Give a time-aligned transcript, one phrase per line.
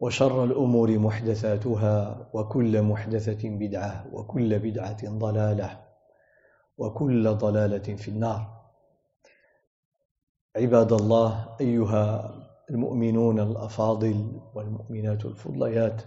[0.00, 5.84] وشر الأمور محدثاتها وكل محدثة بدعة وكل بدعة ضلالة
[6.78, 8.64] وكل ضلالة في النار.
[10.56, 12.34] عباد الله أيها
[12.70, 16.02] المؤمنون الأفاضل والمؤمنات الفضليات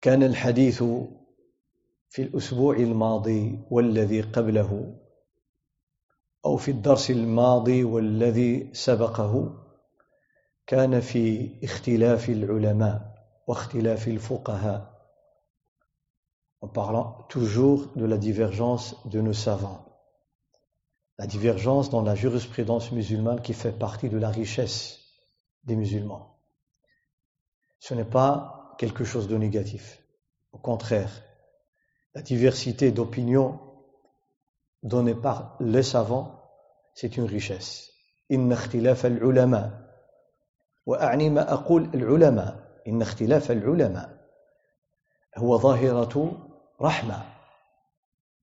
[0.00, 0.84] كان الحديث
[2.08, 4.96] في الأسبوع الماضي والذي قبله
[6.44, 9.61] أو في الدرس الماضي والذي سبقه
[10.67, 14.97] كان في اختلاف العلماء واختلاف الفقهاء
[16.61, 19.85] en parlant toujours de la divergence de nos savants
[21.19, 24.99] la divergence dans la jurisprudence musulmane qui fait partie de la richesse
[25.63, 26.39] des musulmans
[27.79, 30.03] ce n'est pas quelque chose de négatif
[30.51, 31.11] au contraire
[32.15, 33.59] la diversité d'opinions
[34.83, 36.41] donnée par les savants
[36.93, 37.87] c'est une richesse
[38.31, 39.80] إن اختلاف العلماء
[40.86, 42.56] وأعني ما أقول العلماء
[42.88, 44.22] إن اختلاف العلماء
[45.36, 46.32] هو ظاهرة
[46.82, 47.22] رحمة.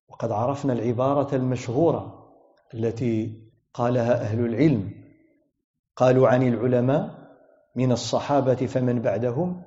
[0.08, 2.30] وقد عرفنا العبارة المشهورة
[2.74, 3.42] التي
[3.74, 4.90] قالها أهل العلم.
[5.96, 7.10] قالوا عن العلماء
[7.76, 9.62] من الصحابة فمن بعدهم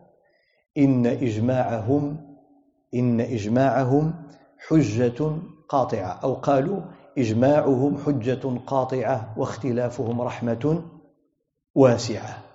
[0.78, 2.36] إن إجماعهم
[2.94, 4.14] إن إجماعهم
[4.68, 5.38] حجة
[5.70, 6.20] قاطعة.
[6.24, 6.82] أو قالوا
[7.18, 10.84] إجماعهم حجة قاطعة واختلافهم رحمة
[11.76, 12.53] واسعة.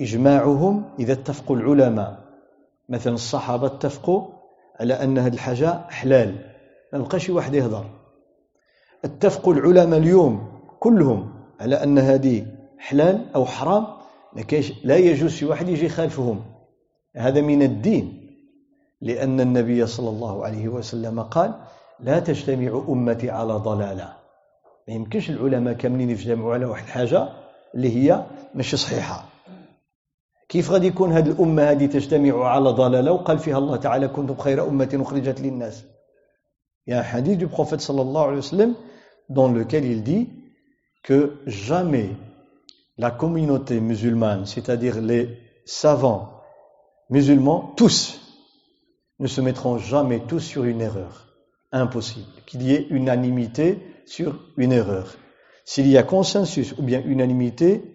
[0.00, 2.18] إجماعهم إذا اتفقوا العلماء.
[2.88, 4.26] مثلا الصحابة اتفقوا
[4.80, 6.34] على أن هذه الحاجة حلال
[6.92, 7.84] ما بقى شي واحد يهضر.
[9.04, 12.46] اتفقوا العلماء اليوم كلهم على أن هذه
[12.78, 13.86] حلال أو حرام
[14.84, 16.44] لا يجوز شي واحد يجي خلفهم
[17.16, 18.26] هذا من الدين
[19.00, 21.54] لأن النبي صلى الله عليه وسلم قال
[22.00, 24.16] لا تجتمع أمتي على ضلالة.
[24.88, 27.28] ما يمكنش العلماء كاملين يجتمعوا على واحد الحاجة
[27.74, 29.24] اللي هي ماشي صحيحة.
[30.49, 34.67] كيف غادي يكون هذه الأمة هذه تجتمع على ضلالة وقال فيها الله تعالى كنتم خير
[34.67, 35.83] أمة أخرجت للناس
[36.87, 38.75] Il y a un hadith du prophète sallallahu alayhi wa sallam
[39.29, 40.29] dans lequel il dit
[41.03, 42.09] que jamais
[42.97, 46.41] la communauté musulmane, c'est-à-dire les savants
[47.09, 48.19] musulmans, tous,
[49.19, 51.27] ne se mettront jamais tous sur une erreur.
[51.71, 52.25] Impossible.
[52.47, 55.15] Qu'il y ait unanimité sur une erreur.
[55.65, 57.94] S'il y a consensus ou bien unanimité,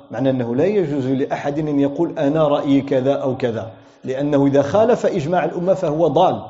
[0.11, 3.71] معنى أنه لا يجوز لأحد أن يقول أنا رأيي كذا أو كذا.
[4.03, 6.45] لأنه إذا خالف إجماع الأمة فهو ضال.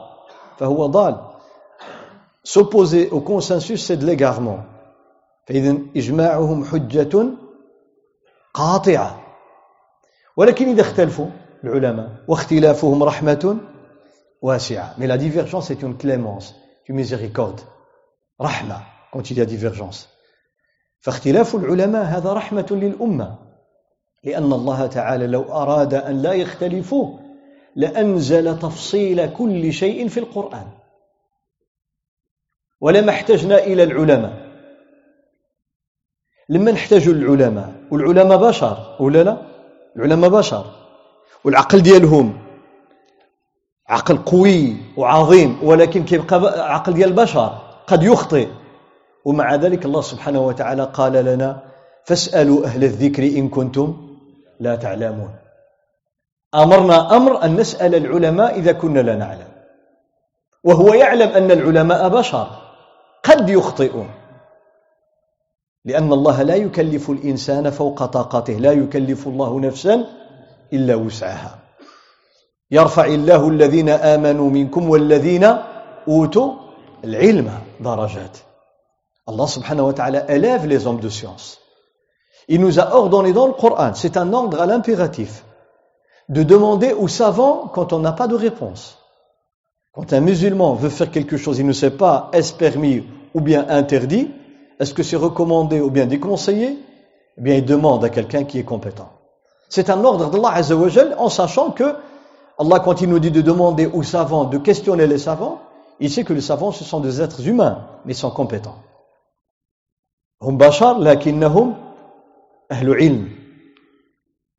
[0.58, 1.18] فهو ضال.
[2.44, 4.60] S'opposer au consensus c'est de l'égarement.
[5.48, 7.26] فإذا إجماعهم حجة
[8.54, 9.20] قاطعة.
[10.38, 11.28] ولكن إذا اختلفوا
[11.64, 13.58] العلماء واختلافهم رحمة
[14.42, 14.96] واسعة.
[14.98, 16.56] Mais la divergence est une clémence
[16.90, 17.62] une miséricorde.
[18.42, 18.82] رحمة
[19.14, 20.08] quand il y a divergence.
[21.00, 23.51] فاختلاف العلماء هذا رحمة للأمة.
[24.24, 27.18] لأن الله تعالى لو أراد أن لا يختلفوا
[27.76, 30.68] لأنزل تفصيل كل شيء في القرآن.
[32.82, 34.52] ولما احتجنا إلى العلماء.
[36.50, 37.74] لما نحتاج العلماء.
[37.92, 39.38] والعلماء بشر ولا لا؟
[39.96, 40.66] العلماء بشر.
[41.44, 42.38] والعقل ديالهم
[43.88, 47.58] عقل قوي وعظيم ولكن كيبقى عقل ديال البشر
[47.88, 48.48] قد يخطئ.
[49.26, 51.72] ومع ذلك الله سبحانه وتعالى قال لنا
[52.06, 54.11] فاسألوا أهل الذكر إن كنتم
[54.62, 55.36] لا تعلمون.
[56.56, 59.52] أمرنا أمر أن نسأل العلماء إذا كنا لا نعلم.
[60.64, 62.48] وهو يعلم أن العلماء بشر
[63.24, 64.10] قد يخطئون.
[65.86, 70.06] لأن الله لا يكلف الإنسان فوق طاقته لا يكلف الله نفسا
[70.74, 71.60] إلا وسعها.
[72.72, 75.44] يرفع الله الذين آمنوا منكم والذين
[76.08, 76.54] أوتوا
[77.04, 78.38] العلم درجات.
[79.48, 81.62] subhanahu wa ta'ala élève les hommes de.
[82.54, 85.46] Il nous a ordonné dans le Coran, c'est un ordre à l'impératif,
[86.28, 88.98] de demander aux savants quand on n'a pas de réponse.
[89.94, 93.66] Quand un musulman veut faire quelque chose, il ne sait pas est-ce permis ou bien
[93.70, 94.32] interdit,
[94.82, 96.78] est-ce que c'est recommandé ou bien déconseillé
[97.38, 99.14] Eh bien, il demande à quelqu'un qui est compétent.
[99.70, 101.96] C'est un ordre d'Allah Azzawajal en sachant que
[102.60, 105.62] Allah, quand il nous dit de demander aux savants, de questionner les savants,
[106.02, 108.80] il sait que les savants, ce sont des êtres humains, mais sont compétents.
[112.72, 113.30] Hum bashar, lakinnahum ahlu ilm.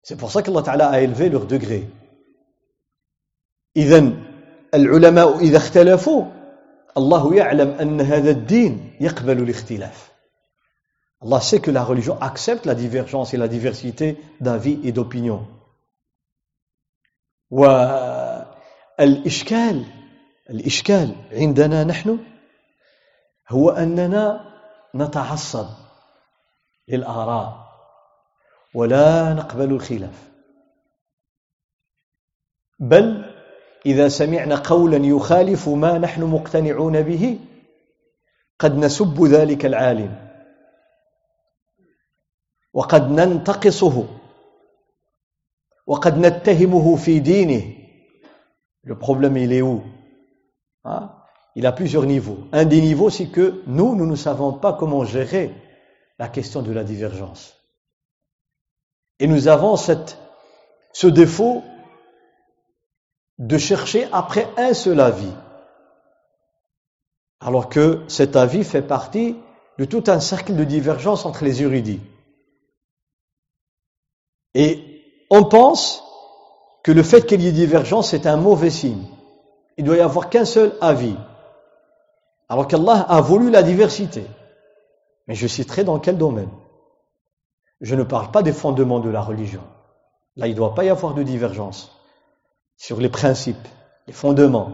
[0.02, 1.88] C'est pour ça qu'Allah Ta'ala a élevé leur degré.
[3.76, 4.22] إذن
[4.74, 6.24] العلماء إذا اختلفوا
[6.96, 10.12] الله يعلم أن هذا الدين يقبل الاختلاف
[11.24, 15.46] Allah sait que la religion accepte la divergence et la diversité d'avis et d'opinions.
[18.98, 19.84] والإشكال
[20.50, 22.18] الإشكال عندنا نحن
[23.50, 24.40] هو أننا
[24.94, 25.66] نتعصب
[26.88, 27.61] للآراء
[28.74, 30.30] ولا نقبل الخلاف
[32.78, 33.24] بل
[33.86, 37.38] إذا سمعنا قولا يخالف ما نحن مقتنعون به
[38.58, 40.28] قد نسب ذلك العالم
[42.72, 44.08] وقد ننتقصه
[45.86, 47.82] وقد نتهمه في دينه
[48.84, 49.84] Le problème, il est où
[50.84, 51.12] hein
[51.54, 52.38] Il a plusieurs niveaux.
[52.52, 55.54] Un des niveaux, c'est que nous, nous ne savons pas comment gérer
[56.18, 57.61] la question de la divergence.
[59.22, 61.62] Et nous avons ce défaut
[63.38, 65.32] de chercher après un seul avis,
[67.38, 69.36] alors que cet avis fait partie
[69.78, 72.00] de tout un cercle de divergence entre les érudits.
[74.54, 76.02] Et on pense
[76.82, 79.06] que le fait qu'il y ait divergence est un mauvais signe.
[79.76, 81.14] Il doit y avoir qu'un seul avis.
[82.48, 84.24] Alors qu'Allah a voulu la diversité.
[85.28, 86.50] Mais je citerai dans quel domaine?
[87.82, 89.62] Je ne parle pas des fondements de la religion.
[90.36, 91.98] Là, il ne doit pas y avoir de divergence
[92.78, 93.68] sur les principes,
[94.06, 94.70] les fondements.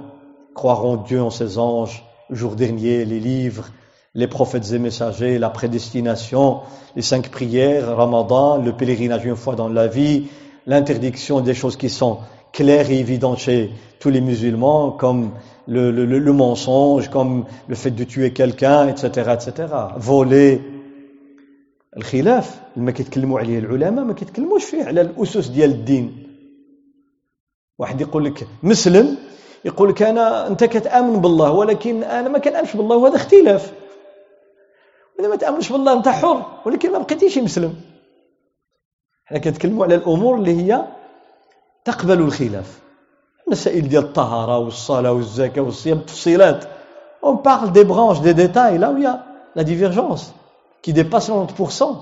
[0.54, 3.70] Croire en Dieu, en ses anges, le jour dernier, les livres,
[4.14, 6.60] les prophètes et messagers, la prédestination,
[6.96, 10.28] les cinq prières, Ramadan, le pèlerinage une fois dans la vie,
[10.66, 12.18] l'interdiction des choses qui sont
[12.52, 13.70] claires et évidentes chez
[14.00, 15.30] tous les musulmans, comme
[15.66, 19.72] le, le, le mensonge, comme le fait de tuer quelqu'un, etc., etc.
[19.96, 20.77] Voler.
[21.98, 22.60] الخلاف.
[22.76, 26.24] لما كيتكلموا عليه العلماء ما كيتكلموش فيه على الأسس ديال الدين.
[27.78, 29.16] واحد يقول لك مسلم
[29.64, 33.72] يقول لك أنا أنت كتآمن بالله ولكن أنا ما كنآمنش بالله وهذا اختلاف.
[35.20, 37.74] اذا ما تآمنش بالله أنت حر ولكن ما بقيتيش مسلم.
[39.24, 40.84] حنا كنتكلموا على الأمور اللي هي
[41.84, 42.80] تقبل الخلاف.
[43.46, 46.64] المسائل ديال الطهارة والصلاة والزكاة والصيام تفصيلات
[47.22, 48.78] branches des détails.
[48.78, 49.24] Là où il y a
[49.56, 50.32] la divergence.
[50.81, 51.95] qui dépasse 90%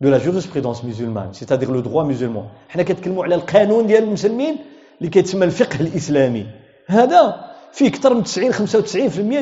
[0.00, 4.56] de la jurisprudence musulmane c'est-à-dire le droit musulman حنا كنتكلموا على القانون ديال المسلمين
[4.98, 6.46] اللي كيتسمى الفقه الاسلامي
[6.86, 8.56] هذا فيه اكثر من 90 95%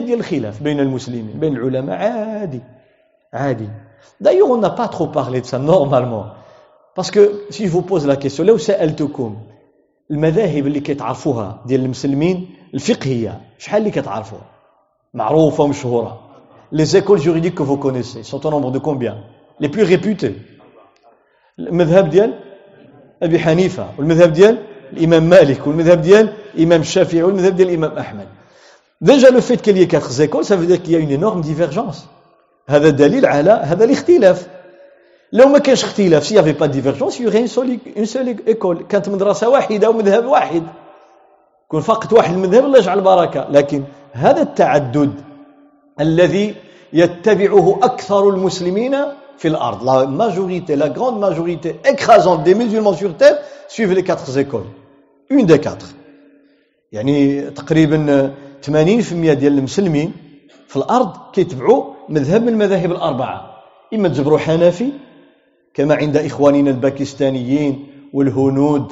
[0.05, 2.61] ديال الخلاف بين المسلمين بين العلماء عادي
[3.35, 3.69] عادي
[4.25, 6.27] d'ailleurs on n'a pas trop parlé de ça normalement
[6.95, 9.37] parce que si je vous pose la question لو سالتكم
[10.11, 14.43] المذاهب اللي كيتعرفوها ديال المسلمين الفقهيه شحال اللي كتعرفوها
[15.15, 16.21] معروفه ومشهوره
[16.73, 19.17] les écoles juridiques que vous connaissez sont au nombre de combien
[19.61, 20.35] les plus réputés
[21.59, 22.39] المذهب ديال
[23.23, 24.59] ابي حنيفه والمذهب ديال
[24.93, 28.27] الامام مالك والمذهب ديال الامام الشافعي والمذهب ديال الامام احمد
[29.01, 31.11] déjà le fait qu'il y ait quatre écoles ça veut dire qu'il y a une
[31.11, 32.07] énorme divergence
[32.69, 34.47] هذا دليل على هذا الاختلاف
[35.33, 37.79] لو ما كانش اختلاف s'il y avait pas de divergence il y aurait une seule,
[37.97, 40.63] une seule école كانت مدرسه واحده ومذهب واحد
[41.69, 45.13] كون فقط واحد المذهب الله يجعل بركه لكن هذا التعدد
[46.00, 46.56] الذي
[46.94, 48.96] يتبعه أكثر المسلمين
[49.38, 49.84] في الأرض.
[49.84, 54.70] La majorité la grande majorité écrasante des musulmans sur terre suivent les quatre écoles.
[55.30, 55.96] Une des quatre.
[56.92, 58.70] يعني تقريبا 80%
[59.14, 60.12] ديال المسلمين
[60.68, 63.54] في الأرض كيتبعوا مذهب من المذاهب الأربعة.
[63.94, 64.90] إما تجبروا حنفي
[65.74, 68.92] كما عند إخواننا الباكستانيين والهنود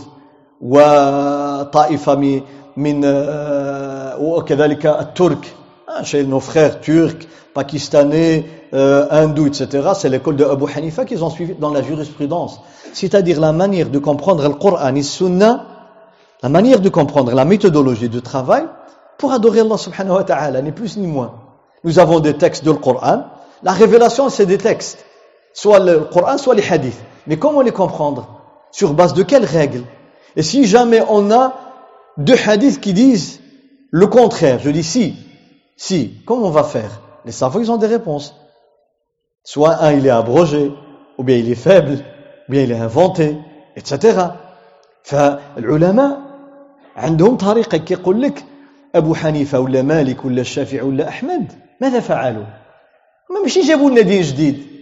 [0.62, 2.41] وطائفة
[2.77, 5.53] من آه، وكذلك الترك.
[6.03, 9.89] Chez nos frères turcs, pakistanais, euh, hindous, etc.
[9.95, 12.62] C'est l'école de Abu Hanifa qu'ils ont suivi dans la jurisprudence.
[12.93, 15.65] C'est-à-dire la manière de comprendre le Coran et le Sunna,
[16.41, 18.63] la manière de comprendre la méthodologie de travail
[19.17, 21.33] pour adorer Allah subhanahu wa ta'ala, ni plus ni moins.
[21.83, 23.25] Nous avons des textes du Coran.
[23.63, 25.05] La révélation, c'est des textes.
[25.53, 27.01] Soit le Coran, soit les hadiths.
[27.27, 28.27] Mais comment les comprendre?
[28.71, 29.83] Sur base de quelles règles?
[30.36, 31.53] Et si jamais on a
[32.17, 33.39] deux hadiths qui disent
[33.91, 35.15] le contraire, je dis si,
[35.80, 38.35] si, comment on va faire Les savants, ils ont des réponses.
[39.45, 40.73] Soit un, il est abrogé,
[41.18, 41.99] ou bien il est faible,
[42.49, 43.37] ou bien il est inventé,
[43.76, 44.30] etc.
[45.06, 46.18] فالعلماء
[46.97, 48.45] عندهم طريقة كيقول لك
[48.95, 52.45] أبو حنيفة ولا مالك ولا الشافعي ولا أحمد ماذا فعلوا؟
[53.30, 54.76] ما ماشي جابوا لنا دين جديد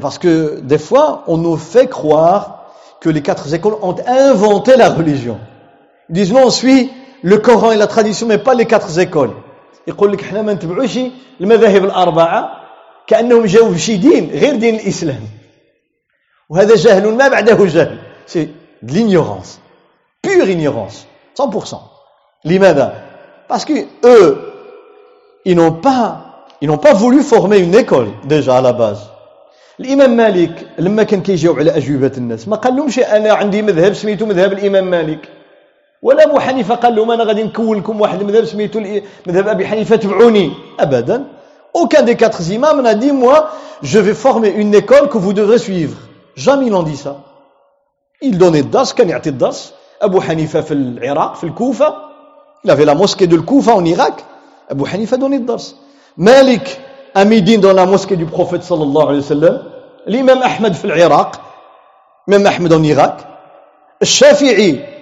[0.00, 4.90] Parce que des fois, on nous fait croire que les quatre écoles ont inventé la
[4.90, 5.38] religion.
[6.08, 6.88] Ils disent non, on suit
[7.22, 9.34] le Coran et la tradition, mais pas les quatre écoles.
[9.87, 10.99] يقول لك إحنا ما نتبعوش
[11.41, 12.51] المذاهب الأربعة
[13.07, 15.21] كأنهم جاوا بشي دين غير دين الإسلام.
[16.49, 17.97] وهذا جهل ما بعده جهل.
[18.27, 18.47] سي
[18.83, 19.59] de l'ignorance.
[20.21, 21.05] Pure ignorance.
[21.39, 21.75] 100%
[22.45, 22.93] لماذا؟
[23.47, 23.73] Parce que
[24.05, 24.37] eux
[25.45, 26.23] ils n'ont pas
[26.61, 29.09] ils n'ont pas voulu former une école déjà à la base.
[29.79, 34.25] الإمام مالك لما كان كيجاوب على أجوبة الناس ما قال لهمش أنا عندي مذهب سميتو
[34.25, 35.29] مذهب الإمام مالك.
[36.01, 38.79] ولا ابو حنيفه قال لهم أنا غادي نكون لكم واحد المذهب سميتو
[39.27, 41.23] مذهب ابي حنيفه تبعوني ابدا
[41.77, 43.49] aucun des quatre imams n'a dit moi
[43.81, 45.97] je vais former une école que vous devrez suivre
[46.35, 47.15] jamais ils n'ont dit ça
[48.21, 51.93] il donnait الدرس كان يعطي الدرس ابو حنيفه في العراق في الكوفه
[52.65, 54.23] il avait la mosquée de الكوفه en Irak
[54.71, 55.75] ابو حنيفه donnait الدرس
[56.17, 56.79] مالك
[57.15, 59.63] à Médine dans la mosquée du prophète sallallahu alayhi wa sallam
[60.07, 61.31] l'imam Ahmed في العراق
[62.29, 63.17] même Ahmed en Irak
[64.01, 64.96] الشافعي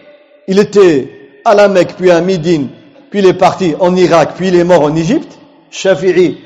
[0.47, 1.09] il était
[1.45, 2.69] à la Mecque, puis à Médine,
[3.09, 5.37] puis il est parti en Irak, puis il est mort en Égypte.
[5.71, 6.37] Shafi'i,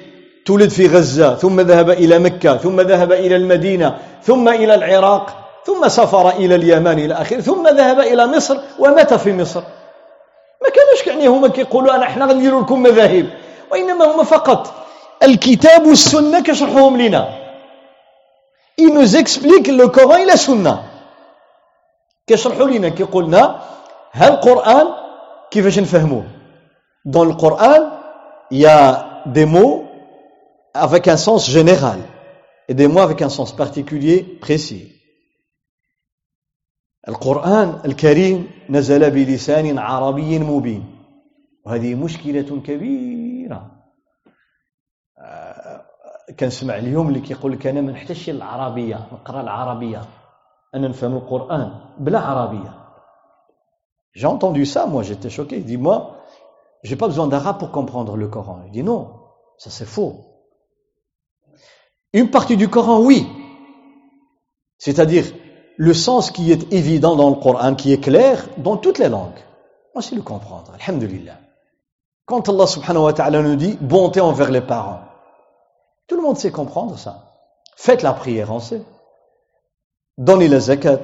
[0.45, 5.25] تولد في غزة ثم ذهب إلى مكة ثم ذهب إلى المدينة ثم إلى العراق
[5.65, 9.61] ثم سافر إلى اليمن إلى آخره ثم ذهب إلى مصر ومات في مصر
[10.63, 13.29] ما كانوش يعني هما كيقولوا أنا إحنا غنديروا لكم مذاهب
[13.71, 14.73] وإنما هما فقط
[15.23, 17.29] الكتاب والسنة كشرحوهم لنا
[18.81, 20.75] Il nous explique le Coran et la Sunna.
[22.27, 23.29] كيشرحوا لنا كيقول
[24.15, 24.87] لنا هل القرآن
[25.51, 26.23] كيفاش نفهموه
[27.05, 27.91] dans le Coran
[28.51, 29.85] il y a des mots
[30.73, 31.99] avec un sens général
[32.67, 33.21] et des mots avec
[34.41, 34.95] précis.
[37.07, 40.83] القرآن الكريم نزل بلسان عربي مبين.
[41.65, 43.71] وهذه مشكلة كبيرة.
[46.39, 50.01] كنسمع اليوم اللي كيقول لك أنا ما نحتاجش العربية نقرأ العربية.
[50.75, 52.78] أنا نفهم القرآن بلا عربية.
[54.13, 55.57] J'ai entendu ça, moi j'étais choqué.
[55.57, 56.17] Il dit, moi,
[56.83, 58.61] j'ai pas besoin d'arabe pour comprendre le Coran.
[58.67, 59.11] Il dit, non,
[59.57, 60.25] ça c'est faux.
[62.13, 63.27] Une partie du Coran, oui.
[64.77, 65.25] C'est-à-dire
[65.77, 69.39] le sens qui est évident dans le Coran, qui est clair dans toutes les langues.
[69.93, 70.73] Moi, c'est le comprendre.
[70.79, 71.37] Alhamdulillah.
[72.25, 75.01] Quand Allah subhanahu wa ta'ala nous dit bonté envers les parents,
[76.07, 77.23] tout le monde sait comprendre ça.
[77.75, 78.81] Faites la prière, on sait.
[80.17, 81.03] Donnez la zakat,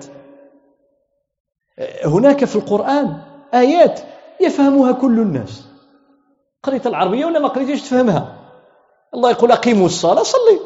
[2.05, 3.21] هناك في القرآن
[3.53, 3.99] آيات
[4.41, 5.67] يفهمها كل الناس.
[6.63, 8.51] قريت العربية ولا ما قريتش؟ تفهمها؟
[9.13, 10.59] الله يقول أقيموا الصلاة صلي.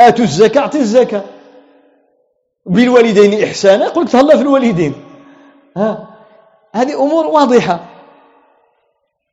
[0.00, 1.24] آتوا الزكاة أعطي الزكاة.
[2.66, 5.04] بالوالدين إحسانا يقول لك تهلا في الوالدين.
[5.76, 6.16] ها؟
[6.74, 7.80] هذه أمور واضحة.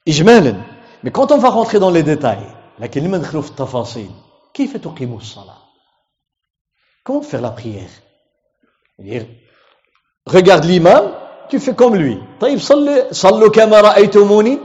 [0.07, 0.61] إجمالا
[1.11, 4.11] quand on va rentrer dans les détails لكن لما ندخلوا في التفاصيل
[4.53, 5.57] كيف تقيم الصلاة؟
[7.03, 7.91] Comment faire la prière؟
[10.25, 11.11] Regarde l'imam,
[11.49, 12.17] tu fais comme lui.
[12.41, 14.59] طيب صلي صلوا كما رأيتموني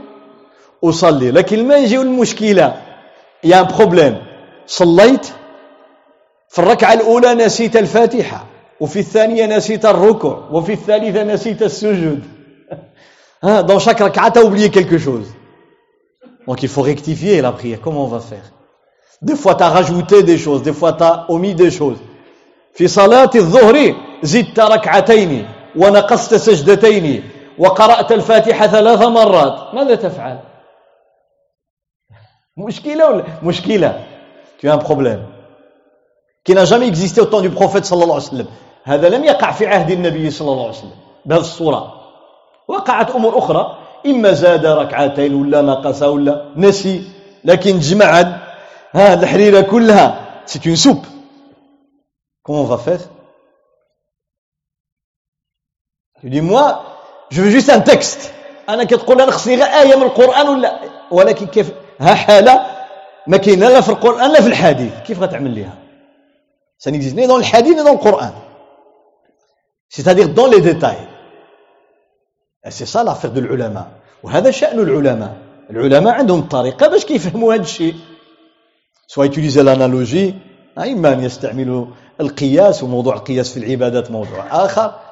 [0.83, 2.73] أصلي لكن ما يجي المشكلة
[3.43, 4.15] il y a un problème
[4.67, 5.25] صليت
[6.49, 8.45] في الركعة الأولى نسيت الفاتحة
[8.79, 12.23] وفي الثانية نسيت الركوع وفي الثالثة نسيت السجود
[13.43, 15.27] hein, dans chaque rak'a tu as oublié quelque chose
[16.47, 18.51] donc il faut rectifier la prière comment on va faire
[19.21, 21.99] des fois tu as rajouté des choses des fois tu as omis des choses
[22.73, 27.23] في صلاة الظهر زدت ركعتين ونقصت سجدتين
[27.57, 30.39] وقرأت الفاتحة ثلاث مرات ماذا تفعل؟
[32.57, 34.05] مشكلة ولا؟ مشكلة.
[34.59, 35.21] Tu as un problème.
[36.43, 38.47] Qui n'a jamais existé au temps du prophète صلى الله عليه وسلم
[38.83, 40.99] هذا لم يقع في عهد النبي صلى الله عليه وسلم.
[41.25, 41.93] بهذه الصورة.
[42.67, 43.77] وقعت أمور أخرى.
[44.05, 47.03] إما زاد ركعتين ولا نقص ولا نسي.
[47.45, 48.21] لكن جمع
[48.93, 50.25] ها الحريرة كلها.
[50.45, 51.05] C'est une soupe.
[52.43, 52.99] Comment on va faire?
[56.21, 56.83] Tu dis moi
[57.29, 58.33] je veux juste un texte.
[58.69, 60.79] أنا كتقول أنا خصني غير إيه من القران ولا
[61.11, 62.65] ولكن كيف ها حاله
[63.27, 65.73] ما كاينة لا في القران لا في الحديث كيف غتعمل ليها
[66.81, 68.31] dans le hadith ni dans le Coran
[69.89, 71.07] c'est-à-dire dans les détails.
[72.69, 73.31] C'est ça l'affaire
[74.23, 75.37] وهذا شأن العلماء
[75.69, 77.95] العلماء عندهم طريقة باش كيفهموا هذا الشيء
[79.07, 80.33] سواء يتيليزي l'analogie
[80.77, 81.85] إما أن يستعملوا
[82.21, 85.08] القياس وموضوع القياس في العبادات موضوع آخر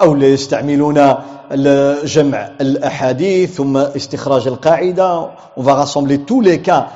[0.00, 1.14] أو لا يستعملون
[2.04, 5.30] جمع الأحاديث ثم استخراج القاعدة.
[5.56, 6.88] On va rassembler tous les cas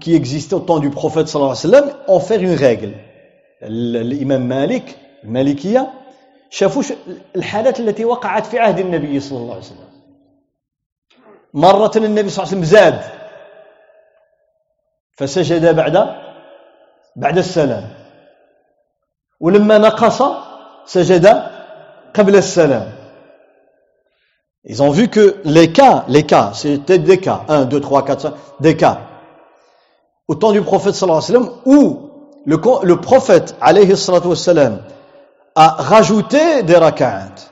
[0.00, 2.94] qui existaient au temps du prophète صلى الله عليه وسلم en faire une règle.
[3.62, 5.92] الإمام مالك المالكية
[6.50, 6.82] شافوا
[7.36, 9.88] الحالات التي وقعت في عهد النبي صلى الله عليه وسلم.
[11.54, 13.00] مرة النبي صلى الله عليه وسلم زاد.
[15.16, 16.08] فسجد بعد
[17.16, 17.88] بعد السلام.
[19.40, 20.22] ولما نقص
[20.86, 21.53] سجد
[24.66, 28.20] Ils ont vu que les cas, les cas, c'était des cas, 1, 2, 3, 4,
[28.20, 29.00] 5, des cas.
[30.26, 32.10] Au temps du prophète sallallahu alayhi wa sallam, où
[32.46, 34.80] le, le prophète alayhi sallam
[35.54, 37.50] a rajouté des raka'at.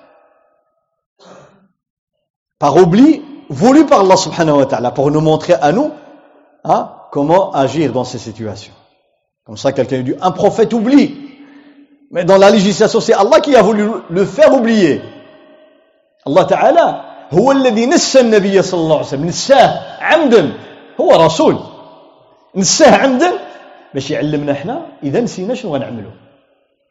[2.59, 5.91] Par oubli, voulu par Allah subhanahu wa ta'ala, pour nous montrer à nous
[6.65, 8.73] hein, comment agir dans ces situations.
[9.45, 11.22] Comme ça, quelqu'un dit, un prophète oublie.
[12.13, 15.01] Mais dans la législation, c'est Allah qui a voulu le faire oublier.
[16.27, 20.53] Allah Ta'ala هو الذي نسى النبي صلى الله عليه وسلم نساه عمدا
[21.01, 21.57] هو رسول
[22.57, 23.33] نساه عمدا
[23.95, 26.11] باش يعلمنا إحنا اذا نسينا شنو غنعملوا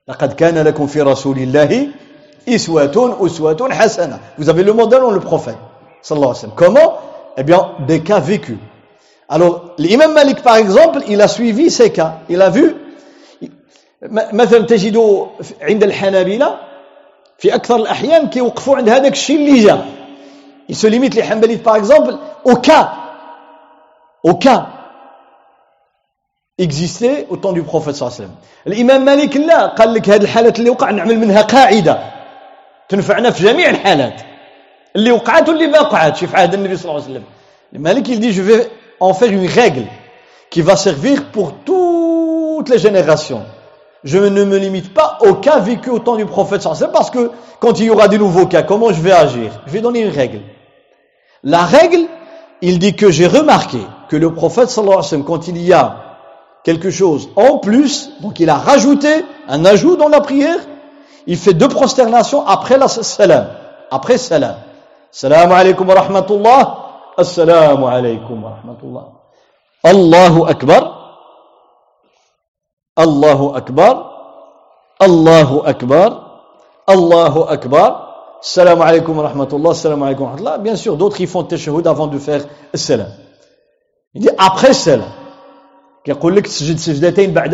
[0.07, 1.87] لقد كان لكم في رسول الله
[2.49, 5.61] اسوة اسوة حسنة vous avez le modèle ou le prophète
[6.01, 6.93] صلى الله عليه وسلم comment
[7.37, 8.57] eh bien des cas vécus
[9.29, 12.75] alors l'imam Malik par exemple il a suivi ces cas il a vu
[14.09, 15.27] مثلا تجد
[15.61, 16.59] عند الحنابلة
[17.37, 19.85] في أكثر الأحيان كيوقفوا عند هذاك الشيء اللي جا.
[20.69, 22.13] Les Hanbalites par exemple
[22.45, 22.93] au cas
[24.23, 24.67] au cas
[26.57, 28.35] existait au temps du prophète صلى الله عليه وسلم
[28.67, 31.99] الإمام مالك لا قال لك هذه الحالات اللي وقع نعمل منها قاعدة.
[32.89, 34.21] تنفعنا في جميع الحالات.
[34.95, 37.23] اللي وقعت واللي ما وقعتش في عهد النبي صلى الله عليه وسلم.
[37.73, 39.87] مالك dit je vais en faire une règle
[40.49, 43.43] qui va servir pour toutes les générations
[44.03, 47.31] je ne me limite pas au cas vécu au temps du prophète sallallahu parce que
[47.59, 49.51] quand il y aura des nouveaux cas comment je vais agir?
[49.67, 50.41] Je vais donner une règle
[51.43, 52.07] la règle
[52.61, 56.11] il dit que j'ai remarqué que le prophète sallallahu alayhi quand il y a
[56.63, 60.59] quelque chose en plus, donc il a rajouté un ajout dans la prière,
[61.27, 63.47] il fait deux prosternations après السلام.
[63.89, 64.55] Après السلام.
[65.11, 66.77] السلام عليكم ورحمة الله.
[67.17, 69.05] السلام عليكم ورحمة الله.
[69.83, 71.00] الله أكبر.
[72.99, 74.11] الله أكبر
[75.01, 76.09] الله أكبر
[76.89, 78.11] الله أكبر.
[78.41, 80.55] السلام عليكم ورحمة الله السلام عليكم ورحمة الله.
[80.55, 83.11] bien sûr d'autres ils font التشهد avant de faire السلام.
[84.15, 85.11] il dit après السلام.
[86.03, 87.53] كيقول لك تسجد سجدتين بعد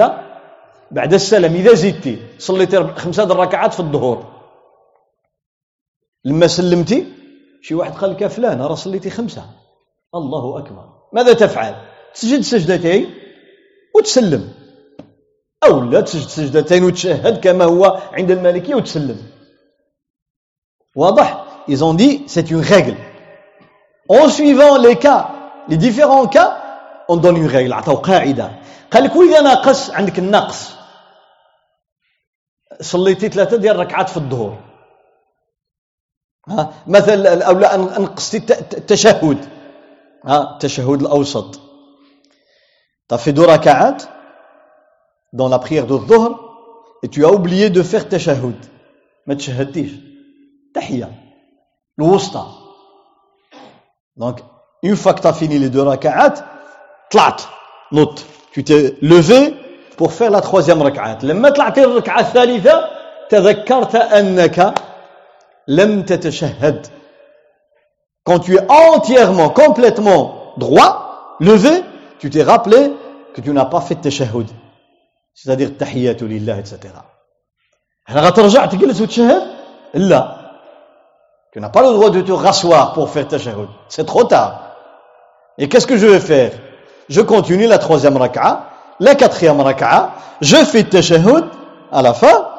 [0.91, 1.53] بعد السلام.
[1.53, 4.23] إذا زدتي صليتي خمسة الركعات في الظهور.
[6.25, 7.13] لما سلمتي
[7.61, 9.45] شي واحد قال لك فلان راه صليتي خمسة.
[10.15, 10.85] الله أكبر.
[11.13, 11.75] ماذا تفعل؟
[12.13, 13.13] تسجد سجدتين
[13.95, 14.56] وتسلم.
[15.63, 19.23] أو لا تسجد سجدتين وتشهد كما هو عند المالكية وتسلم.
[20.95, 22.97] واضح؟ Ils ont dit c'est une règle.
[24.09, 25.29] En suivant les cas
[25.67, 26.49] les différents cas
[27.09, 27.73] on donne une règle.
[27.73, 28.51] عطاو قاعدة
[28.91, 30.71] قال لك واذا ناقص عندك النقص.
[32.81, 34.57] صليتي ثلاثة ديال الركعات في الظهر.
[36.47, 38.37] ها؟ مثلا أو لا نقصتي
[38.77, 39.49] التشهد.
[40.25, 41.57] ها؟ التشهد
[43.09, 43.97] tu as fait deux rak'at
[45.36, 46.38] dans la prière de dhuhr
[47.02, 48.56] et tu as oublié de faire tashahhud
[49.26, 49.90] ما تشهدتيش
[50.74, 51.12] تحيه
[51.98, 52.44] الوسطى
[54.16, 54.40] donc
[54.82, 56.34] une fois que tu as fini les deux rak'at
[57.10, 57.42] طلعت
[57.92, 59.54] نط tu t'es levé
[59.96, 62.84] pour faire la troisième ركعة لما طلعت الركعة الثالثة
[63.28, 64.74] تذكرت أنك
[65.68, 66.86] لم تتشهد
[68.24, 71.82] quand tu es entièrement complètement droit levé
[72.18, 72.92] tu t'es rappelé
[73.34, 74.46] que tu n'as pas fait التشهد
[75.39, 76.75] C'est-à-dire التحيات لله etc
[78.07, 79.43] هل غترجع تجلس وتشهد
[79.93, 80.23] لا
[81.51, 84.53] tu n'as pas le droit de te rasseoir pour faire التشهد c'est trop tard
[85.57, 86.51] et qu'est-ce que je vais faire
[87.09, 88.69] je continue la troisième raka'a,
[88.99, 91.45] la quatrième raka'a, je fais tashahhud
[91.91, 92.49] à la fin,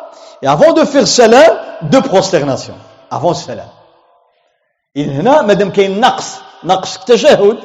[0.42, 2.78] et avant de faire salam, deux prosternations.
[3.10, 3.68] Avant salam.
[4.96, 7.58] إذن هنا مادام كاين نقص نقص التشهد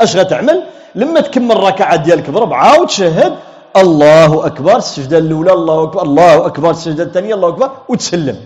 [0.00, 0.62] اش غتعمل
[0.94, 3.38] لما تكمل الركعه ديالك بربعه عاود تشهد
[3.76, 8.44] الله اكبر السجده الاولى الله اكبر الله اكبر السجده الثانية الله اكبر وتسلم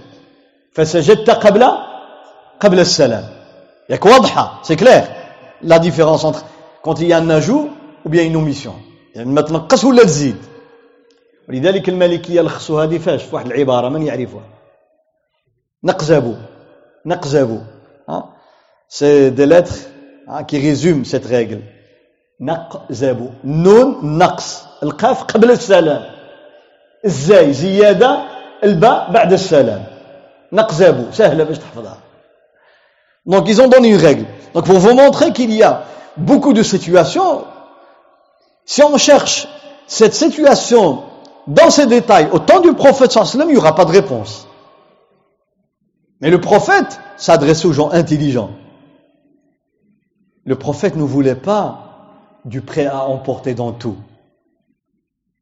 [0.72, 1.64] فسجدت قبل
[2.60, 3.24] قبل السلام
[3.90, 5.04] ياك واضحه c'est clair
[5.62, 6.40] la différence entre
[6.82, 7.70] quand on a un ajout
[8.04, 8.74] ou bien omission.
[9.14, 10.36] يعني ما تنقص ولا تزيد
[11.48, 14.42] ولذلك المالكيه لخصوا هذه فاش في واحد العباره من يعرفها
[15.84, 16.34] نقزبوا
[17.06, 17.60] نقزبوا
[18.08, 18.34] ها
[18.88, 19.74] c'est des lettres
[20.48, 21.62] qui résume cette règle.
[22.40, 26.03] نقزبوا non نقص القاف قبل السلام
[27.05, 28.23] الزاي زياده
[28.63, 29.83] الباء بعد السلام
[30.51, 31.97] نقزبوا سهله باش تحفظها
[33.25, 34.25] Donc ils ont donné une règle.
[34.53, 35.83] Donc pour vous montrer qu'il y a
[36.17, 37.43] beaucoup de situations,
[38.65, 39.47] si on cherche
[39.87, 41.03] cette situation
[41.47, 44.47] dans ses détails au temps du prophète sallam, il n'y aura pas de réponse.
[46.21, 48.51] Mais le prophète s'adressait aux gens intelligents.
[50.45, 51.89] Le prophète ne voulait pas
[52.45, 53.97] du prêt à emporter dans tout,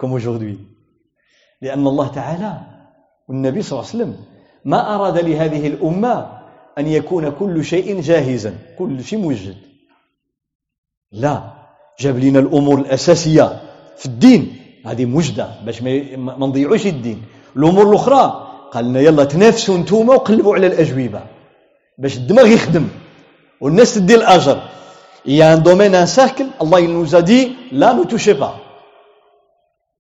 [0.03, 0.59] Comme aujourd'hui.
[1.63, 2.61] لأن الله تعالى
[3.29, 4.17] والنبي صلى الله عليه وسلم
[4.65, 6.43] ما أراد لهذه الأمة
[6.79, 9.57] أن يكون كل شيء جاهزا كل شيء موجد
[11.13, 11.43] لا
[12.01, 13.63] جاب لنا الأمور الأساسية
[13.97, 14.57] في الدين.
[14.87, 17.23] هذه مجدة باش ما نضيعوش الدين.
[17.57, 21.23] الأمور الأخرى قال لنا يلا تنافسوا نتوما وقلبوا على الأجوبة.
[21.99, 22.89] باش الدماغ يخدم
[23.61, 24.59] والناس تدي الأجر.
[25.25, 27.55] Il y a un domaine, un cercle, Allah il nous a dit.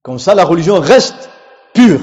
[0.02, 1.30] Comme ça la religion reste
[1.72, 2.00] pure.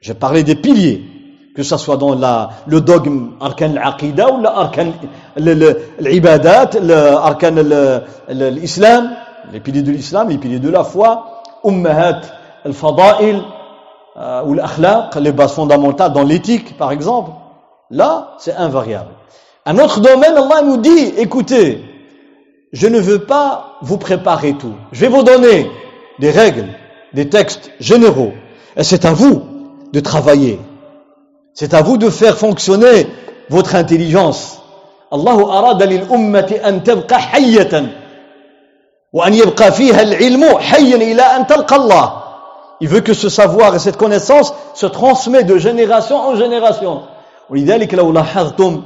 [0.00, 1.14] Je parlais des piliers.
[1.54, 4.92] que ce soit dans la, le dogme arkan al-aqida ou l'arkan
[5.36, 7.54] l'ibadat, l'arkan
[8.28, 9.16] l'islam,
[9.52, 12.22] les piliers de l'islam, les piliers de la foi, ummahat
[12.64, 13.40] al-fada'il
[14.16, 17.30] euh, ou l'akhlaq, les bases fondamentales dans l'éthique par exemple,
[17.90, 19.10] là c'est invariable.
[19.64, 21.82] Un autre domaine, Allah nous dit, écoutez,
[22.72, 24.74] je ne veux pas vous préparer tout.
[24.92, 25.70] Je vais vous donner
[26.18, 26.66] des règles,
[27.13, 28.33] des textes généraux.
[28.77, 29.43] Et c'est à vous
[29.93, 30.59] de travailler.
[31.53, 33.07] C'est à vous de faire fonctionner
[33.49, 34.59] votre intelligence.
[35.13, 37.73] الله أراد للأمة أن تبقى حية
[39.13, 42.13] وأن يبقى فيها العلم حيا إلى أن تلقى الله.
[42.81, 47.01] Il veut que ce savoir et cette connaissance se transmet de génération en génération.
[47.49, 48.81] ولذلك لو لاحظتم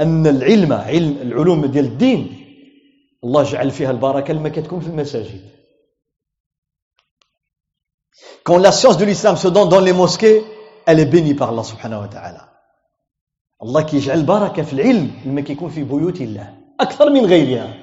[0.00, 2.32] أن العلم علم العلوم ديال الدين
[3.24, 5.40] الله جعل فيها البركة لما كتكون في المساجد.
[8.44, 10.44] Quand la science de l'islam se donne dans les mosquées,
[10.86, 12.46] elle est bénie par Allah subhanahu wa ta'ala
[13.62, 17.74] الله كيجعل بركة في العلم لما كيكون في بيوت الله أكثر من غيرها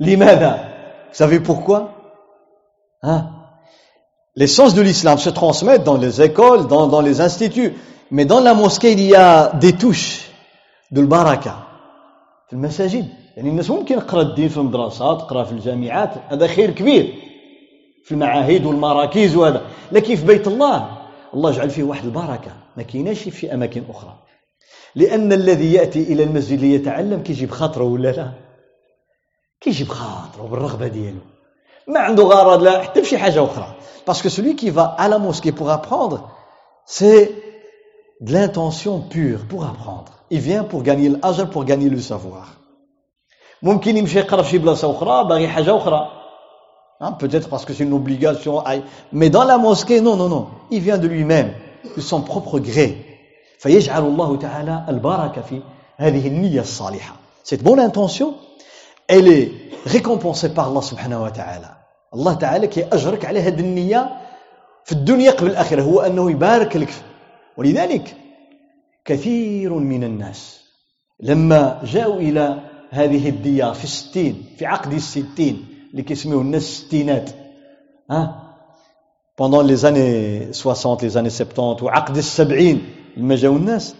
[0.00, 0.70] لماذا
[1.10, 1.90] Vous savez pourquoi
[3.02, 3.30] hein
[4.36, 7.74] Les sciences de l'islam se transmettent dans les écoles, dans, dans les instituts,
[8.12, 10.30] mais dans la mosquée il y a des touches
[10.92, 11.66] de البركة
[12.48, 17.23] في المساجد يعني الناس ممكن يقرا الدين في المدرسات تقرا في الجامعات هذا خير كبير
[18.05, 19.61] في المعاهد والمراكز وهذا.
[19.91, 20.97] لكن في بيت الله
[21.33, 22.51] الله جعل فيه واحد البركة.
[22.77, 24.15] ما كايناش في أماكن أخرى.
[24.95, 28.31] لأن الذي يأتي إلى المسجد ليتعلم كيجيب خاطره ولا لا؟
[29.61, 31.19] كيجيب خاطره بالرغبة ديالو.
[31.87, 33.75] ما عنده غرض لا حتى في شي حاجة أخرى.
[34.07, 36.29] باسكو qui va à la mosquée pour apprendre
[36.85, 37.31] c'est
[38.21, 40.11] de l'intention pure pour apprendre.
[40.29, 42.45] Il vient pour gagner l'ajr pour gagner le savoir.
[43.61, 46.24] ممكن يمشي يقرأ في شي بلاصة أخرى باغي حاجة أخرى.
[47.00, 48.62] Hein, Peut-être parce que c'est une obligation.
[49.12, 50.48] Mais dans la mosquée, non, non, non.
[50.70, 51.52] Il vient de lui-même,
[51.96, 53.06] de son propre gré.
[53.58, 55.62] فيجعل الله تعالى البركة في
[55.96, 57.14] هذه النية الصالحة.
[57.44, 58.34] Cette bonne intention,
[59.08, 59.52] elle est
[59.86, 61.76] récompensée par Allah subhanahu wa ta'ala.
[62.14, 64.16] الله تعالى كي أجرك على هذه النية
[64.84, 66.94] في الدنيا قبل الآخرة هو أنه يبارك لك
[67.56, 68.16] ولذلك
[69.04, 70.60] كثير من الناس
[71.20, 72.60] لما جاءوا إلى
[72.90, 77.30] هذه الديار في الستين في عقد الستين اللي كيسميوه الناس الستينات
[78.10, 78.46] ها
[79.40, 82.82] pendant les années 60 les années 70 وعقد السبعين
[83.16, 83.94] لما جاو الناس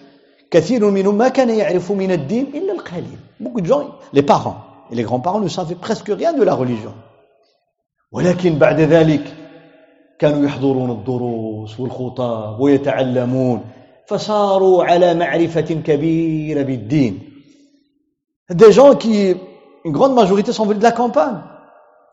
[0.51, 4.59] كثير منهم ما كان يعرف من الدين إلا القليل beaucoup de gens les parents
[4.91, 6.95] et les grands-parents ne savaient presque rien de la religion
[8.13, 9.35] ولكن بعد ذلك
[10.19, 13.61] كانوا يحضرون الدروس والخطاب ويتعلمون
[14.07, 17.19] فصاروا على معرفة كبيرة بالدين
[18.53, 19.35] des gens qui
[19.85, 21.39] une grande majorité sont venus de la campagne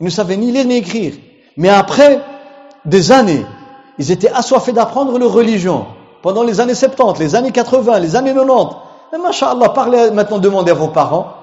[0.02, 1.14] Ils ne savaient ni lire ni écrire.
[1.58, 2.22] Mais après
[2.86, 3.46] des années,
[3.98, 5.86] ils étaient assoiffés d'apprendre leur religion.
[6.22, 8.76] Pendant les années 70, les années 80, les années 90.
[9.12, 11.38] Mais masha'Allah, parlez maintenant, demandez à vos parents.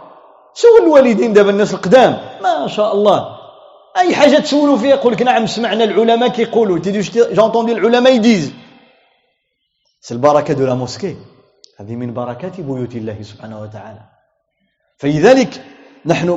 [0.54, 3.38] سولوا الوالدين دابا الناس القدام ما شاء الله
[3.96, 8.52] اي حاجه تسولوا فيها يقول لك نعم سمعنا العلماء كيقولوا تي جون entendu العلماء يديز
[10.00, 11.16] سي البركه دو لا موسكي
[11.80, 14.00] هذه من بركات بيوت الله سبحانه وتعالى
[14.98, 15.77] فلذلك نحن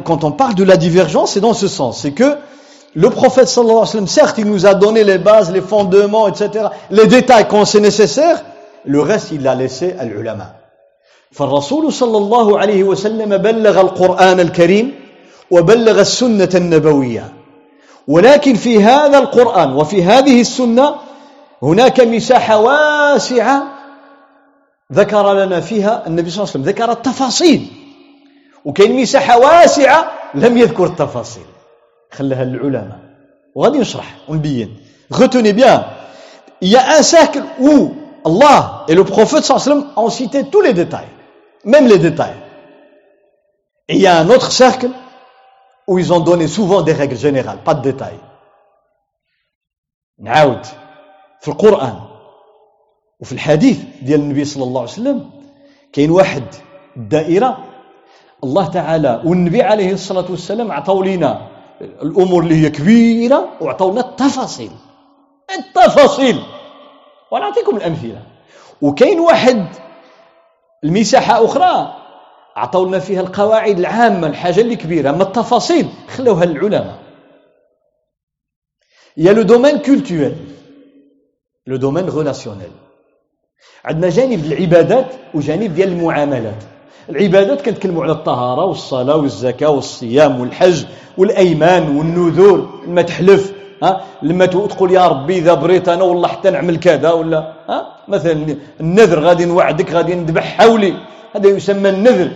[0.05, 2.37] quand on parle de la divergence c'est dans ce sens c'est que
[2.95, 6.29] le prophète صلى الله عليه وسلم certes il nous a donné les bases les fondements
[6.29, 8.45] etc les détails quand c'est nécessaire
[8.85, 10.57] le reste il l'a laissé à l'ulama
[11.33, 14.95] فالرسول صلى الله عليه وسلم بلغ القرآن الكريم
[15.51, 17.33] وبلغ السنة النبوية
[18.09, 20.95] ولكن في هذا القرآن وفي هذه السنة
[21.63, 23.63] هناك مساحة واسعة
[24.93, 27.67] ذكر لنا فيها النبي صلى الله عليه وسلم ذكر التفاصيل
[28.65, 31.45] وكاين مساحة واسعة لم يذكر التفاصيل.
[32.13, 33.01] خلها للعلماء.
[33.55, 34.77] وغادي نشرح ونبين.
[35.13, 35.83] retenez bien
[36.63, 37.89] y a un cercle où
[38.27, 41.09] الله et le prophète صلى الله عليه وسلم ont cité tous les détails
[41.65, 42.35] même les détails
[43.91, 44.91] y a un autre cercle
[45.89, 48.23] où ils ont donné souvent des règles générales pas de détails.
[50.19, 50.67] نعاود
[51.41, 52.01] في القرآن
[53.21, 55.31] وفي الحديث ديال النبي صلى الله عليه وسلم
[55.93, 56.45] كاين واحد
[56.97, 57.65] الدائره
[58.45, 61.49] الله تعالى والنبي عليه الصلاة والسلام عطاو لنا
[61.81, 64.71] الأمور اللي هي كبيرة وعطاو لنا التفاصيل.
[65.59, 66.43] التفاصيل.
[67.33, 68.23] ونعطيكم الأمثلة.
[68.83, 69.67] وكاين واحد
[70.85, 71.95] المساحة أخرى
[72.57, 77.03] عطاو لنا فيها القواعد العامة الحاجة اللي كبيرة أما التفاصيل خلوها للعلماء.
[79.19, 80.35] a le domaine culturel,
[81.67, 82.73] le domaine relationnel.
[83.85, 86.63] عندنا جانب العبادات وجانب ديال المعاملات.
[87.11, 90.85] العبادات كنتكلموا على الطهارة والصلاة والزكاة والصيام والحج
[91.19, 96.81] والأيمان والنذور لما تحلف ها؟ لما تقول يا ربي إذا بريت أنا والله حتى نعمل
[96.81, 100.95] كذا ولا ها؟ مثلا النذر غادي نوعدك غادي نذبح حولي
[101.37, 102.31] هذا يسمى النذر.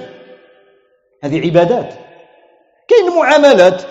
[1.25, 1.95] هذه عبادات.
[2.89, 3.83] كاين معاملات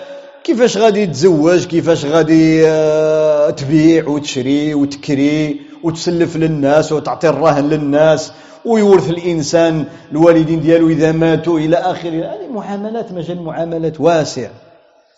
[0.44, 8.32] كيفاش غادي تزوج كيفاش غادي آه، تبيع وتشري وتكري وتسلف للناس وتعطي الرهن للناس
[8.65, 14.49] ويورث الانسان الوالدين ديالو اذا ماتوا الى اخره هذه معاملات مجال معاملات واسع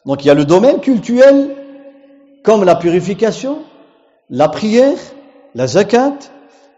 [0.05, 1.55] دونك يا لو دومين كولتويل
[2.45, 3.57] كوم لا بوريفيكاسيون
[4.29, 4.97] لا بريير
[5.55, 6.13] لا زكاه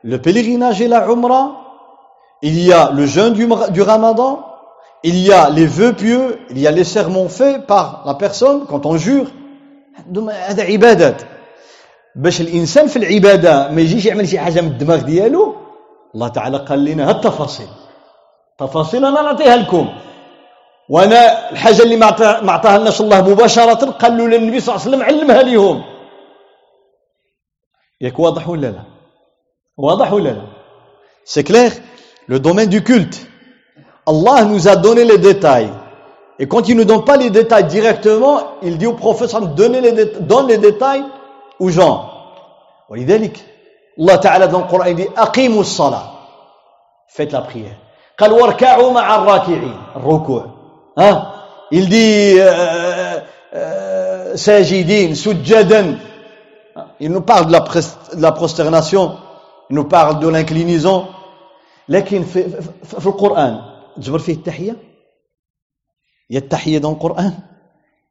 [0.06, 1.48] le pèlerinage et la umrah
[2.43, 4.45] il y a le jeûne du, du ramadan
[5.04, 8.65] il y a les vœux pieux, il y a les sermons faits par la personne
[8.69, 9.28] quand on jure
[10.48, 11.21] هذا عبادات
[12.15, 15.56] باش الانسان في العباده ما يجيش يعمل شي حاجه من الدماغ ديالو
[16.14, 17.68] الله تعالى قال لنا هاد التفاصيل.
[18.59, 19.88] تفاصيل أنا نعطيها لكم.
[20.88, 22.07] وأنا الحاجة اللي ما
[22.53, 25.83] عطاها لناش الله مباشرة قال له للنبي صلى الله عليه وسلم علمها ليهم
[28.01, 28.83] ياك واضح ولا لا؟
[29.77, 30.42] واضح ولا لا؟
[31.25, 31.73] c'est clair
[32.29, 33.27] le domaine du culte
[34.07, 35.70] Allah nous a donné les détails.
[36.40, 40.59] Et quand il ne donne pas les détails directement, il dit au prophète, donne les
[40.59, 41.05] détails
[41.61, 42.11] aux gens.
[42.88, 43.37] ولذلك
[44.01, 46.03] الله تعالى dans le Coran il dit أقيموا الصلاة
[47.09, 47.77] faites la prière
[48.19, 50.47] قال واركعوا مع الراكعين الركوع
[50.99, 51.35] ها
[51.73, 53.21] il dit euh,
[53.55, 55.99] euh, ساجدين سجدا
[57.01, 59.19] il nous parle de la, de la prosternation
[59.71, 61.07] il nous parle de l'inclinaison
[61.89, 63.61] لكن في, في, في القرآن
[63.97, 64.77] تجبر فيه التحية
[66.31, 67.33] Il y a التحية dans le Coran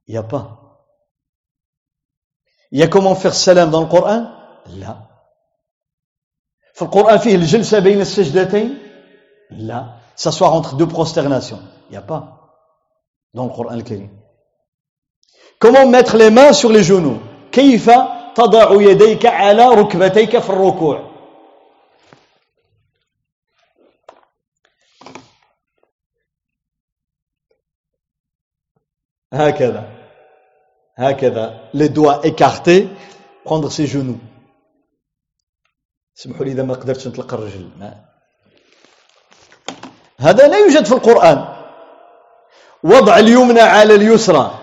[0.07, 0.59] Il n'y a pas.
[2.71, 4.27] Il y a comment faire salam dans le Coran
[4.67, 5.08] لا.
[6.78, 8.78] في القرآن فيه الجلسة بين السجدتين
[9.50, 10.04] لا.
[10.16, 11.60] S'asseoir entre deux prosternations.
[11.88, 12.22] Il n'y a pas.
[13.34, 14.10] Dans le Coran الكريم.
[15.58, 17.18] Comment mettre les mains sur les genoux
[17.52, 17.90] كيف
[18.34, 21.10] تضع يديك على ركبتيك في الركوع
[29.32, 29.90] هكذا
[30.96, 32.88] هكذا les doigts écartés
[33.44, 34.18] prendre ses genoux
[36.23, 37.69] سمحوا لي إذا ما قدرتش نطلق الرجل.
[37.79, 38.05] ما.
[40.19, 41.39] هذا لا يوجد في القرآن.
[42.83, 44.59] وضع اليمنى على اليسرى.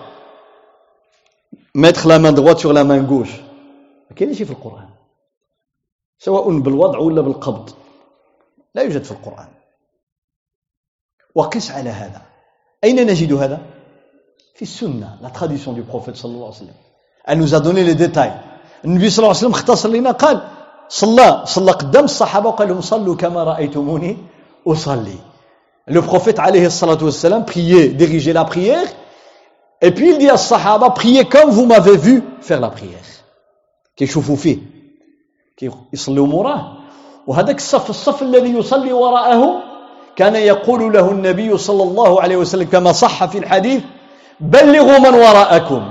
[1.75, 3.41] mettre la main droite sur la main gauche.
[4.11, 4.89] ما في القرآن.
[6.19, 7.71] سواء بالوضع ولا بالقبض.
[8.75, 9.49] لا يوجد في القرآن.
[11.35, 12.23] وقس على هذا.
[12.85, 13.61] أين نجد هذا؟
[14.55, 16.75] في السنة la tradition du prophète صلى الله عليه وسلم.
[17.29, 17.83] Elle nous a donné
[18.85, 20.56] النبي صلى الله عليه وسلم اختصر لنا قال
[20.89, 24.17] صلى صلى قدام الصحابة وقال لهم صلوا كما رأيتموني
[24.67, 25.19] أصلي.
[25.91, 28.87] Le prophète عليه الصلاة والسلام priait dirigeait la prière.
[29.83, 33.07] Et puis il dit à الصحابة priez comme vous m'avez faire la prière.
[33.97, 34.59] كيشوفوا فيه
[35.93, 36.73] يصلوا مراه
[37.27, 39.63] وهذاك الصف الصف الذي يصلي وراءه
[40.17, 43.83] كان يقول له النبي صلى الله عليه وسلم كما صح في الحديث
[44.41, 45.91] بلغوا من وراءكم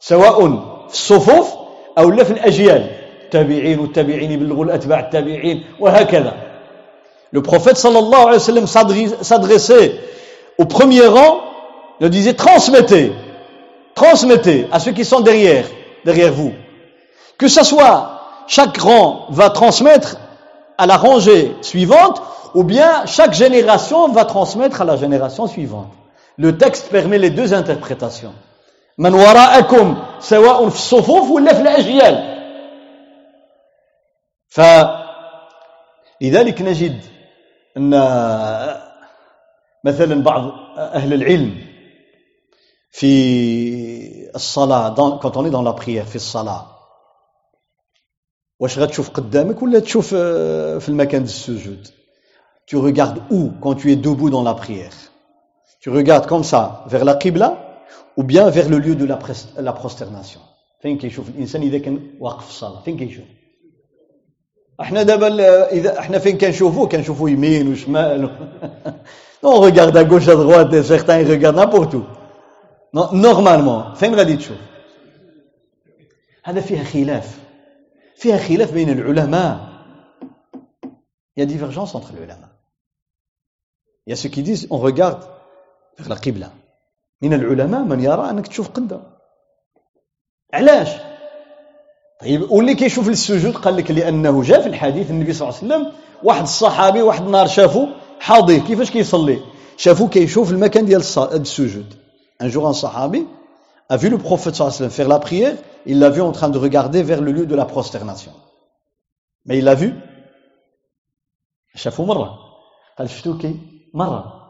[0.00, 0.48] سواء
[0.88, 1.54] في الصفوف
[1.98, 2.95] أو لا في الأجيال.
[3.25, 6.33] التابعين والتابعين يبلغوا الأتباع التابعين وهكذا
[7.33, 8.67] Le prophète sallallahu alayhi wa sallam
[9.21, 9.95] s'adressait
[10.57, 11.39] au premier rang,
[12.01, 13.13] il disait transmettez,
[13.95, 15.65] transmettez à ceux qui sont derrière,
[16.03, 16.51] derrière vous.
[17.37, 20.17] Que ce soit chaque rang va transmettre
[20.77, 22.21] à la rangée suivante,
[22.53, 25.87] ou bien chaque génération va transmettre à la génération suivante.
[26.37, 28.33] Le texte permet les deux interprétations.
[28.97, 32.34] من وراءكم سواء في الصفوف ولا في الأجيال
[36.21, 37.01] فلذلك نجد
[37.77, 37.89] أن
[39.83, 41.65] مثلا بعض أهل العلم
[42.91, 46.67] في الصلاة quand on est dans la prière في الصلاة
[48.59, 50.07] واش غتشوف قدامك ولا تشوف
[50.79, 51.87] في المكان السجود
[52.67, 54.93] tu regardes où quand tu es debout dans la prière
[55.81, 57.49] tu regardes comme ça vers la qibla
[58.17, 59.19] ou bien vers le lieu de la,
[59.57, 60.41] la prosternation
[60.81, 63.25] فين كيشوف الانسان اذا كان واقف في الصلاه فين كيشوف
[64.80, 65.28] إحنا دابا
[65.72, 68.20] اذا إحنا فين كنشوفو؟ كنشوفو يمين وشمال.
[69.44, 72.02] نو ريغارد ا غوش ا دروات سيغتان ريغارد نابورتو
[72.94, 74.58] normalement فين غادي تشوف؟
[76.44, 77.38] هذا فيها خلاف.
[78.16, 79.68] فيها خلاف بين العلماء.
[81.36, 82.48] y a divergence entre العلماء.
[84.06, 85.20] y a ceux qui disent on regarde
[85.96, 86.50] vers la قبله
[87.22, 89.02] من العلماء من يرى أنك تشوف قدام.
[90.54, 90.88] علاش؟
[92.20, 95.92] طيب واللي كيشوف السجود قال لك لأنه جاء في الحديث النبي صلى الله عليه وسلم
[96.22, 97.86] واحد الصحابي واحد النهار شافو
[98.20, 99.38] حاضر كيفاش كيصلي؟
[99.76, 101.94] شافو كيشوف المكان ديال السجود.
[102.42, 103.26] Un jour un sahabi
[103.88, 106.32] a vu le prophète sallallahu alayhi wa sallam faire la prière il l'a vu en
[106.32, 108.32] train de regarder vers le lieu de la prosternation.
[109.46, 109.92] Mais il l'a vu.
[111.74, 112.38] شافو مرة.
[112.98, 113.56] قال شفتو كي؟
[113.94, 114.48] مرة.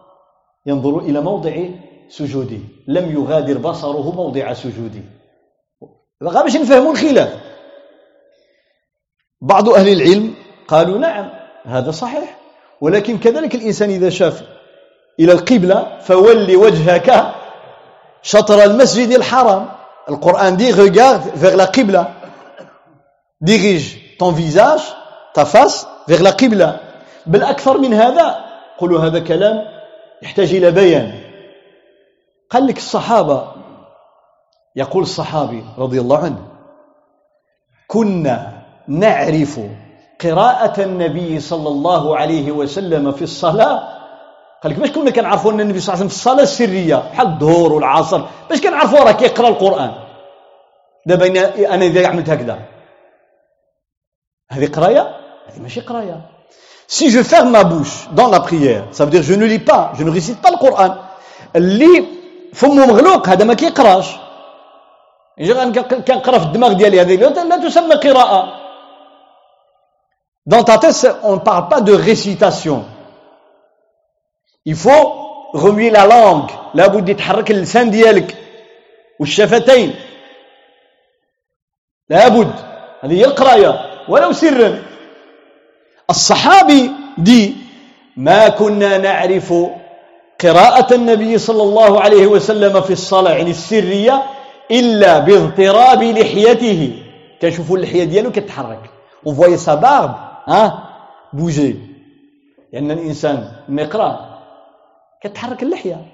[0.67, 1.69] ينظر إلى موضع
[2.09, 5.03] سجودي لم يغادر بصره موضع سجودي
[6.21, 7.46] بغا باش نفهموا الخلاف.
[9.41, 10.35] بعض أهل العلم
[10.69, 11.31] قالوا نعم
[11.65, 12.37] هذا صحيح.
[12.81, 14.43] ولكن كذلك الإنسان إذا شاف
[15.21, 17.35] إلى القبلة فول وجهك
[18.23, 19.69] شطر المسجد الحرام.
[20.09, 22.11] القرآن dit regarde vers la qibla
[23.41, 24.83] dirige ton visage
[25.35, 25.45] ta
[26.09, 26.81] vers la qibla
[27.27, 28.37] بل أكثر من هذا
[28.79, 29.65] قولوا هذا كلام
[30.23, 31.21] يحتاج إلى بيان.
[32.51, 33.53] قال لك الصحابة
[34.77, 36.43] يقول الصحابي رضي الله عنه
[37.87, 38.56] كنا
[38.89, 39.61] نعرف
[40.21, 43.97] قراءة النبي صلى الله عليه وسلم في الصلاة.
[44.63, 47.27] قال لك باش كنا كنعرفوا أن النبي صلى الله عليه وسلم في الصلاة السرية بحال
[47.27, 48.21] الظهر والعصر
[48.51, 49.93] باش كنعرفوا راه كيقرا القرآن؟
[51.07, 51.27] دابا
[51.75, 52.59] أنا إذا عملت هكذا.
[54.51, 55.01] هذه قراية؟
[55.49, 56.21] هذه ماشي قراية.
[56.89, 59.93] Si je ferme ma bouche dans la prière, ça veut dire je ne lis pas,
[59.99, 60.95] je ne récite pas le Coran.
[61.57, 62.05] اللي
[62.55, 64.17] فمه مغلوق هذا ما كيقراش
[66.09, 68.56] كنقرا في الدماغ ديالي هذه لا تسمى قراءة
[70.47, 72.85] Dans ta tête, on ne parle pas de récitation.
[74.65, 76.51] Il faut remuer la langue.
[76.75, 78.37] لابد يتحرك اللسان ديالك
[79.21, 79.95] والشفتين.
[82.11, 82.53] لابد.
[83.03, 84.83] هذه هي القراية ولو سرا.
[86.11, 87.57] الصحابي دي
[88.17, 89.55] ما كنا نعرف
[90.41, 94.23] قراءة النبي صلى الله عليه وسلم في الصلاة يعني السرية
[94.71, 97.03] إلا باضطراب لحيته
[97.43, 98.91] كنشوفوا اللحية ديالو كتحرك
[99.27, 100.15] on voyait sa barbe
[100.48, 100.72] hein
[101.34, 101.76] bouger
[102.74, 104.40] لأن الإنسان لما يقرأ
[105.24, 106.06] كتحرك اللحية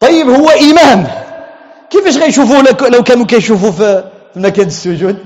[0.00, 1.06] طيب هو إمام
[1.90, 4.04] كيفاش غيشوفوه لو كانوا كيشوفوا في
[4.36, 5.16] مكان السجود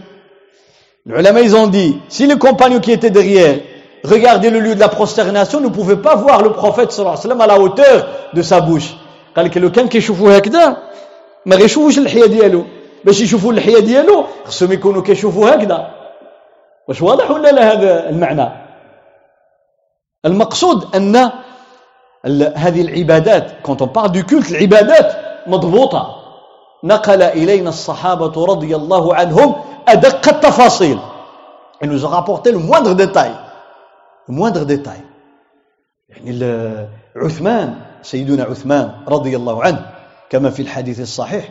[1.06, 3.58] العلماء ils ont dit si le compagnon qui était derrière
[4.04, 7.36] regardez le lieu de la prosternation, ne pouvait pas voir le prophète sallallahu alayhi wa
[7.36, 8.94] sallam à la hauteur de sa bouche.
[9.36, 10.76] قال لك لو كان كيشوفوا هكذا
[11.46, 12.64] ما غيشوفوش اللحيه ديالو
[13.04, 15.90] باش يشوفوا اللحيه ديالو خصهم يكونوا كيشوفوا هكذا
[16.89, 18.49] واش واضح ولا لا هذا المعنى؟
[20.25, 21.15] المقصود أن
[22.55, 25.15] هذه العبادات quand on parle du culte العبادات
[25.47, 26.15] مضبوطة.
[26.83, 29.55] نقل إلينا الصحابة رضي الله عنهم
[29.87, 30.99] أدق التفاصيل.
[31.81, 33.31] Ils nous ont rapporté le moindre détail.
[34.27, 35.01] Moindre détail.
[36.09, 36.43] يعني
[37.15, 39.85] عثمان سيدنا عثمان رضي الله عنه
[40.29, 41.49] كما في الحديث الصحيح.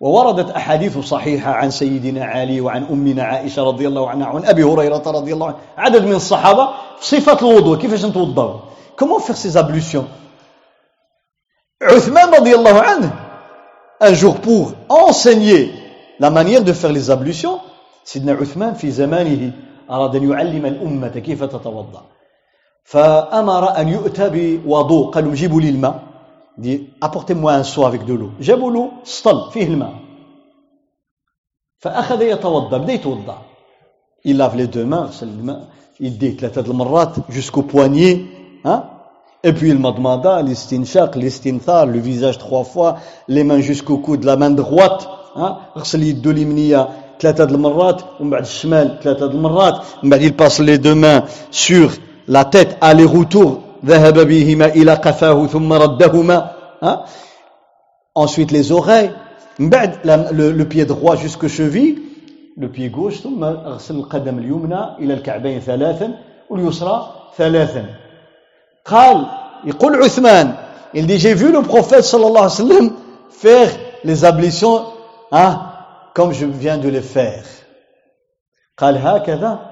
[0.00, 5.02] ووردت أحاديث صحيحة عن سيدنا علي وعن أمنا عائشة رضي الله عنها وعن أبي هريرة
[5.06, 5.56] رضي الله عنه.
[5.76, 6.68] عدد من الصحابة
[7.00, 7.78] صفة الوضوء.
[7.78, 8.60] كيفاش نتوضاو
[8.96, 10.04] comment faire ces ablutions?
[11.82, 13.10] عثمان رضي الله عنه
[14.00, 15.72] un jour pour enseigner
[16.20, 17.60] la manière de faire les ablutions
[18.04, 19.52] سيدنا عثمان في زمانه
[19.90, 22.02] أراد أن يعلم الأمة كيف تتوضأ.
[22.84, 25.10] فأمر أن يؤتى بوضوء.
[25.10, 26.02] قالوا جيبوا لي الماء.
[26.57, 29.93] دي apportez-moi un seau avec de l'eau جابوا له سطل فيه الماء
[31.79, 33.37] فأخذ يتوضأ بدأ يتوضأ
[34.23, 35.09] il lave les deux mains
[35.99, 38.25] il dit ثلاثة المرات jusqu'au poignet
[38.65, 38.83] hein
[39.43, 42.97] et puis il madmada l'istinshaq l'istinthar le visage trois fois
[43.27, 46.89] les mains jusqu'au coude la main droite hein غسل يده اليمنيه
[47.19, 51.91] ثلاثة المرات ومن بعد الشمال ثلاثة المرات من بعد il passe les deux mains sur
[52.27, 56.50] la tête aller-retour ذهب بهما إلى قفاه ثم ردهما
[58.14, 59.12] ensuite les oreilles.
[59.58, 61.98] من بعد le pied droit jusqu'aux chevilles.
[62.58, 66.18] Le pied gauche ثم أغسل القدم اليمنى إلى الكعبين ثلاثا
[66.50, 67.84] واليسرى ثلاثا.
[68.84, 69.26] قال
[69.64, 70.54] يقول عثمان
[70.94, 72.92] il dit j'ai vu le prophète صلى الله عليه وسلم
[73.30, 73.70] faire
[74.04, 74.82] les ablutions
[76.14, 77.44] comme je viens de les faire.
[78.76, 79.70] قال هكذا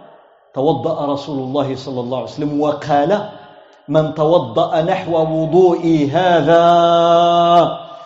[0.54, 3.28] توضأ رسول الله صلى الله عليه وسلم وقال
[3.88, 6.64] من توضأ نحو وضوئي هذا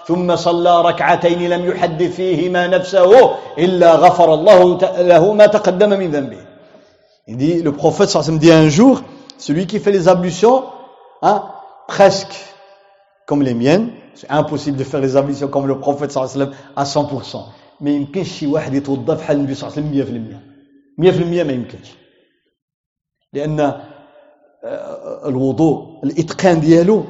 [0.07, 6.49] ثم صلى ركعتين لم يحدث فيهما نفسه إلا غفر الله له ما تقدم من ذنبه
[7.31, 9.03] Il dit, le prophète sallam dit un jour,
[9.37, 10.64] celui qui fait les ablutions,
[11.20, 11.43] hein,
[11.87, 12.35] presque
[13.26, 17.37] comme les miennes, c'est impossible de faire les ablutions comme le prophète sallam à 100%.
[17.81, 20.41] ما يمكنش شي واحد يتوضا بحال النبي صلى الله عليه وسلم
[20.99, 21.89] 100% 100% ما يمكنش
[23.33, 23.81] لأن
[25.26, 27.03] الوضوء الاتقان ديالو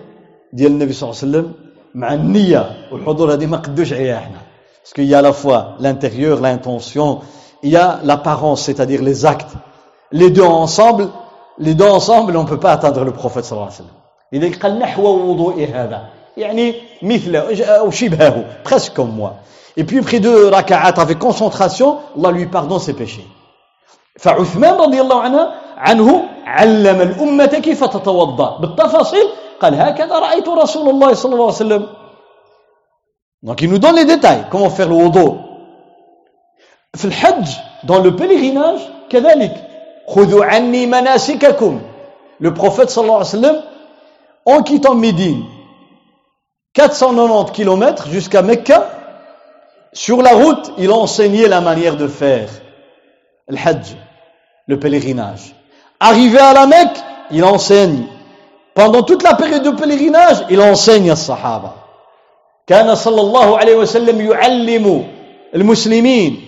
[0.53, 1.53] ديال النبي صلى الله عليه وسلم
[1.95, 4.37] مع النيه والحضور هذه ما قدوش عليها احنا
[4.83, 7.19] باسكو يا لا فوا l'intérieur l'intention
[7.63, 9.53] il y a l'apparence c'est-à-dire les actes
[10.11, 11.09] les deux ensemble
[11.59, 13.97] les deux ensemble on peut pas atteindre le prophète صلى الله عليه وسلم
[14.33, 16.01] لذلك قال نحو وضوء هذا
[16.37, 17.39] يعني مثله
[17.79, 19.33] او شبهه presque comme moi
[19.77, 23.27] et puis pris deux raka'at avec concentration Allah lui pardonne ses péchés
[24.19, 29.27] فعثمان رضي الله عنه عنه علم الأمة كيف تتوضأ بالتفاصيل
[29.61, 31.87] قال هكذا رأيت رسول الله صلى الله عليه وسلم
[33.43, 35.37] Donc il nous donne les détails, comment faire le wudu.
[36.95, 37.47] في الحج,
[37.83, 39.67] dans le pèlerinage, كذلك
[40.07, 41.81] خذوا عني مناسككم.
[42.39, 43.61] Le prophète صلى الله عليه وسلم,
[44.45, 45.43] en quittant Médine,
[46.73, 48.89] 490 km jusqu'à Mecca,
[49.93, 52.49] sur la route, il a enseigné la manière de faire
[53.47, 53.95] le hajj,
[54.67, 55.53] le pèlerinage.
[56.00, 56.98] Arrivé à la Mecque,
[57.30, 58.04] il enseigne.
[58.74, 61.74] Pendant toute la période de pèlerinage, il enseigne à Sahaba.
[62.68, 65.04] كان صلى الله عليه وسلم يعلم
[65.54, 66.40] المسلمين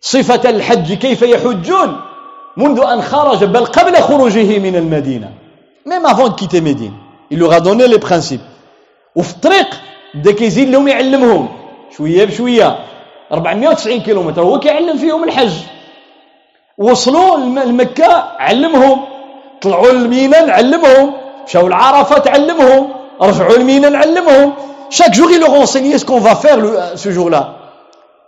[0.00, 2.00] صفة الحج كيف يحجون
[2.56, 5.30] منذ أن خرج بل قبل خروجه من المدينة
[5.84, 6.94] même avant de quitter Médine
[7.30, 8.40] il leur a donné les principes.
[9.16, 9.66] وفي الطريق
[10.14, 11.48] بدا كيزيد لهم يعلمهم
[11.96, 12.78] شوية بشوية
[13.32, 15.52] 490 كيلومتر هو كيعلم فيهم الحج
[16.78, 18.98] وصلوا لمكة علمهم.
[19.62, 21.12] طلعوا لمنى علمهم.
[21.46, 22.88] مشاو لعرفة علمهم.
[23.20, 24.52] رجعوا لمنى علمهم.
[24.90, 26.58] شاك جوغ يلو غونسيني اسكو فا فير
[26.94, 27.42] سو جوغ لا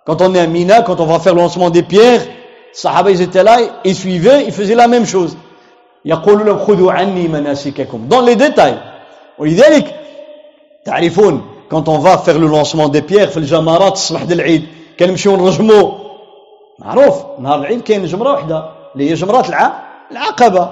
[0.07, 2.21] كونت اوني ميناء كونت اون فا فيغ لونسمون دي بيير
[2.75, 5.37] الصحابة étaient là ils suivaient ils faisaient la même chose
[6.05, 8.75] يقولوا لهم خذوا عني مناسككم dans les détails
[9.39, 9.95] ولذلك
[10.85, 14.67] تعرفون quand on va faire le lancement des pierres في الجمرات الصبح ديال العيد
[14.99, 16.08] كنمشيو نرجموا
[16.79, 18.65] معروف نهار العيد كاين جمرة واحدة
[18.95, 19.73] اللي هي جمرات الع...
[20.11, 20.69] العقبة.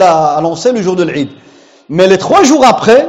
[0.00, 1.28] À, à lancer le jour de l'Eid.
[1.88, 3.08] Mais les trois jours après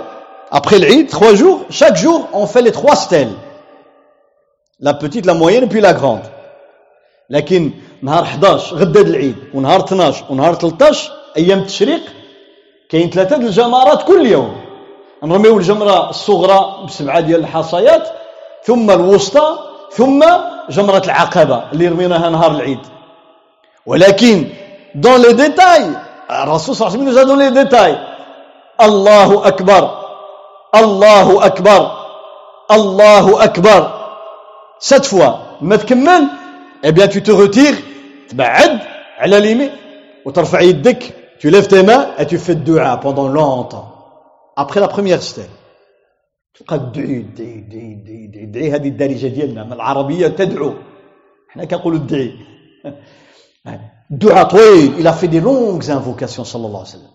[0.51, 3.33] après l'Eid trois jours chaque jour on fait les trois stèles.
[4.79, 6.23] La petite la moyenne puis la grande.
[7.29, 7.71] لكن
[8.01, 12.01] نهار 11 غدا العيد ونهار 12 ونهار 13 أيام التشريق
[12.89, 14.55] كاين ثلاثة الجمرات كل يوم.
[15.23, 18.07] نرميو الجمرة الصغرى بسبعة ديال الحصيات
[18.63, 19.57] ثم الوسطى
[19.91, 20.23] ثم
[20.69, 22.79] جمرة العقبة اللي رميناها نهار العيد.
[23.85, 24.49] ولكن
[24.95, 25.89] dans les détails
[26.31, 27.97] الرسول صلى الله عليه وسلم dans les détails.
[28.81, 29.83] الله أكبر
[30.75, 31.91] الله أكبر
[32.71, 33.91] الله أكبر.
[34.79, 35.29] sept fois
[35.61, 36.27] ما تكمل
[36.83, 37.79] eh bien tu te retires
[38.29, 38.79] تبعد
[39.17, 39.71] على اليمين
[40.25, 43.89] وترفع يدك tu lèves tes mains et tu fais le dua pendant longtemps.
[44.55, 45.49] Après la première stèle.
[46.59, 50.73] تبقى تدعي تدعي تدعي تدعي تدعي هذه الدارجة ديالنا من العربية تدعو.
[51.49, 52.33] حنا كنقولوا تدعي
[54.11, 57.13] الدعاء طويل il a fait des longues invocations صلى الله عليه وسلم.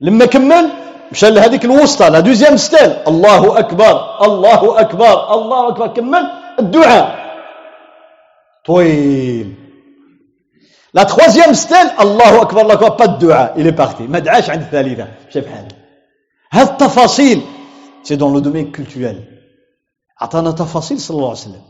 [0.00, 0.70] لما كمل
[1.12, 2.90] مشى لهذيك الوسطى la deuxième stèle.
[3.08, 5.86] الله أكبر الله أكبر الله أكبر.
[5.86, 7.20] كمل الدعاء.
[8.66, 9.54] طويل.
[10.94, 12.88] la troisième stèle الله أكبر الله أكبر.
[12.88, 15.08] pas الدعاء il est parti ما دعاش عند الثالثة.
[15.30, 15.68] شاف حاله
[16.50, 17.42] هذه التفاصيل.
[18.02, 19.24] c'est dans le domaine culturel
[20.20, 21.62] عطانا تفاصيل صلى الله عليه وسلم.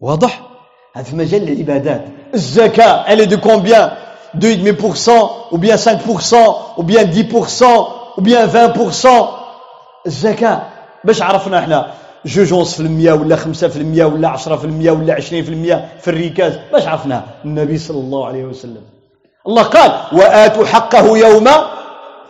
[0.00, 0.42] واضح؟
[0.94, 3.90] هذا في مجال العبادات الزكاة elle est de combien
[4.38, 5.10] 2,5%
[5.52, 6.36] ou bien 5%
[6.76, 7.64] ou bien 10%
[8.18, 9.06] ou bien 20%
[10.06, 10.62] الزكاة.
[11.04, 11.92] باش عرفنا إحنا.
[12.26, 15.50] جوج ونص في المية ولا خمسة في المية ولا عشرة في المية ولا عشرين في
[15.50, 16.58] المية في الركاز.
[16.72, 18.82] باش عرفناها النبي صلى الله عليه وسلم.
[19.46, 21.48] الله قال وآتوا حقه يوم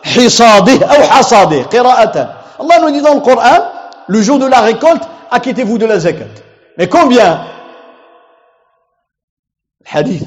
[0.03, 1.63] حصاده أو حصاده.
[1.63, 2.36] قراءة.
[2.60, 3.58] الله nous dit dans le Coran
[4.08, 6.34] le jour de la récolte acquittez-vous de la zakat
[6.78, 7.44] mais combien
[9.82, 10.22] الحديث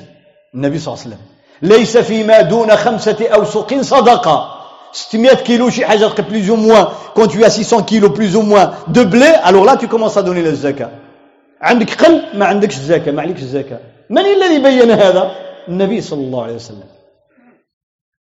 [0.56, 1.26] النبي صلى الله عليه وسلم
[1.62, 4.52] ليس فيما دون خمسة أوسق صدقة
[4.92, 8.72] 600 kilos شي حاجة plus ou moins quand tu as 600 kilos plus ou moins
[8.88, 10.90] de blé alors là tu commences à donner la zakat
[11.62, 15.32] عندك قل ما عندكش الزكاة ما عليكش الزكاة من الذي بين هذا
[15.68, 16.84] النبي صلى الله عليه وسلم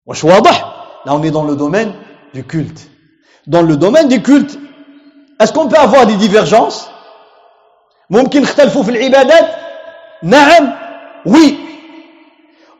[0.07, 0.74] واش واضح
[1.07, 1.92] là on est dans le domaine
[2.32, 2.88] du culte
[3.47, 4.59] dans le domaine du culte
[5.40, 6.90] est-ce qu'on peut avoir des divergences
[8.11, 9.47] ممكن نختلفوا في العبادات
[10.22, 10.72] نعم
[11.26, 11.59] oui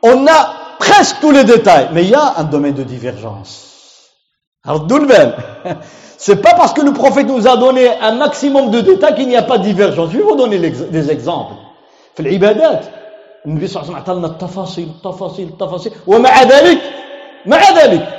[0.03, 3.65] on a presque tous les détails mais il y a un domaine de divergence
[6.17, 9.35] C'est pas parce que le prophète nous a donné un maximum de détails qu'il n'y
[9.35, 10.09] a pas de divergence.
[10.11, 11.55] Je vais vous donner des exemples.
[12.15, 12.83] في العبادات
[13.45, 16.81] النبي صلى الله عليه وسلم اعطى لنا التفاصيل التفاصيل التفاصيل ومع ذلك
[17.45, 18.18] مع ذلك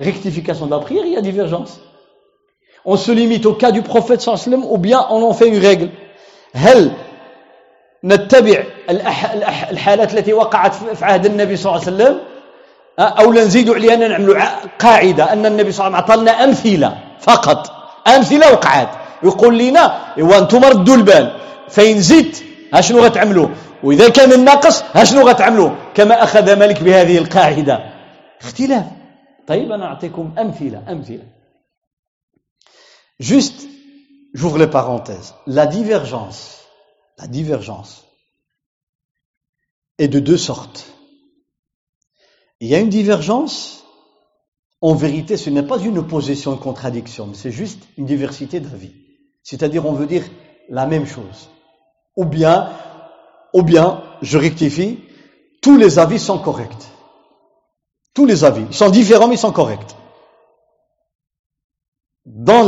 [0.00, 1.80] rectification de la prière, il y a divergence.
[2.84, 5.90] On se limite au cas du prophète وسلم ou bien on en fait une règle.
[6.54, 6.92] هل
[8.04, 8.64] نتبع
[9.70, 12.18] الحالات التي وقعت في عهد النبي صلى الله عليه وسلم
[12.98, 14.36] أو نزيد عليها نعملوا
[14.78, 17.72] قاعدة أن النبي صلى الله عليه وسلم أعطى أمثلة فقط
[18.06, 18.88] أمثلة وقعات
[19.22, 21.32] يقول لنا إيوا أنتم ردوا البال
[21.68, 22.42] فإن زدت
[22.74, 23.48] هاشنو غتعملوا
[23.82, 27.80] وإذا كان الناقص هاشنو غتعملوا كما أخذ مالك بهذه القاعدة
[28.42, 28.84] اختلاف
[33.18, 33.66] Juste,
[34.34, 35.34] j'ouvre les parenthèses.
[35.46, 36.66] La divergence,
[37.18, 38.04] la divergence
[39.98, 40.92] est de deux sortes.
[42.60, 43.84] Il y a une divergence,
[44.80, 48.92] en vérité, ce n'est pas une opposition, une contradiction, mais c'est juste une diversité d'avis.
[49.42, 50.24] C'est-à-dire, on veut dire
[50.68, 51.50] la même chose.
[52.16, 52.70] Ou bien,
[53.52, 55.00] ou bien, je rectifie,
[55.62, 56.90] tous les avis sont corrects.
[58.16, 58.64] Tous les avis.
[58.70, 59.94] Ils sont différents, mais ils sont corrects.
[62.24, 62.62] Dans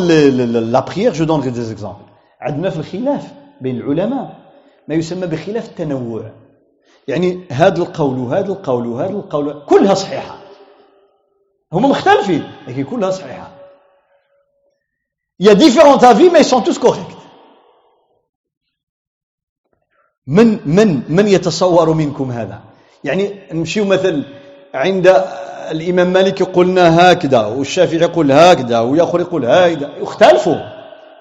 [0.77, 2.05] la prière, je donnerai des exemples.
[2.41, 4.37] عندنا في الخلاف بين العلماء
[4.89, 6.31] ما يسمى بخلاف التنوع
[7.09, 10.39] يعني هذا القول وهذا القول وهذا القول كلها صحيحة
[11.73, 13.51] هما مختلفين لكن كلها صحيحة
[15.41, 17.17] Il y a différents avis mais ils sont tous corrects.
[20.27, 22.61] من من من يتصور منكم هذا؟
[23.05, 24.38] يعني نمشيو مثلا
[24.75, 25.07] عند
[25.71, 30.79] الإمام مالك يقولنا هكذا والشافعي يقول هكذا وياخر يقول هكذا يختلفوا.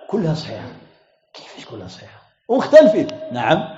[0.08, 0.72] كلها صحيحة.
[1.34, 3.78] كيفاش كلها صحيحة؟ ومختلفين نعم.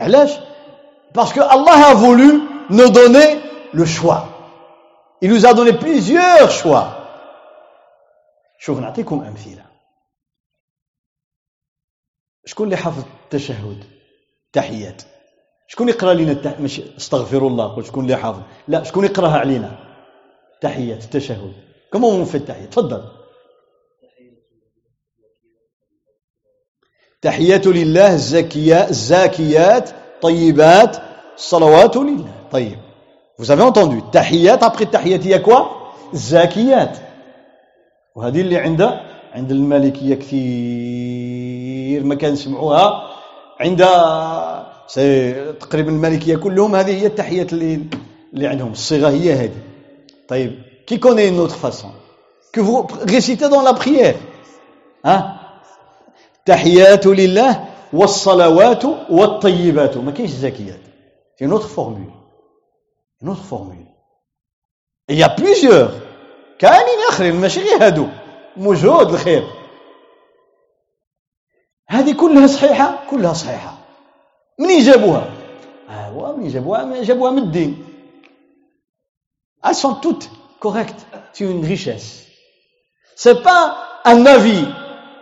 [0.00, 0.30] علاش؟
[1.14, 3.40] Parce que Allah a voulu nous donner
[3.72, 4.28] le choix.
[5.20, 6.98] Il nous a donné plusieurs choix.
[8.58, 9.64] شوف نعطيكم أمثلة.
[12.46, 13.84] شكون اللي حافظ التشهد؟
[14.52, 15.02] تحيات.
[15.72, 16.60] شكون يقرأ لنا التح...
[16.60, 18.40] مش استغفر الله قلت شكون اللي حافظ.
[18.68, 19.78] لا شكون يقرأها علينا؟
[20.60, 21.52] تحيات التشهد.
[21.92, 23.02] كما في التحيات تفضل.
[27.22, 29.90] تحيات لله الزكيات الزاكيات
[30.22, 30.96] طيبات
[31.36, 32.34] صلوات لله.
[32.50, 32.78] طيب.
[33.40, 35.62] Vous avez entendu تحيات après التحيات هي quoi
[36.12, 36.98] زاكيات.
[38.16, 38.82] وهذه اللي عند
[39.32, 43.08] عند المالكيه كثير ما كنسمعوها
[43.60, 43.82] عند
[45.60, 47.80] تقريبا المالكيه كلهم هذه هي التحيات اللي
[48.34, 49.62] اللي عندهم الصيغة هي هذه.
[50.28, 51.90] طيب qui connaît une autre façon
[52.52, 54.16] que vous récitez dans la prière
[55.04, 55.22] hein
[56.46, 59.96] تحيات لله والصلوات والطيبات.
[59.96, 60.80] ما كاينش الزكيات
[61.42, 62.12] une autre formule.
[65.08, 65.92] Il y a plusieurs.
[66.58, 68.06] كاينين اخرين ماشي غير هادو.
[68.56, 69.44] موجود الخير.
[71.88, 73.81] هذه كلها صحيحة؟ كلها صحيحة.
[74.59, 75.25] منين جابوها
[75.89, 77.85] ايوا منين جابوها جابوها من الدين
[79.63, 80.29] elles sont toutes
[80.59, 82.25] correctes c'est une richesse
[83.15, 84.65] c'est pas un avis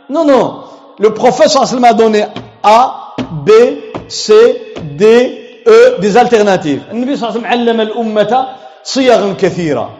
[0.10, 0.64] non non
[1.00, 2.26] le prophète sallallahu a donné
[2.64, 3.52] A, B,
[4.08, 4.34] C,
[4.82, 6.82] D, E, des alternatives.
[6.92, 9.98] النبي صلى الله عليه وسلم علم الأمة صيغا كثيرة.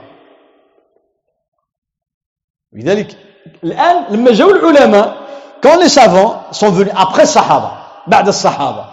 [2.74, 3.18] لذلك
[3.64, 5.18] الآن لما جاءوا العلماء
[5.62, 7.72] quand les savants sont venus après الصحابة
[8.08, 8.86] بعد الصحابة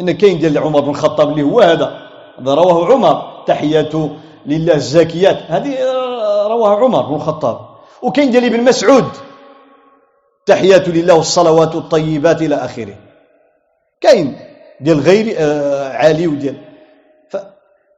[0.00, 2.08] إن كاين ديال عمر بن الخطاب اللي هو هذا.
[2.40, 3.44] هذا رواه عمر.
[3.46, 3.92] تحيات
[4.46, 5.38] لله الزاكيات.
[5.48, 5.76] هذه
[6.46, 7.58] رواه عمر بن الخطاب.
[8.02, 9.08] وكاين ديال ابن مسعود.
[10.46, 12.96] تحيات لله والصلوات الطيبات إلى آخره.
[14.00, 14.38] كاين
[14.80, 16.56] ديال غير آه عالي وديال.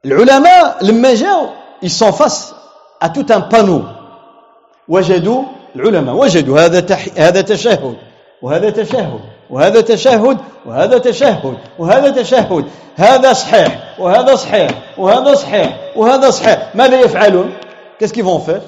[0.05, 1.47] العلماء لما جاوا
[1.87, 2.53] sont face
[3.01, 3.81] à tout un panneau.
[4.87, 5.43] وجدوا
[5.75, 7.05] العلماء وجدوا هذا تح...
[7.17, 7.95] هذا تشهد
[8.41, 9.19] وهذا تشهد
[9.49, 16.99] وهذا تشهد وهذا تشهد وهذا تشهد هذا صحيح وهذا صحيح وهذا صحيح وهذا صحيح ماذا
[16.99, 17.53] يفعلون
[18.01, 18.61] vont faire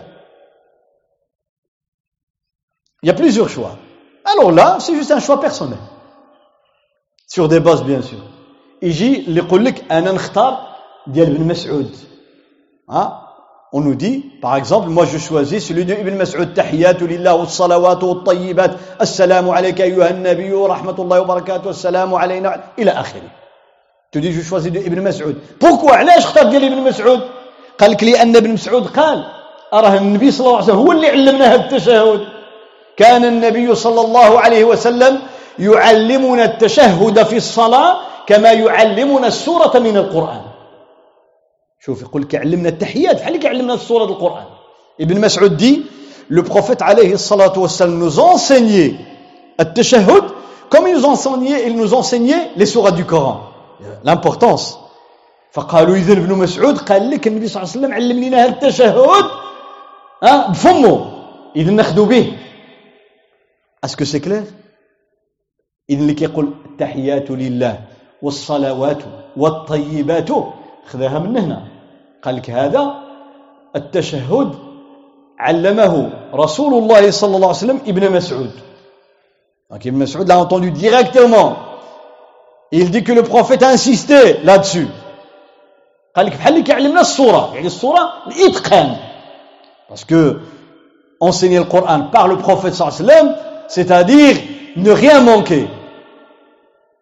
[3.04, 3.78] Il y a plusieurs choix.
[4.26, 5.80] Alors là, c'est juste un choix personnel.
[7.28, 8.20] Sur des bases, bien sûr.
[8.82, 10.76] يجي اللي يقول لك أنا نختار
[11.08, 11.96] ديال ابن مسعود
[12.90, 13.21] ها
[13.74, 17.48] on nous dit, par exemple, moi je choisis celui de Ibn Mas'ud, Tahiyatu lillah wa
[17.48, 23.30] salawatu wa tayyibat, assalamu alayka ayyuha nabi wa rahmatullahi wa barakatuh, assalamu alayna, ila akhiri.
[24.12, 25.36] Tu dis, je choisis de Ibn Mas'ud.
[25.60, 27.22] Pourquoi علاش اختار ديال ابن مسعود؟
[27.80, 29.24] قال لك لأن ابن مسعود قال
[29.74, 32.22] أراه النبي صلى الله عليه وسلم هو اللي علمنا هذا التشهد
[32.98, 35.20] كان النبي صلى الله عليه وسلم
[35.60, 37.98] يعلمنا التشهد في الصلاة
[38.28, 40.42] كما يعلمنا السورة من القرآن
[41.86, 44.46] شوف يقول لك علمنا التحيات بحال اللي كيعلمنا السوره القرآن.
[45.02, 45.82] ابن مسعود دي
[46.30, 48.94] لو بروفيت عليه الصلاه والسلام nous enseignait
[49.60, 50.24] التشهد
[50.70, 53.42] comme il nous enseignait il nous enseignait les sourates du Coran.
[54.04, 54.78] L'importance.
[55.52, 58.98] فقالوا اذا ابن مسعود قال لك النبي صلى الله عليه وسلم علم لنا هذا التشهد.
[60.24, 61.12] ها بفمه.
[61.56, 62.38] اذا ناخذوا به.
[63.84, 64.44] est-ce que c'est clair
[65.90, 67.80] اذا اللي كيقول التحيات لله
[68.22, 69.02] والصلوات
[69.38, 70.30] والطيبات.
[70.86, 71.71] خذاها من هنا.
[72.24, 72.94] قال لك هذا
[73.76, 74.56] التشهد
[75.40, 78.52] علمه رسول الله صلى الله عليه وسلم ابن مسعود
[79.72, 81.56] Donc Ibn Mas'ud l'a entendu directement.
[82.74, 84.88] Il dit que le prophète a insisté là-dessus.
[86.18, 86.32] يعني
[89.88, 90.40] parce que
[91.22, 93.36] enseigner le Coran par le prophète صلى الله عليه وسلم
[93.70, 94.36] c'est-à-dire
[94.76, 95.70] ne rien manquer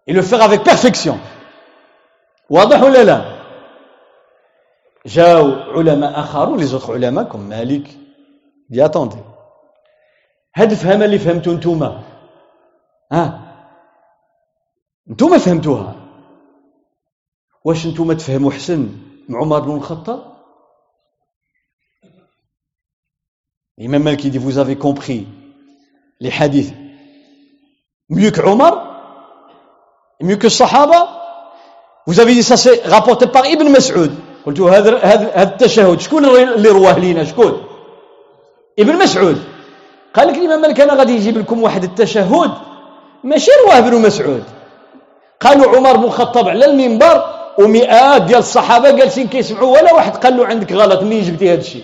[0.05, 1.17] et le faire avec perfection
[2.49, 3.38] واضح ولا لا
[5.05, 7.97] جاو علماء آخرون لي زوتر علماء كوم مالك
[8.69, 9.17] دي اتوندي
[10.55, 12.03] هاد الفهمه اللي فهمتو نتوما.
[13.11, 13.41] ها؟
[15.09, 15.95] نتوما فهمتوها.
[17.65, 18.89] واش نتوما تفهموا حسن
[19.29, 20.39] مع عمر بن الخطاب؟
[23.79, 25.27] الإمام مالك dit vous avez compris.
[26.19, 26.73] les hadiths
[28.09, 28.89] mieux que Omar
[30.21, 31.19] الصحابة؟
[32.07, 34.11] Vous avez dit ça c'est rapporté par Ibn Mas'ud.
[34.49, 37.67] قلت هذا هذا التشهد شكون اللي رواه لينا؟ شكون؟
[38.79, 39.43] ابن مسعود.
[40.13, 42.51] قال لك الإمام مالك أنا غادي يجيب لكم واحد التشهد.
[43.23, 44.43] ماشي رواه ابن مسعود.
[45.39, 47.23] قالوا عمر بن الخطاب على المنبر
[47.59, 51.83] ومئات ديال الصحابة جالسين كيسمعوا ولا واحد قال له عندك غلط منين جبتي هذا الشيء؟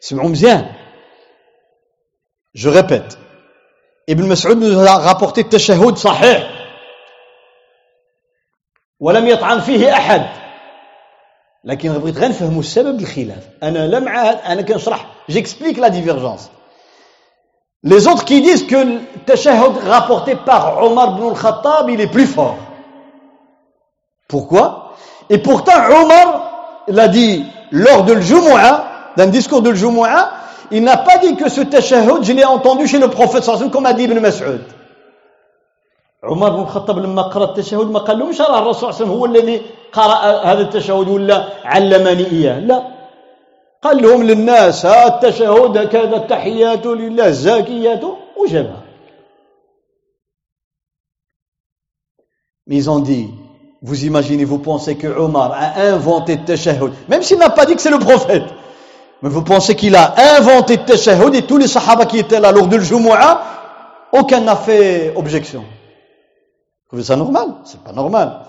[0.00, 0.66] سمعوا مزيان.
[2.54, 3.14] جو ريبيت
[4.08, 6.50] ابن مسعود rapporté التشهد صحيح
[9.00, 10.39] ولم يطعن فيه احد
[11.63, 16.49] لكن بغيت غير نفهموا السبب الخلاف انا لا مع انا كنشرح جيكسبليك لا ديفيرجونس
[17.85, 22.25] Les autres qui disent que le tashahhud rapporté par Omar ibn al-Khattab, il est plus
[22.25, 22.57] fort.
[24.27, 24.95] Pourquoi
[25.29, 30.31] Et pourtant, Omar l'a dit lors de l'Jumu'ah, d'un discours de l'Jumu'ah,
[30.71, 33.85] il n'a pas dit que ce tashahhud, je l'ai entendu chez le prophète sallallahu comme
[33.85, 34.61] a dit Ibn Mas'ud.
[36.25, 39.11] عمر بن الخطاب لما قرأ التشهد ما قال لهمش راه الرسول صلى الله عليه وسلم
[39.11, 39.61] هو الذي
[39.91, 42.83] قرأ هذا التشهد ولا علمني إياه لا
[43.81, 48.01] قال لهم للناس ها التشهد كذا التحيات لله الزاكيات
[48.37, 48.81] وجابها
[52.67, 53.29] Mais ils ont dit,
[53.83, 57.75] vous imaginez, vous pensez que Omar a inventé le tashahhud, même s'il n'a pas dit
[57.75, 58.45] que c'est le prophète.
[59.21, 62.51] Mais vous pensez qu'il a inventé le tashahhud et tous les sahaba qui étaient là
[62.51, 63.43] lors du Jumu'ah,
[64.11, 65.59] aucun n'a fait objection.
[65.61, 68.39] Vous trouvez ça normal C'est pas normal.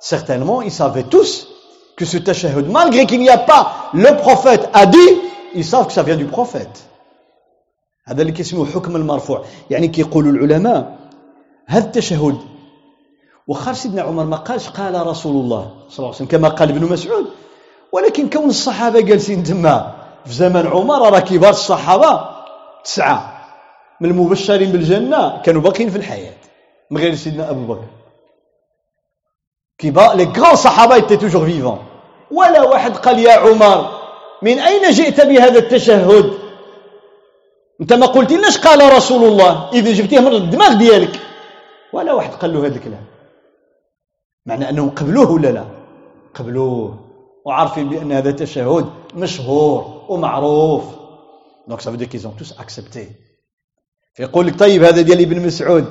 [0.00, 1.48] Certainement, ils savaient tous
[1.96, 5.10] que ce tashahhud, malgré qu'il n'y a pas le prophète a dit,
[5.54, 6.86] ils savent que ça vient du prophète.
[8.06, 10.98] هذا اللي كيسموه حكم المرفوع يعني كيقولوا العلماء
[11.66, 12.38] هذا التشهد
[13.48, 16.84] وخا سيدنا عمر ما قالش قال رسول الله صلى الله عليه وسلم كما قال ابن
[16.92, 17.26] مسعود
[17.92, 19.94] ولكن كون الصحابه جالسين تما
[20.24, 22.28] في زمن عمر راه كبار الصحابه
[22.84, 23.46] تسعه
[24.00, 26.36] من المبشرين بالجنه كانوا باقيين في الحياة
[26.90, 27.99] من غير سيدنا أبو بكر
[29.80, 31.78] كبار les grands صحابة étaient toujours vivants.
[32.30, 34.00] ولا واحد قال يا عمر
[34.42, 36.32] من أين جئت بهذا التشهد؟
[37.80, 41.20] أنت ما قلت لناش قال رسول الله اذا جبتيه من الدماغ ديالك.
[41.92, 43.04] ولا واحد قال له هذا الكلام
[44.46, 45.64] معنى أنهم قبلوه ولا لا؟
[46.34, 46.98] قبلوه.
[47.46, 50.84] وعارفين بأن هذا تشهد مشهور ومعروف.
[51.68, 53.08] donc ça veut dire qu'ils ont tous accepté
[54.14, 55.84] فيقول لك طيب هذا ديال ابن مسعود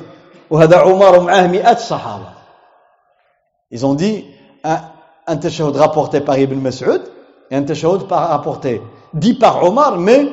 [0.49, 2.38] وهذا عمر ومعاه مئات الصحابه
[3.70, 4.24] Ils ont dit
[4.62, 4.80] un,
[5.26, 7.02] un tashahhud rapporté par Ibn Mas'ud
[7.50, 8.82] et un tashahhud rapporté
[9.12, 10.28] dit par Omar, mais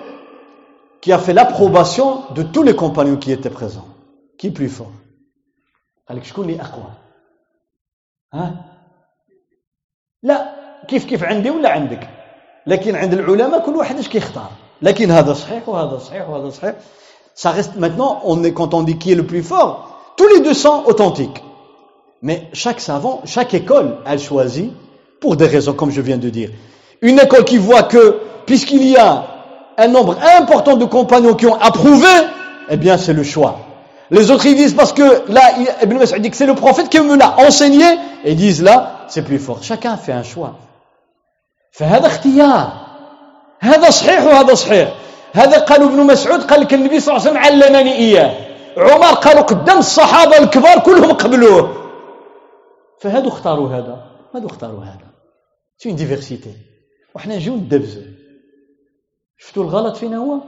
[1.02, 3.88] qui a fait l'approbation de tous les compagnons qui étaient présents.
[4.38, 4.92] Qui est plus fort
[6.12, 6.92] قال لك شكون اللي اقوى
[8.34, 8.66] ها
[10.24, 10.56] لا
[10.88, 12.10] كيف كيف عندي ولا عندك
[12.68, 14.52] لكن عند العلماء كل واحد ايش كيختار
[14.82, 16.76] لكن هذا صحيح وهذا صحيح وهذا صحيح
[17.36, 19.74] ça reste maintenant on est quand on dit qui est le plus fort
[20.18, 21.44] tous les deux sont authentiques
[22.26, 24.72] mais chaque savant chaque école elle choisit
[25.20, 26.50] pour des raisons comme je viens de dire
[27.02, 29.26] une école qui voit que puisqu'il y a
[29.78, 32.08] un nombre important de compagnons qui ont approuvé
[32.70, 33.60] eh bien c'est le choix
[34.12, 35.42] les autres ils disent parce que là
[35.84, 37.86] Ibn Mas'ud dit que c'est le prophète qui me l'a enseigné
[38.24, 40.56] et ils disent là c'est plus fort chacun fait un choix
[41.72, 42.74] فهذا اختيار
[43.60, 44.90] هذا صحيح وهذا صحيح
[45.34, 48.32] هذا قالوا ابن مسعود قال لك النبي صلى الله عليه وسلم علمني إياه
[48.78, 51.82] عمر قالوا قدام الصحابة الكبار كلهم قبلوه
[53.01, 55.11] فهادو اختاروا هذا هادو اختاروا هذا.
[55.79, 56.57] سي اون ديفيرسيتي
[57.15, 58.03] وحنا نجيو ندبزو.
[59.39, 60.41] شفتوا الغلط فينا هو؟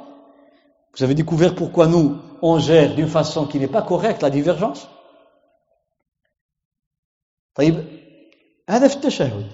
[0.95, 4.89] Vous avez découvert pourquoi nous, on gère d'une façon qui n'est pas correcte la divergence
[7.55, 7.85] طيب
[8.71, 9.47] هذا في التشهد.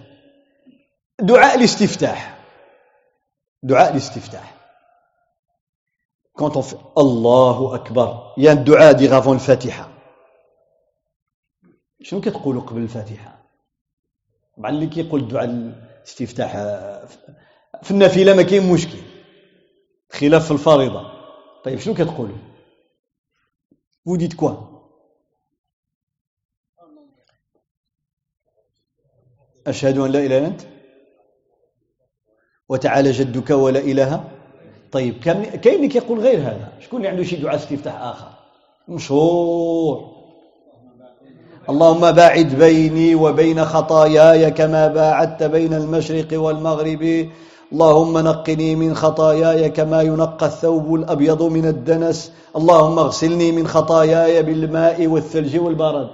[1.20, 2.38] دعاء الاستفتاح.
[3.62, 4.54] دعاء الاستفتاح.
[6.38, 9.93] Quand on fait الله أكبر il y a un دعاء dire avant الفاتحة
[12.04, 13.38] شنو كتقولوا قبل الفاتحة؟
[14.56, 16.52] طبعا اللي كيقول دعاء الاستفتاح
[17.82, 18.98] في النافلة ما كاين مشكل.
[20.12, 21.12] خلاف في الفريضة.
[21.64, 22.36] طيب شنو كتقولوا؟
[24.08, 24.52] Vous dites quoi
[29.66, 30.60] أشهد أن لا إله إلا أنت.
[32.68, 34.30] وتعالى جدك ولا إله.
[34.92, 38.32] طيب كاين اللي كيقول غير هذا؟ شكون اللي عنده شي دعاء استفتاح آخر؟
[38.88, 40.13] مشهور.
[41.68, 47.30] اللهم باعد بيني وبين خطاياي كما باعدت بين المشرق والمغرب.
[47.72, 52.32] اللهم نقني من خطاياي كما ينقى الثوب الأبيض من الدنس.
[52.56, 56.10] اللهم اغسلني من خطاياي بالماء والثلج والبرد.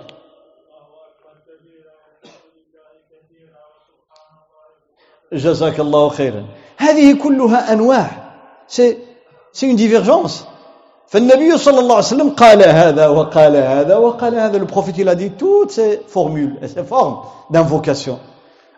[5.32, 6.44] جزاك الله خيرا.
[6.76, 8.10] هذه كلها أنواع.
[8.68, 8.98] سي
[9.52, 10.46] سي une divergence.
[11.09, 15.15] فالنبي صلى الله عليه وسلم قال هذا وقال هذا وقال هذا le prophète il a
[15.15, 17.17] dit toutes ces formules et ces formes
[17.51, 18.19] d'invocation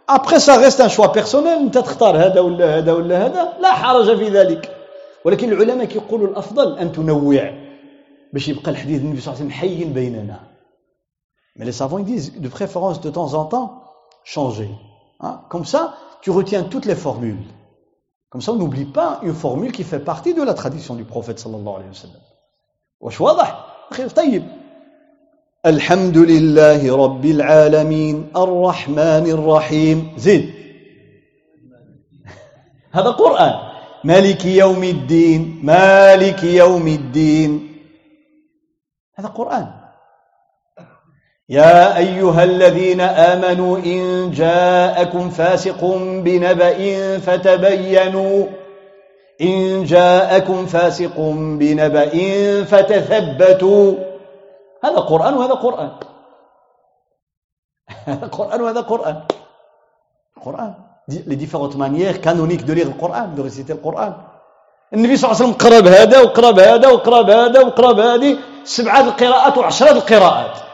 [0.08, 4.18] après ça reste un choix personnel انت تختار هذا ولا هذا ولا هذا لا حرج
[4.18, 4.76] في ذلك
[5.26, 7.54] ولكن العلماء كيقولوا الافضل ان تنوع
[8.34, 10.40] باش يبقى الحديث النبي صلى الله عليه وسلم حي بيننا
[11.60, 13.82] mais les savants ils disent de préférence de temps en temps
[14.24, 14.70] changer
[15.22, 15.42] hein?
[15.50, 15.82] comme ça
[16.22, 17.46] tu retiens toutes les formules
[18.33, 21.39] Comme ça, on n'oublie pas une formule qui fait partie de la tradition du prophète
[21.39, 22.23] sallallahu alayhi wa sallam.
[23.01, 24.45] واش واضح؟ خير طيب.
[25.67, 30.55] الحمد لله رب العالمين الرحمن الرحيم زيد
[32.93, 33.55] هذا قرآن
[34.05, 37.83] مالك يوم الدين مالك يوم الدين
[39.15, 39.82] هذا قرآن
[41.53, 45.85] يا أيها الذين آمنوا إن جاءكم فاسق
[46.25, 46.79] بنبأ
[47.19, 48.47] فتبينوا
[49.41, 51.17] إن جاءكم فاسق
[51.61, 52.15] بنبأ
[52.65, 53.95] فتثبتوا.
[54.85, 55.91] هذا قرآن وهذا قرآن.
[58.39, 59.17] قرآن وهذا قرآن.
[60.45, 60.75] قرآن.
[61.09, 64.15] Les différentes manières canoniques de lire le Coran, de réciter le Coran.
[64.95, 69.59] النبي صلى الله عليه وسلم قرب هذا وقرب هذا وقرب هذا وقرب هذه سبعة القراءات
[69.59, 70.72] وعشرة القراءات.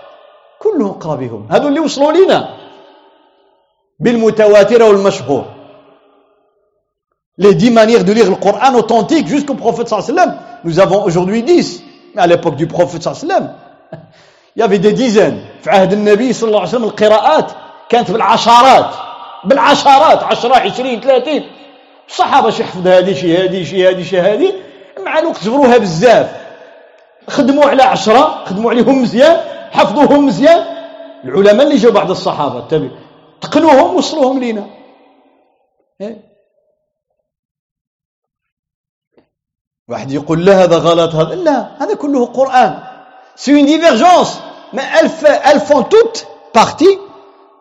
[0.59, 2.49] كلهم قرابهم هذو اللي وصلوا لنا
[4.01, 5.45] بالمتواتر والمشهور.
[7.41, 10.37] Les dix manières de lire le Coran sallallahu alayhi wa sallam.
[10.65, 11.83] Nous avons aujourd'hui dix.
[12.15, 13.55] Mais à l'époque du wa sallam
[14.57, 15.41] il y avait des dizaines.
[15.63, 17.53] في عهد النبي صلى الله عليه وسلم القراءات.
[17.89, 18.91] كانت بالعشرات.
[19.45, 20.23] بالعشرات.
[20.23, 21.43] 10 20 30
[22.09, 24.53] الصحابة شي حفظ هذه شي هذه شي هذه شي هذه
[25.05, 26.31] مع الوقت جبروها بزاف.
[27.29, 29.58] خدموا على عشرة خدموا عليهم مزيان.
[29.71, 30.79] حفظوهم مزيان.
[31.25, 32.91] العلماء اللي جاوا بعد الصحابة تبي
[33.41, 34.67] تقنوهم وصلوهم لينا.
[36.01, 36.29] إيه؟
[39.89, 42.89] واحد يقول لا هذا غلط هذا لا هذا كله قرآن.
[43.37, 44.41] c'est une divergence
[44.73, 46.99] mais elles font toutes partie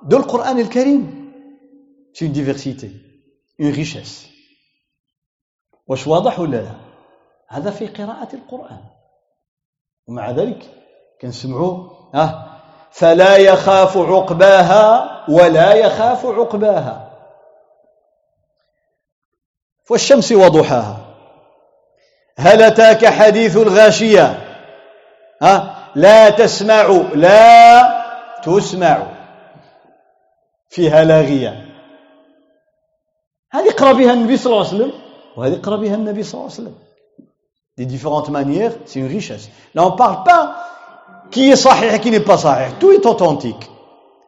[0.04, 1.32] de القرآن الكريم
[2.14, 2.92] c'est une diversité
[3.62, 4.28] une richesse
[5.88, 6.76] واش واضح ولا لا
[7.50, 8.84] هذا في قراءة القرآن
[10.08, 10.72] ومع ذلك
[11.22, 11.97] كنسمعوا
[12.92, 17.08] فلا يخاف عقباها ولا يخاف عقباها.
[19.90, 20.98] والشمس وضحاها.
[22.40, 24.44] هل أتاك حديث الغاشية؟
[25.42, 27.82] ها؟ لا تسمع لا
[28.44, 29.08] تسمع
[30.70, 31.66] فيها لاغية.
[33.52, 34.94] هذه قرا بها النبي صلى الله عليه وسلم.
[35.38, 36.76] وهذه قرا بها النبي صلى الله عليه وسلم.
[37.78, 39.50] Des différentes manières c'est une richesse.
[39.76, 40.44] Là on parle pas
[41.32, 43.70] qui est sahih et qui n'est pas sahih tout est authentique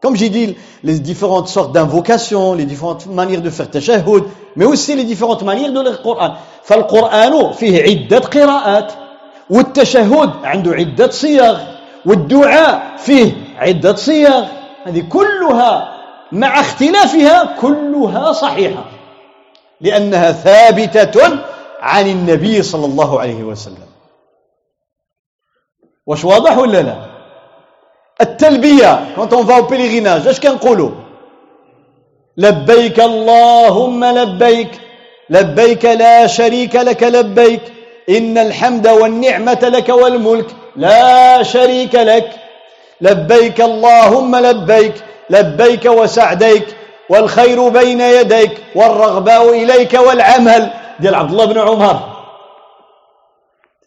[0.01, 4.23] comme j'ai dit les différentes sortes d'invocations les différentes manières de faire tashahhud
[4.55, 6.35] mais aussi les différentes manières de lire le Coran
[6.69, 8.93] فالقرآن فيه عدة قراءات
[9.49, 11.57] والتشهد عنده عدة صيغ
[12.05, 14.43] والدعاء فيه عدة صيغ
[14.85, 15.99] هذه كلها
[16.31, 18.85] مع اختلافها كلها صحيحة
[19.81, 21.39] لأنها ثابتة
[21.81, 23.88] عن النبي صلى الله عليه وسلم
[26.09, 26.95] واش واضح ولا لا؟
[29.15, 30.91] quand on va au pèlerinage اش كنقولوا
[32.37, 34.71] لبيك اللهم لبيك
[35.29, 37.61] لبيك لا شريك لك لبيك
[38.09, 40.45] إن الحمد والنعمة لك والملك
[40.75, 42.31] لا شريك لك.
[43.01, 44.93] لبيك اللهم لبيك
[45.29, 46.67] لبيك وسعديك
[47.09, 50.69] والخير بين يديك والرغباء إليك والعمل.
[50.99, 51.99] ديال عبد الله بن عمر.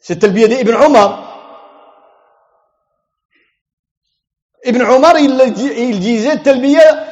[0.01, 1.32] سي التلبية دي ابن عمر؟
[4.65, 7.03] ابن عمر il disait التلبية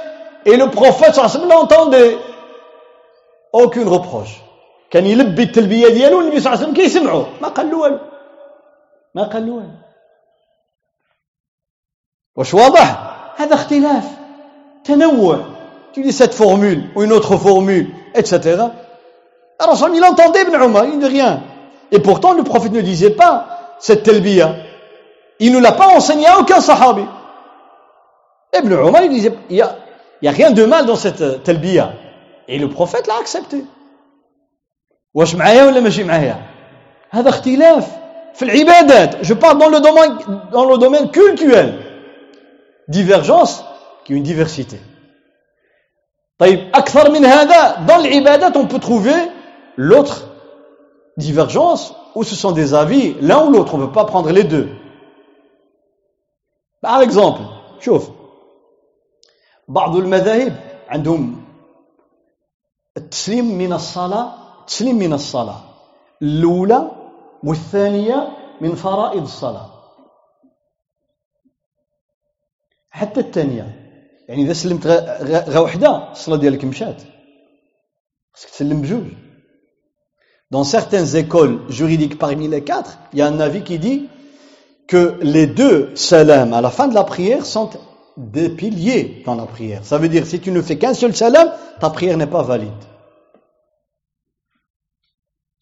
[0.45, 2.17] et le prophète صلى الله عليه وسلم l'entendait
[3.53, 4.41] aucune reproche
[4.91, 7.99] كان يلبي التلبيه ديالو والنبي صلى الله عليه وسلم كيسمعوا ما قال له والو
[9.15, 9.69] ما قال له والو
[12.35, 12.87] واش واضح
[13.37, 14.03] هذا اختلاف
[14.83, 15.39] تنوع
[15.93, 18.67] tu dis cette formule ou une autre formule etc
[19.61, 21.41] الرسول il entendait Ibn Omar il ne dit rien
[21.91, 23.45] et pourtant le prophète ne disait pas
[23.79, 24.55] cette telbiya
[25.39, 27.05] il ne l'a pas enseigné à aucun sahabi
[28.57, 29.75] Ibn Omar il disait il y a,
[30.21, 31.93] il y a rien de mal dans cette telbiya
[32.47, 33.65] et le prophète l'a accepté
[35.15, 36.45] واش معايا ولا ماشي معايا
[37.09, 37.97] هذا اختلاف
[38.33, 40.17] في العبادات je parle dans le domaine
[40.51, 41.73] dans le domaine cultuel
[42.89, 43.63] divergence
[44.03, 44.77] qui est une diversité
[46.37, 49.15] طيب أكثر من هذا dans العبادات on peut trouver
[49.77, 50.27] l'autre
[51.17, 54.43] divergence où ce sont des avis l'un ou l'autre on ne peut pas prendre les
[54.43, 54.67] deux
[56.81, 57.41] par exemple
[57.79, 58.09] شوف
[59.70, 60.54] بعض المذاهب
[60.88, 61.44] عندهم
[62.96, 64.32] التسليم من الصلاة
[64.66, 65.60] تسليم من الصلاة
[66.22, 66.90] الأولى
[67.44, 68.28] والثانية
[68.60, 69.70] من فرائض الصلاة.
[72.90, 73.66] حتى الثانية
[74.28, 74.86] يعني إذا سلمت
[75.52, 77.02] غا وحدة الصلاة ديالك مشات.
[78.34, 79.06] خصك تسلم بجوج.
[80.50, 84.08] Dans certaines écoles juridiques parmi les quatre, il y a un avis qui dit
[84.88, 87.70] que les deux salam à la fin de la prière sont
[88.19, 89.81] des piliers dans la prière.
[89.83, 92.83] Ça veut dire si tu ne fais qu'un seul salam, ta prière n'est pas valide.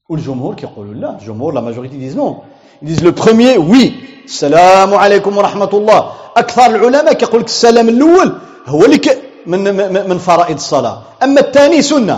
[0.09, 2.43] والجمهور كيقولوا لا الجمهور لا ماجوريتي ديز نو
[2.81, 3.91] ديز لو بروميي وي
[4.25, 8.29] السلام عليكم ورحمه الله اكثر العلماء كيقول لك السلام الاول
[8.65, 8.99] هو اللي
[9.47, 9.59] من
[10.09, 12.17] من فرائض الصلاه اما الثاني سنه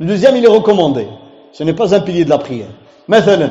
[0.00, 1.06] الدوزيام اللي ريكوموندي
[1.52, 2.70] سو ني با ان بيلي دو لا بريير
[3.08, 3.48] مثلا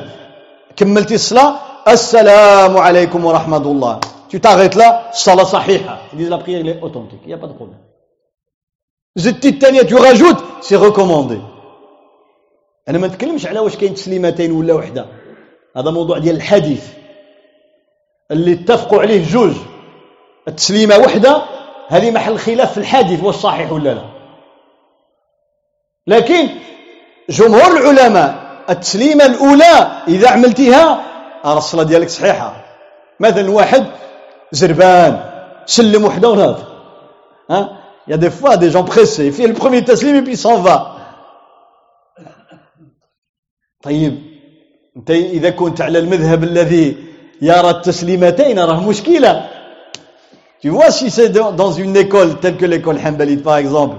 [0.78, 1.50] كملتي الصلاه
[1.88, 7.21] السلام عليكم ورحمه الله tu t'arrêtes là الصلاه صحيحه déjà la prière elle est authentique
[7.27, 7.79] y a pas de problème
[9.17, 11.39] زدتي الثانية tu rajoutes c'est recommandé.
[12.89, 15.07] أنا ما نتكلمش على واش كاين تسليمتين ولا وحدة.
[15.77, 16.85] هذا موضوع ديال الحديث.
[18.31, 19.53] اللي اتفقوا عليه جوج.
[20.49, 21.43] التسليمة وحدة
[21.89, 24.05] هذه محل خلاف في الحديث واش صحيح ولا لا.
[26.07, 26.49] لكن
[27.31, 31.03] جمهور العلماء التسليمة الأولى إذا عملتيها
[31.45, 32.65] راه الصلاة ديالك صحيحة.
[33.21, 33.87] مثلا واحد
[34.53, 35.21] زربان
[35.67, 36.57] سلم وحده وناض
[37.51, 37.79] ها؟
[38.09, 40.97] y a des fois des gens pressés fait la première تسليم puis s'en va
[43.83, 44.37] طيب.
[44.97, 46.97] انت إذا كنت على المذهب الذي
[47.43, 49.49] يرى التسليمتين راه مشكلة.
[50.63, 53.99] Tu vois, si c'est dans, une école telle que l'école Hanbalite par exemple,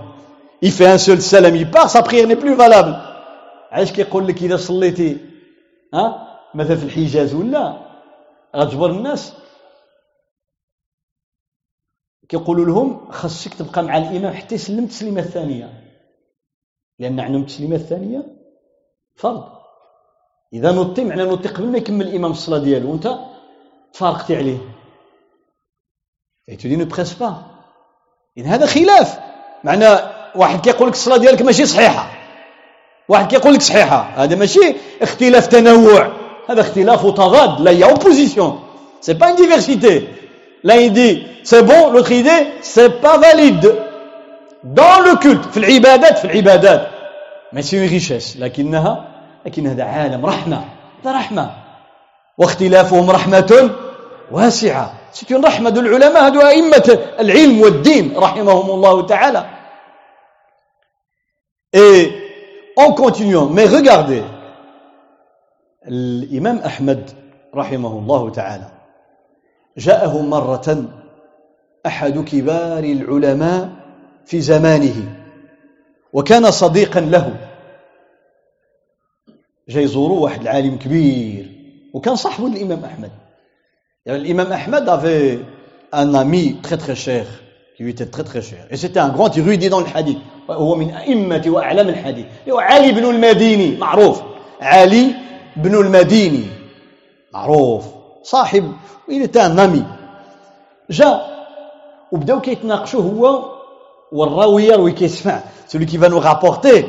[0.62, 2.96] il fait un seul سلام, il part, sa prière n'est plus valable.
[3.72, 5.18] علاش كيقول لك إذا صليتي
[5.94, 7.74] ها؟ مثلا في الحجاز ولا؟
[8.56, 9.34] غتجبر الناس.
[12.30, 15.84] كيقولوا لهم خاصك تبقى مع الإمام حتى يسلم التسليمه الثانية
[17.00, 18.26] لأن عندهم التسليمه الثانية
[19.16, 19.44] فرض.
[20.54, 22.92] إذا نوطي معنى نوطي قبل ما يكمل الإمام الصلاة ديالو.
[22.92, 23.20] وأنت
[23.94, 24.58] تفارقتي عليه.
[26.50, 27.44] et on te dit ne presse pas
[28.38, 29.20] اذا هذا خلاف.
[29.64, 29.86] معنى
[30.36, 32.12] واحد كيقول لك الصلاة ديالك ماشي صحيحة.
[33.10, 34.02] واحد كيقول لك صحيحة.
[34.24, 36.12] هذا ماشي اختلاف تنوع.
[36.50, 37.62] هذا اختلاف وتضاد.
[37.62, 38.64] là y a opposition
[39.02, 40.17] c'est pas une
[40.57, 42.31] diversité là il dit c'est bon l'autre il dit
[42.61, 43.75] c'est pas valide
[44.65, 46.89] dans le culte في العبادات في العبادات
[47.53, 49.05] mais c'est une richesse لكنها
[49.47, 50.65] لكن هذا عالم رحمه
[51.05, 51.51] هذا رحمه
[52.39, 53.71] واختلافهم رحمه
[54.31, 59.45] واسعه c'est une رحمه دو العلماء هذو ائمه العلم والدين رحمهم الله تعالى
[61.75, 62.11] et
[62.77, 64.23] en continuant mais regardez
[65.89, 67.11] الإمام أحمد
[67.55, 68.76] رحمه الله تعالى
[69.78, 70.86] جاءه مرة
[71.86, 73.70] أحد كبار العلماء
[74.26, 75.18] في زمانه
[76.14, 77.38] وكان صديقا له.
[79.70, 81.52] جاي يزوروا واحد العالم كبير
[81.94, 83.12] وكان صاحب الإمام أحمد.
[84.06, 85.40] يعني الإمام أحمد avait
[85.94, 87.26] un ami très très cher.
[87.76, 88.66] Qui lui était très très cher.
[88.72, 90.18] Et c'était un grand érudit dans le hadith.
[90.50, 94.22] هو من أئمة وأعلام الحديث هو علي بن المديني معروف
[94.62, 95.16] علي
[95.56, 96.46] بن المديني
[97.34, 97.86] معروف
[98.24, 98.72] صاحب
[99.08, 99.84] وإلى تان نامي.
[100.90, 101.38] جاء
[102.12, 103.54] وبداو كيتناقشوا هو
[104.12, 105.42] والراوي يروي كيسمع.
[105.68, 106.86] Celui qui va nous rapporter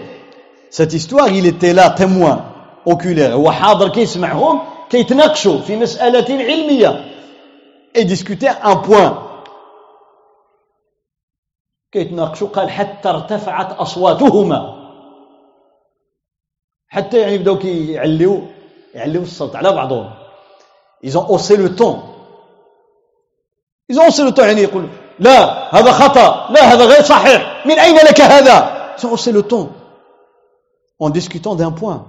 [0.71, 2.45] cette histoire il était là témoin
[2.87, 3.33] oculaire.
[3.33, 4.61] هو حاضر كيسمعهم
[4.91, 7.05] كيتناقشوا في مسألة علمية.
[7.95, 9.19] Et discuter un point.
[11.93, 14.79] كيتناقشوا قال حتى ارتفعت أصواتهما.
[16.89, 18.43] حتى يعني بداو كيعليو
[18.95, 20.11] يعليو الصوت على بعضهم.
[21.03, 22.03] Ils ont haussé le ton.
[23.89, 24.89] ils ont haussé le ton يعني يقول
[25.20, 29.43] لا هذا خطأ لا هذا غير صحيح من أين لك هذا ils ont haussé le
[29.43, 29.72] ton
[30.99, 32.07] en discutant d'un point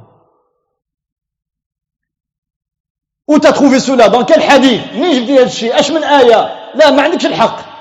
[3.28, 6.90] où t'as trouvé cela dans quel hadith منين جبتي هذا الشيء اش من آية لا
[6.90, 7.74] ما عندكش الحق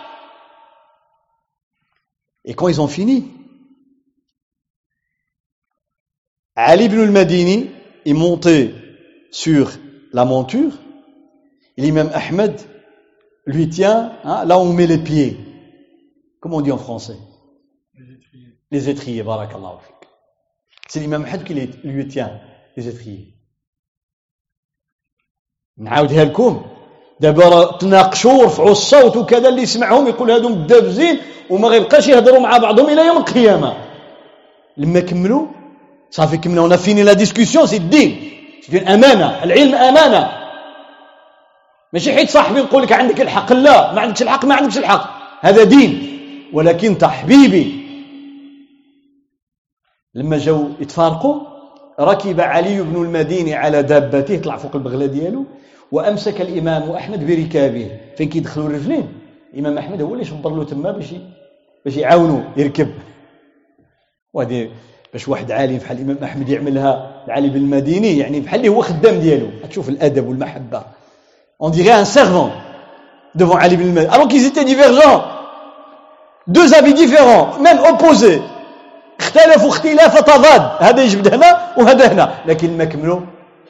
[2.46, 3.32] et quand ils ont fini
[6.56, 7.72] Ali ibn al-Madini
[8.06, 8.76] est monté
[9.32, 9.72] sur
[10.12, 10.72] la monture,
[11.78, 12.60] l'imam Ahmed
[13.49, 15.37] lui tient hein, là où on met les pieds.
[16.41, 17.17] Comment on dit en français
[17.95, 18.59] Les étriers.
[18.71, 19.79] Les étriers, barakallah.
[20.89, 22.41] C'est l'imam Ahmad qui lui tient
[22.77, 23.35] les étriers.
[25.79, 26.63] نعاودها لكم
[27.21, 31.19] دابا تناقشوا ورفعوا الصوت وكذا اللي يسمعهم يقول هادو مدابزين
[31.51, 33.77] وما غيبقاش يهضروا مع بعضهم إلى يوم القيامه
[34.77, 35.47] لما كملوا
[36.11, 38.31] صافي كملنا fini la discussion c'est الدين
[38.89, 40.38] امانه العلم امانه
[41.93, 43.53] ماشي حيت صاحبي نقول لك عندك الحق.
[43.53, 45.19] لا ما عندكش الحق ما عندكش الحق.
[45.41, 46.19] هذا دين.
[46.53, 47.85] ولكن تحبيبي
[50.15, 51.41] لما جاو يتفارقوا
[52.01, 55.45] ركب علي بن المديني على دابته طلع فوق البغلة ديالو
[55.93, 57.91] وأمسك الإمام أحمد بركابه.
[58.17, 59.09] فين كيدخلوا الرجلين؟
[59.55, 61.07] الإمام أحمد هو اللي شبر له تما باش
[61.85, 62.89] باش يعاونوا يركب.
[64.35, 64.71] وهذه
[65.13, 69.47] باش واحد عالم بحال الإمام أحمد يعملها العالم المديني يعني بحال اللي هو خدام ديالو.
[69.69, 70.83] تشوف الأدب والمحبة.
[71.60, 72.52] on dirait un servant
[73.36, 75.24] devant Ali ibn al-Madini alors qu'ils étaient divergents
[76.48, 78.42] deux avis différents même opposés
[79.20, 83.20] اختلفوا اختلاف تضاد هذا يجبد هنا وهذا هنا لكن ما كملوا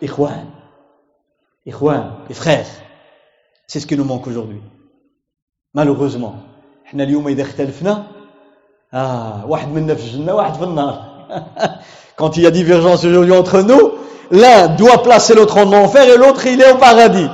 [0.04, 0.46] اخوان
[1.68, 2.72] اخوان les frères
[3.68, 4.62] c'est ce qui nous manque aujourd'hui
[5.76, 6.36] malheureusement
[6.86, 8.04] احنا اليوم اذا اختلفنا
[8.94, 11.14] اه واحد منا في الجنه واحد في النار
[12.16, 13.94] Quand il y a divergence aujourd'hui entre nous,
[14.30, 17.28] l'un doit placer l'autre en enfer et l'autre il est au paradis.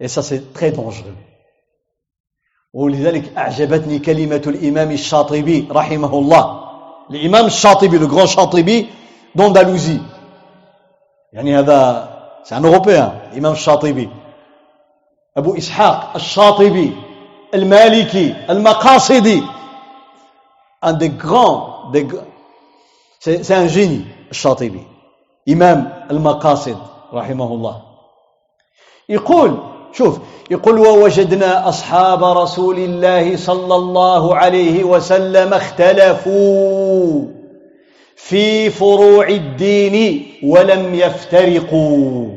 [0.00, 1.16] Et ça c'est très dangereux.
[2.74, 6.44] ولذلك أعجبتني كلمة الإمام الشاطبي رحمه الله.
[7.10, 8.86] الإمام الشاطبي le grand شاطبي
[9.34, 10.00] d'Andalousie.
[11.32, 14.08] يعني هذا c'est un européen الإمام الشاطبي.
[15.36, 16.92] أبو إسحاق الشاطبي
[17.54, 19.42] المالكي المقاصدي.
[20.84, 21.90] Un des grands
[23.20, 24.82] c'est un génie الشاطبي.
[25.48, 26.78] إمام المقاصد
[27.12, 27.82] رحمه الله.
[29.08, 30.18] يقول شوف
[30.50, 37.24] يقول ووجدنا أصحاب رسول الله صلى الله عليه وسلم اختلفوا
[38.16, 42.28] في فروع الدين ولم يفترقوا.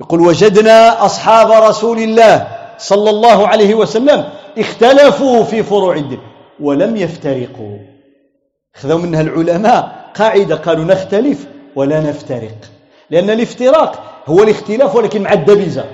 [0.00, 4.24] يقول وجدنا أصحاب رسول الله صلى الله عليه وسلم
[4.58, 6.20] اختلفوا في فروع الدين
[6.60, 7.78] ولم يفترقوا.
[8.74, 12.56] خذوا منها العلماء قاعدة قالوا نختلف ولا نفترق
[13.10, 15.85] لأن الافتراق هو الاختلاف ولكن مع الدبيزة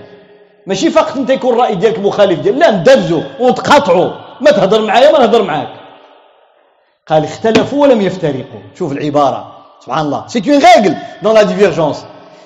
[0.68, 4.12] ماشي فقط انت يكون الرأي ديالك مخالف ديال لا ندبزوا ونتقاطعوا
[4.42, 5.70] ما تهضر معايا ما نهضر معاك
[7.08, 9.52] قال اختلفوا ولم يفترقوا شوف العبارة
[9.86, 12.06] سبحان الله c'est une règle dans la divergence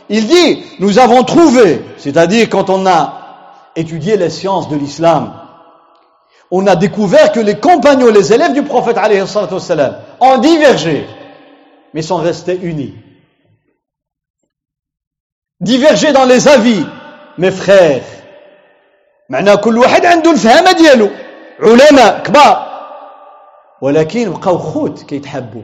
[0.10, 3.14] il dit nous avons trouvé c'est-à-dire quand on a
[3.76, 5.34] étudié les sciences de l'islam
[6.56, 8.96] on a découvert que les compagnons, les élèves du prophète
[10.20, 11.08] ont divergé,
[11.96, 12.94] mais sont restés unis.
[15.61, 16.87] Divergé dans les avis,
[17.39, 18.05] mes frères.
[19.31, 21.11] معنى كل واحد عنده الفهامة ديالو.
[21.61, 22.69] علماء كبار.
[23.83, 25.63] ولكن بقاو خوت كيتحبوا.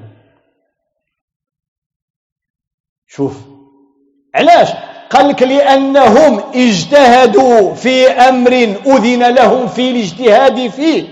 [3.07, 3.32] شوف
[4.34, 4.68] علاش؟
[5.11, 8.53] قال لك لأنهم اجتهدوا في أمر
[8.86, 11.09] أذن لهم في الاجتهاد فيه.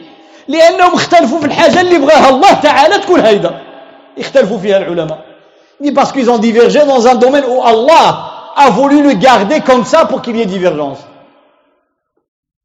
[0.49, 3.63] لأنهم اختلفوا في الحاجة اللي بغاها الله تعالى تكون هيدا
[4.19, 5.25] اختلفوا فيها العلماء.
[5.95, 10.06] Parce qu'ils ont divergé dans un domaine où Allah a voulu le garder comme ça
[10.06, 11.00] pour qu'il y ait divergence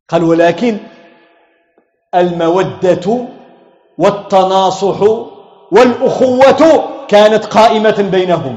[0.09, 0.78] قال ولكن
[2.14, 3.26] المودة
[3.99, 5.01] والتناصح
[5.72, 8.57] والأخوة كانت قائمة بينهم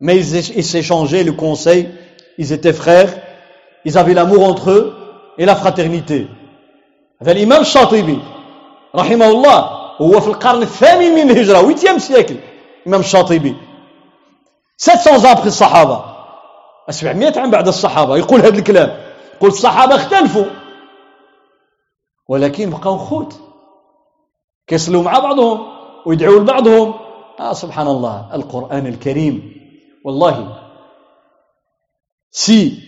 [0.00, 1.88] mais ils s'échangeaient le conseil,
[2.36, 3.10] ils étaient frères,
[3.84, 4.96] ils avaient l'amour entre eux
[5.38, 6.26] et la fraternité.
[7.22, 8.18] هذا الإمام الشاطبي
[8.94, 9.58] رحمه الله
[10.00, 12.34] هو في القرن الثامن من الهجرة 8 siècle
[12.82, 13.54] الإمام الشاطبي
[14.77, 16.03] 700 ans après الصحابة.
[16.89, 18.17] 700 عام بعد الصحابة.
[18.17, 18.97] يقول هذا الكلام.
[19.35, 20.45] يقول الصحابة اختلفوا.
[22.29, 23.33] ولكن بقاو خوت.
[24.67, 25.67] كيصلوا مع بعضهم
[26.05, 26.93] ويدعوا لبعضهم.
[27.39, 28.35] آه سبحان الله.
[28.35, 29.57] القرآن الكريم.
[30.05, 30.45] Wallahi,
[32.31, 32.79] si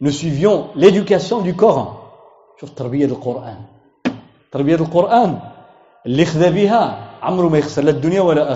[0.00, 1.96] nous suivions l'éducation du Coran,
[2.60, 3.58] شوف تربية القرآن.
[4.52, 5.38] تربية القرآن.
[6.06, 8.52] اللي خذا بها عمره ما يخسر لا الدنيا ولا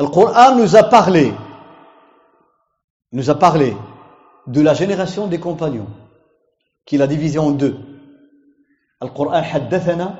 [0.00, 1.32] آخرة القرآن nous a parlé
[3.12, 3.76] nous a parlé
[4.46, 5.86] de la génération des compagnons
[6.86, 7.76] qui l'a divisé en deux
[9.02, 10.14] القرآن حدثنا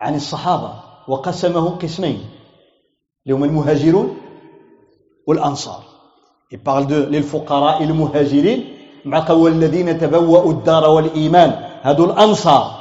[0.00, 0.72] عن الصحابة
[1.08, 2.20] وقسمهم قسمين
[3.26, 4.16] اللي هم المهاجرون
[5.26, 5.82] والأنصار
[6.52, 8.64] il parle de للفقراء المهاجرين
[9.04, 11.50] مع قول الذين تبوأوا الدار والإيمان
[11.82, 12.76] هذو الأنصار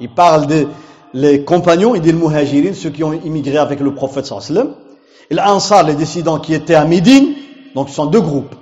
[0.00, 0.66] il parle de
[1.14, 4.74] les compagnons et des muhajirin ceux qui ont immigré avec le prophète sallam
[5.30, 7.34] et l'Ansar les descendants qui étaient à Médine
[7.74, 8.54] donc ce sont deux groupes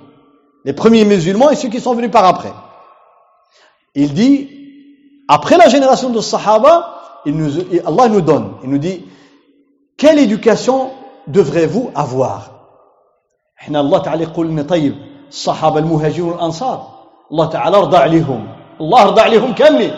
[0.65, 2.53] les premiers musulmans et ceux qui sont venus par après
[3.95, 4.49] il dit
[5.27, 7.51] après la génération de Sahaba il nous,
[7.85, 9.05] Allah nous donne il nous dit
[9.97, 10.91] quelle éducation
[11.27, 12.51] devrez-vous avoir
[13.61, 14.95] احنا الله تعالى يقول لنا طيب
[15.29, 16.87] الصحابه المهاجرون والانصار
[17.31, 18.47] الله تعالى رضى عليهم
[18.81, 19.93] الله رضى عليهم كاملين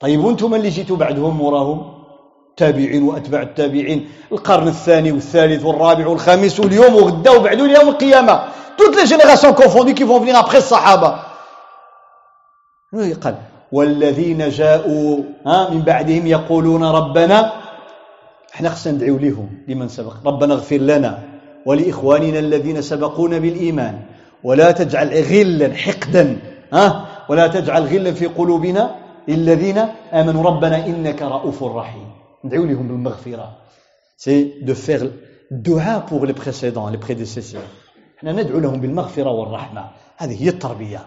[0.00, 1.95] طيب وانتم اللي جيتوا بعدهم وراهم
[2.57, 8.43] تابعين وأتباع التابعين القرن الثاني والثالث والرابع والخامس واليوم وغدا وبعد يوم القيامة.
[8.77, 11.19] Toutes les générations confondues qui vont venir après الصحابه
[13.23, 13.35] قال
[13.71, 17.51] والذين جاءوا ها من بعدهم يقولون ربنا
[18.55, 21.19] إحنا خصنا ندعيو لهم لمن سبق؟ ربنا اغفر لنا
[21.65, 23.99] ولإخواننا الذين سبقونا بالإيمان.
[24.43, 26.37] ولا تجعل غلا حقدا
[26.73, 28.95] ها ولا تجعل غلا في قلوبنا
[29.27, 29.77] للذين
[30.13, 30.43] آمنوا.
[30.43, 32.07] ربنا إنك رؤوف رحيم.
[34.17, 35.07] c'est de faire
[35.51, 37.61] دعاء pour les précédents les prédécesseurs
[38.17, 39.85] إحنا ندعو لهم بالمغفرة والرحمة.
[40.17, 41.01] هذه هي التربية.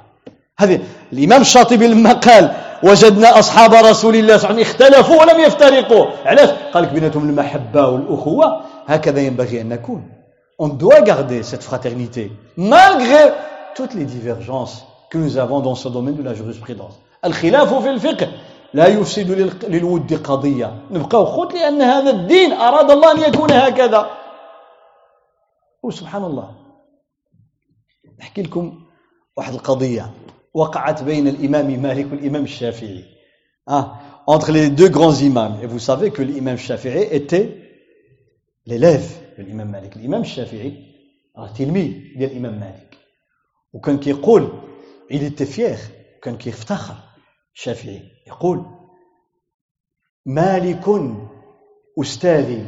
[0.59, 0.81] هذه
[1.12, 6.07] الإمام الشاطبي لما قال وجدنا أصحاب رسول الله صلى الله عليه وسلم اختلفوا ولم يفترقوا.
[6.24, 8.61] علاش؟ قال لك بيناتهم المحبة والأخوة.
[8.87, 10.03] هكذا ينبغي أن نكون.
[10.62, 13.33] On doit garder cette fraternité, malgré
[13.74, 16.95] toutes les divergences que nous avons dans ce domaine de la jurisprudence.
[17.24, 18.28] الخلاف في الفقه.
[18.74, 19.30] لا يفسد
[19.64, 20.82] للود قضية.
[20.90, 24.10] نبقى خوت لأن هذا الدين أراد الله أن يكون هكذا.
[25.82, 26.55] وسبحان الله.
[28.20, 28.80] نحكي لكم
[29.36, 30.10] واحد القضية
[30.55, 33.05] وقعت بين الإمام مالك والإمام الشافعي.
[33.70, 33.94] ah,
[34.26, 35.56] entre les deux grands imams.
[35.62, 37.48] Et vous savez que l'imam Shafi'i était
[38.66, 40.72] l'élève الإمام مالك الإمام الشافعي
[41.38, 42.98] راه تلميذ ديال الإمام مالك
[43.72, 44.48] وكان كيقول
[45.10, 45.78] il était fier.
[46.22, 46.94] كان كيفتخر
[47.55, 48.64] الشافعي يقول
[50.27, 50.85] مالك
[51.98, 52.66] أستاذي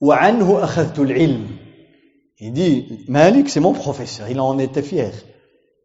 [0.00, 1.62] وعنه أخذت العلم
[2.44, 5.12] Il dit, Malik, c'est mon professeur, il en était fier.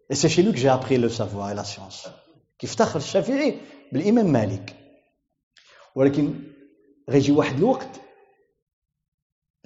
[0.09, 2.09] Et c'est chez lui que j'ai appris le savoir et la science.
[2.95, 3.59] الشافعي
[3.91, 4.75] بالإمام مالك.
[5.95, 6.33] ولكن
[7.09, 8.01] غيجي واحد الوقت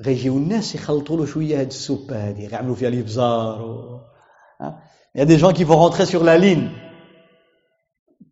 [0.02, 4.02] غيجيو الناس يخلطوا له شوية هاد السوبه هادي يعملوا فيها الابزار و...
[5.14, 6.70] Il y a des gens qui rentrer sur la ligne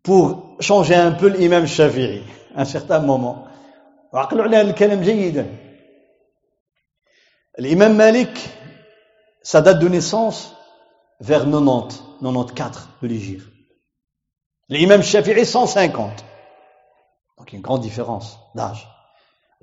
[0.08, 2.22] pour changer un peu l'imam Shafi'i
[2.54, 3.46] à un certain moment.
[4.12, 5.46] وعقلوا على هذا الكلام جيدا.
[7.58, 8.50] L'imam Malik,
[9.42, 10.54] sa date de naissance
[11.20, 13.46] vers 90, 94 de l'Égypte.
[14.68, 16.24] L'imam Shafi'i 150.
[17.38, 18.86] Donc une grande différence d'âge.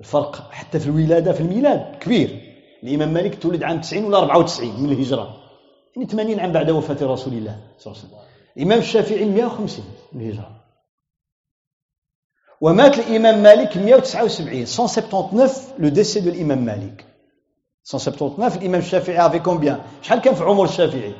[0.00, 2.52] الفرق حتى في الولاده في الميلاد كبير
[2.82, 5.36] الامام مالك تولد عام 90 ولا 94 من الهجره
[5.96, 8.25] يعني 80 عام بعد وفاه رسول الله صلى الله عليه وسلم
[8.56, 10.62] الامام الشافعي 150 من الهجره
[12.60, 17.04] ومات الإمام مالك 179 179 le décès de l'imam Malik
[17.84, 21.14] 179 الإمام الشافعي avait combien شحال كان في عمر الشافعي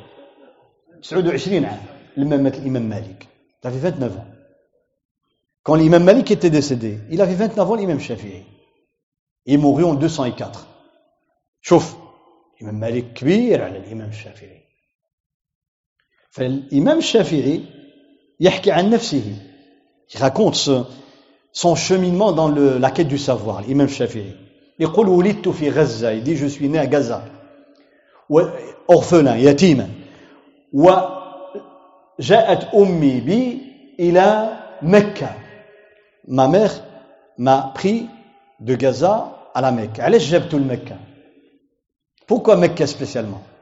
[1.02, 1.80] 29 عام
[2.16, 3.26] لما مات الإمام مالك
[3.64, 4.26] il avait 29 ans
[5.64, 8.42] quand l'imam Malik était décédé il avait 29 ans l'imam Shafi'i
[9.46, 10.66] il mourut en 204
[11.62, 11.96] شوف
[12.60, 14.62] الإمام مالك كبير على الإمام الشافعي
[16.36, 17.60] فالإمام الشافعي
[18.40, 19.22] يحكي عن نفسه
[20.14, 20.82] il raconte ce,
[21.52, 24.34] son cheminement dans le, la quête du savoir l'imam Shafi'i
[24.80, 27.24] يقول ولدت في غزة il dit je suis né à Gaza
[28.88, 29.88] orphelin يتيما
[30.72, 33.58] وجاءت أمي بي
[34.00, 35.28] إلى مكة
[36.28, 36.84] ma mère
[37.38, 38.06] m'a pris
[38.60, 40.96] de Gaza à la Mecque علاش جابته لمكة
[42.26, 43.52] pourquoi Mecque spécialement hmm?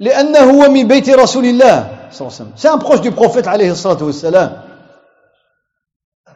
[0.00, 2.52] لأنه هو من بيت رسول الله صلى الله عليه وسلم.
[2.56, 4.62] c'est un proche du prophète عليه الصلاة والسلام.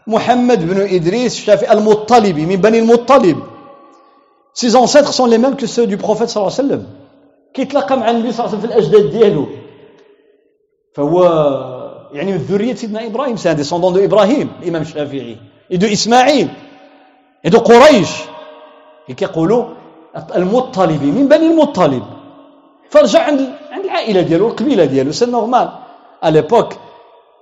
[0.07, 3.43] محمد بن إدريس الشافعي المطلبي من بني المطلب.
[4.55, 6.87] Ses ancêtres sont les mêmes que ceux du prophète صلى الله عليه وسلم.
[7.55, 9.47] كيتلاقى مع النبي صلى الله عليه وسلم في الأجداد ديالو.
[10.95, 11.25] فهو
[12.13, 13.37] يعني من ذرية سيدنا إبراهيم.
[13.37, 15.37] C'est un descendant de Ibrahim الإمام الشافعي.
[15.71, 16.49] Et de Ismaïl
[17.57, 18.11] قريش.
[19.17, 19.82] كيقولوا
[20.36, 22.04] المطلبي من بني المطلب
[22.90, 25.70] فرجع عند عند العائلة ديالو القبيلة ديالو سي نورمال
[26.22, 26.74] à l'époque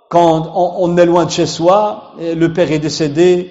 [0.09, 3.49] quand on, on est loin de chez soi le père est décédé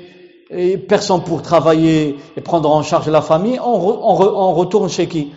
[0.50, 3.76] et personne pour travailler et prendre en charge la famille on,
[4.10, 4.14] on,
[4.46, 5.32] on retourne chez qui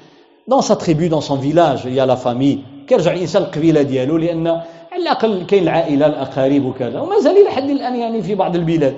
[0.48, 4.18] dans sa tribu dans son village il y a la famille كيرجع الانسان القبيله ديالو
[4.18, 4.48] لان
[4.91, 8.95] على الاقل كاين العائله الاقارب وكذا ومازال الى حد الان يعني في بعض البلاد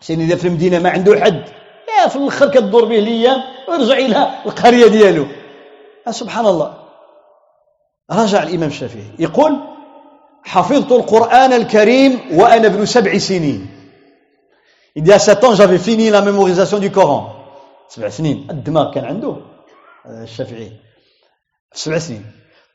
[0.00, 1.42] سين اذا في المدينه ما عنده حد
[2.09, 5.25] في الآخر كدور به الأيام ويرجع إلى القرية ديالو.
[6.09, 6.73] سبحان الله.
[8.11, 9.03] رجع الإمام الشافعي.
[9.19, 9.59] يقول
[10.43, 13.67] حفظت القرآن الكريم وأنا ابن سبع سنين.
[14.95, 17.29] Il dit à 7 ans, j'avais fini la mémorisation du Coran.
[17.89, 18.47] سبع سنين.
[18.49, 19.35] الدماغ كان عنده
[20.05, 20.71] الشافعي.
[21.73, 22.25] سبع سنين.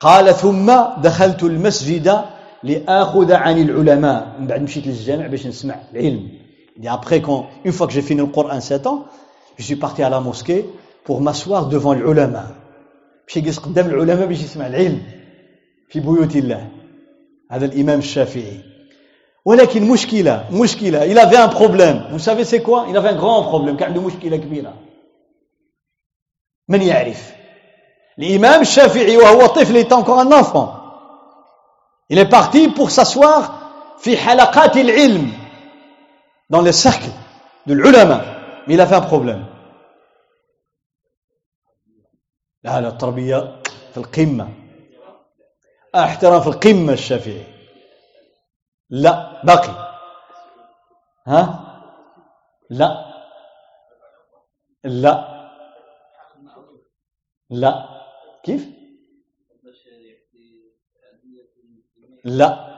[0.00, 2.24] قال ثم دخلت المسجد
[2.62, 4.36] لآخذ عن العلماء.
[4.38, 6.37] من بعد مشيت للجامع باش نسمع العلم.
[6.81, 9.05] Et après, quand, une fois que j'ai fini le Coran 7 ans,
[9.57, 10.65] je suis parti à la mosquée
[11.03, 12.45] pour m'asseoir devant l'ulama.
[13.27, 15.01] باش يجلس قدام العلماء باش يسمع العلم
[15.89, 16.67] في بيوت الله
[17.51, 18.59] هذا الإمام الشافعي
[19.45, 23.43] ولكن مشكلة مشكلة il avait un problème vous savez c'est quoi il avait un grand
[23.43, 24.73] problème كان عنده مشكلة كبيرة
[26.69, 27.33] من يعرف
[28.17, 29.17] L'imam Shafi'i,
[29.69, 30.75] il était encore un enfant.
[32.09, 35.31] Il est parti pour s'asseoir fi halaqat ilm
[36.50, 37.10] Dans les cercles
[37.66, 38.22] de l'ulama.
[38.66, 39.44] Mais il a fait un problème.
[42.62, 43.62] لا لا التربية
[43.92, 44.48] في القمة
[45.94, 47.44] احترام في القمة الشافعي
[48.90, 49.88] لا باقي
[51.26, 51.64] ها
[52.70, 53.04] لا
[54.84, 55.14] لا
[57.50, 57.88] لا
[58.42, 58.68] كيف
[62.24, 62.77] لا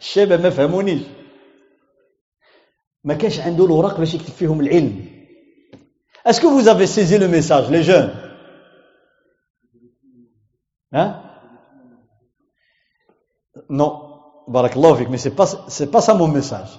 [0.00, 1.02] الشباب ما فهمونيش
[3.04, 5.12] ما كانش عنده الوراق باش يكتب فيهم العلم
[6.24, 8.12] Est-ce que vous avez saisi le message, les jeunes
[10.92, 11.20] Hein
[13.68, 16.78] Non, barakallahu fik, mais c'est pas, c'est pas ça mon message.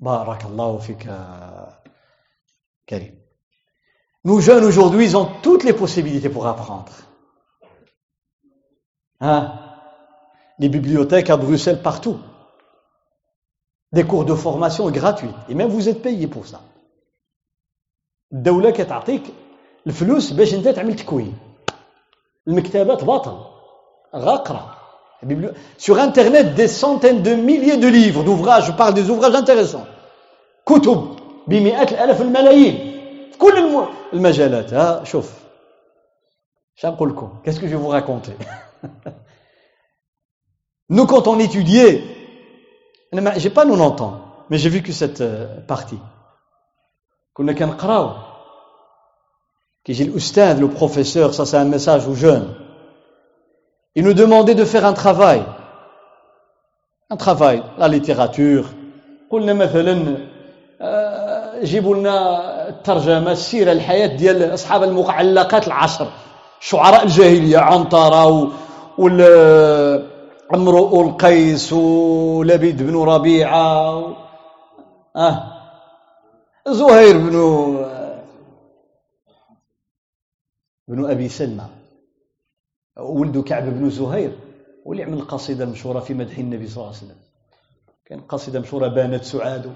[0.00, 1.06] Barakallahu fik,
[2.86, 3.14] Karim.
[4.24, 6.92] Nos jeunes aujourd'hui, ils ont toutes les possibilités pour apprendre.
[9.20, 9.63] Hein?
[10.58, 12.18] Les bibliothèques à Bruxelles partout.
[13.92, 15.34] Des cours de formation gratuits.
[15.48, 16.60] Et même vous êtes payé pour ça.
[18.32, 19.22] الدولة كتعطيك
[19.86, 21.38] الفلوس باش انت تعمل تكوين
[22.48, 23.38] المكتبات باطل
[24.14, 24.76] غاقرة
[25.78, 29.86] sur internet des centaines de milliers de livres d'ouvrages je parle des ouvrages intéressants
[30.66, 31.16] كتب
[31.46, 32.74] بمئات الالاف الملايين
[33.32, 35.32] في كل المجالات ها شوف
[36.74, 38.32] شنو نقول لكم qu'est-ce que je vais vous raconter
[40.88, 42.02] nous quand on étudiait
[43.36, 45.22] j'ai pas 90 ans mais j'ai vécu cette
[45.66, 46.00] partie
[47.32, 48.10] كنا كنقراو
[49.84, 52.54] كيجي الاستاذ لو بروفيسور ça c'est un message aux jeunes
[53.96, 55.42] Il nous demandait de faire un travail.
[57.10, 58.64] Un travail, la littérature.
[59.30, 60.16] قلنا مثلا
[61.62, 66.06] جيبوا لنا الترجمه السيره الحياه ديال اصحاب المعلقات العشر
[66.60, 68.52] شعراء الجاهليه عنتره
[70.54, 74.16] امرؤ القيس ولبيد بن ربيعه
[75.16, 75.60] اه
[76.68, 77.36] زهير بن
[80.88, 81.66] بن ابي سلمى
[82.98, 84.38] ولد كعب بن زهير
[84.84, 87.20] واللي عمل القصيده المشهوره في مدح النبي صلى الله عليه وسلم
[88.04, 89.74] كان قصيده مشهوره بانت سعاد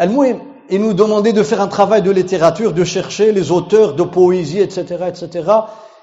[0.00, 4.02] المهم il nous demandait de faire un travail de littérature, de chercher les auteurs de
[4.02, 5.50] poésie, etc., etc.,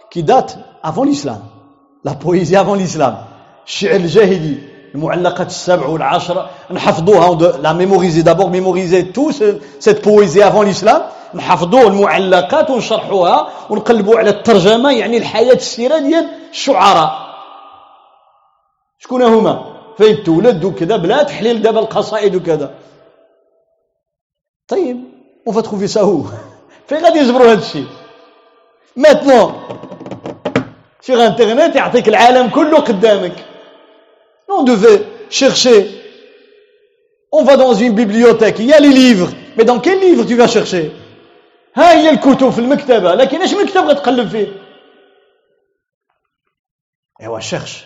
[0.09, 1.41] qui datent avant l'islam.
[2.03, 3.17] La poésie avant l'islam.
[3.70, 4.58] الشعر الجاهلي
[4.94, 7.58] المعلقات السبع والعشر نحفظوها.
[7.58, 9.30] là mémorisez d'abord mémorisez toute
[9.78, 11.02] cette poésie avant l'islam
[11.34, 17.10] نحفظوا المعلقات ونشرحوها ونقلبوا على الترجمة يعني الحياة السيرة ديال الشعراء.
[18.98, 19.54] شكون هما؟
[19.98, 22.74] فين تولد وكذا بلا تحليل دابا القصائد وكذا.
[24.68, 24.96] طيب
[25.46, 26.22] اون فا تروفي سا هو
[26.86, 27.86] فين غادي يجبروا هذا الشيء؟
[28.96, 29.52] ماتنون
[31.06, 33.49] sur internet يعطيك العالم كله قدامك.
[34.49, 35.87] on devait chercher
[37.31, 40.35] on va dans une bibliothèque il y a les livres mais dans quel livre tu
[40.35, 40.91] vas chercher
[41.75, 44.47] ها هي الكتب في المكتبة لكن ايش مكتب غتقلب فيه
[47.21, 47.85] et on cherche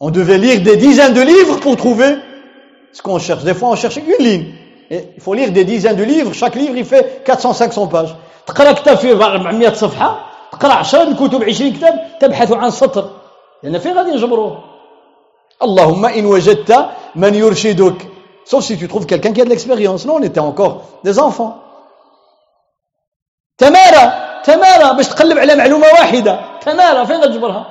[0.00, 2.16] on devait lire des dizaines de livres pour trouver
[2.92, 4.46] ce qu'on cherche des fois on cherche une ligne
[4.90, 8.14] et il faut lire des dizaines de livres chaque livre il fait 400 500 pages
[8.46, 13.10] تقرا كتاب فيه 400 صفحة تقرا 10 كتب 20 كتاب تبحث عن سطر
[13.62, 14.67] لأن فين غادي نجبروه
[15.62, 17.98] اللهم إن وجدت من يرشدك
[18.44, 21.60] sauf si tu trouves quelqu'un qui a de l'expérience non on était encore des enfants
[23.58, 24.12] تمارى
[24.44, 27.66] تمارى باش تقلب على معلومة واحدة تمارى فين غتجبرها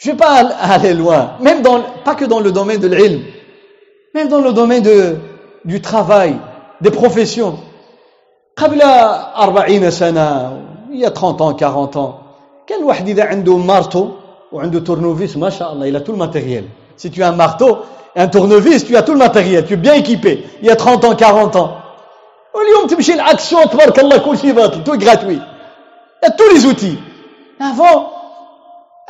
[0.00, 0.34] Je ne vais pas
[0.74, 3.20] aller loin, même dans, pas que dans le domaine de l'ilm,
[4.14, 5.16] même dans le domaine de,
[5.64, 6.36] du travail,
[6.80, 7.58] des professions.
[8.56, 10.52] قبل أربعين سنة
[10.90, 12.20] il y a 30 ans 40 ans
[12.66, 14.10] كان واحد إذا عنده مارتو
[14.61, 16.65] un de tournevis, machallah, il a tout le matériel.
[16.95, 17.79] Si tu as un marteau,
[18.15, 20.45] et un tournevis, tu as tout le matériel, tu es bien équipé.
[20.61, 21.77] Il y a 30 ans, 40 ans.
[22.53, 25.39] Aujourd'hui, tu l'action, tout est gratuit.
[25.39, 26.99] Il y a tous les outils.
[27.59, 28.11] Avant,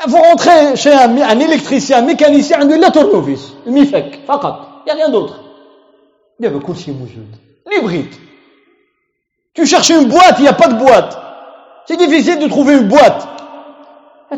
[0.08, 4.92] vous rentrez chez un, électricien, un mécanicien, un de la tournevis, le mifek, il n'y
[4.92, 5.40] a rien d'autre.
[6.40, 6.94] Il y avait coursier
[7.70, 8.14] l'hybride.
[9.54, 11.18] Tu cherches une boîte, il n'y a pas de boîte.
[11.86, 13.28] C'est difficile de trouver une boîte.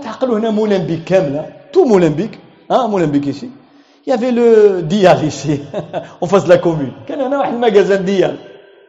[0.02, 3.50] تعقلوا هنا Molenbeek كاملة tout Molenbeek hein Molenbeek ici
[4.06, 5.60] il y avait le Dial ici
[6.20, 8.36] en face de la commune كان هنا واحد المغازان ديال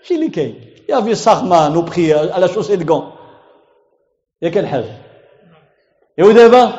[0.04, 0.56] شي اللي كاين
[0.88, 3.06] il y avait Sarman au prix à la chaussée de Gand
[4.42, 4.86] ياك الحاج
[6.20, 6.72] et ودابا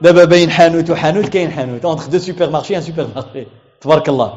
[0.00, 3.46] دابا باين حانوت وحانوت كاين حانوت entre deux supermarchés un supermarché
[3.80, 4.34] تبارك الله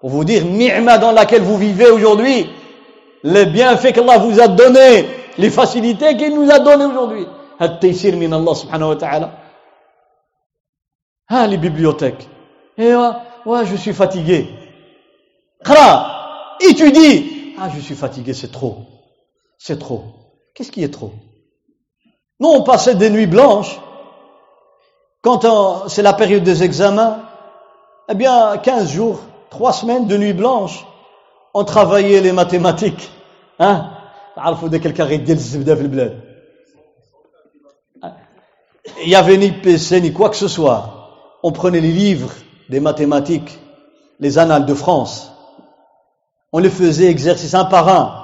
[0.00, 2.46] pour vous dire نعمة dans laquelle vous vivez aujourd'hui
[3.24, 5.06] les bienfaits qu'Allah vous a donnés,
[5.38, 7.26] les facilités qu'il nous a données aujourd'hui.
[7.62, 9.28] التيسير من الله سبحانه وتعالى
[11.30, 12.28] ها les bibliothèques
[12.78, 13.12] et ouais,
[13.46, 14.46] ouais je suis fatigué
[15.64, 18.76] قرا étudie ah je suis fatigué c'est trop
[19.58, 20.02] c'est trop
[20.54, 21.12] qu'est-ce qui est trop
[22.40, 23.78] nous on passait des nuits blanches
[25.22, 25.42] quand
[25.88, 27.20] c'est la période des examens
[28.08, 29.20] eh bien 15 jours
[29.50, 30.84] 3 semaines de nuits blanches
[31.54, 33.10] on travaillait les mathématiques
[33.58, 33.90] hein
[34.36, 36.25] تعرفوا ذاك الكاري ديال الزبده في البلاد
[39.03, 40.93] il y avait ni PC ni quoi que ce soit
[41.43, 42.31] on prenait les livres
[42.69, 43.59] des mathématiques
[44.19, 45.31] les annales de France
[46.53, 48.23] on les faisait exercice un par un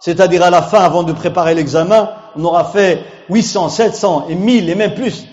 [0.00, 4.70] c'est-à-dire à la fin avant de préparer l'examen on aura fait 800 700 et 1000
[4.70, 5.26] et même plus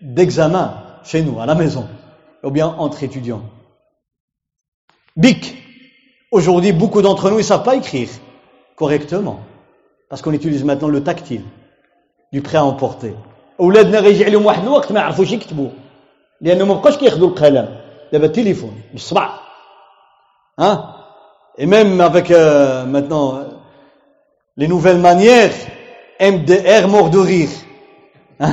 [0.00, 0.74] d'examens
[1.04, 1.88] chez nous à la maison
[2.42, 3.42] ou bien entre étudiants
[5.16, 5.62] BIC
[6.32, 8.08] Aujourd'hui, beaucoup d'entre nous ne savent pas écrire
[8.74, 9.40] correctement.
[10.08, 11.44] Parce qu'on utilise maintenant le tactile,
[12.32, 13.14] du prêt à emporter.
[13.61, 15.69] اولادنا غيجي عليهم واحد الوقت ما يعرفوش يكتبوا
[16.41, 17.79] لانه ما بقاش كياخذوا القلم
[18.13, 19.29] دابا التليفون بالصبع
[20.59, 20.93] ها
[21.57, 23.39] et même avec euh, maintenant
[24.57, 25.53] les nouvelles manières
[26.21, 27.49] MDR mort de rire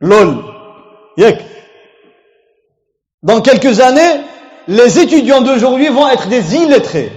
[0.00, 0.44] lol
[1.18, 1.42] ياك
[3.22, 4.20] dans quelques années
[4.68, 7.12] les étudiants d'aujourd'hui vont être des illettrés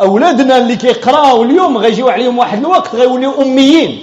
[0.00, 3.98] اولادنا اللي كيقراو اليوم غيجيو عليهم واحد الوقت غيوليو اميين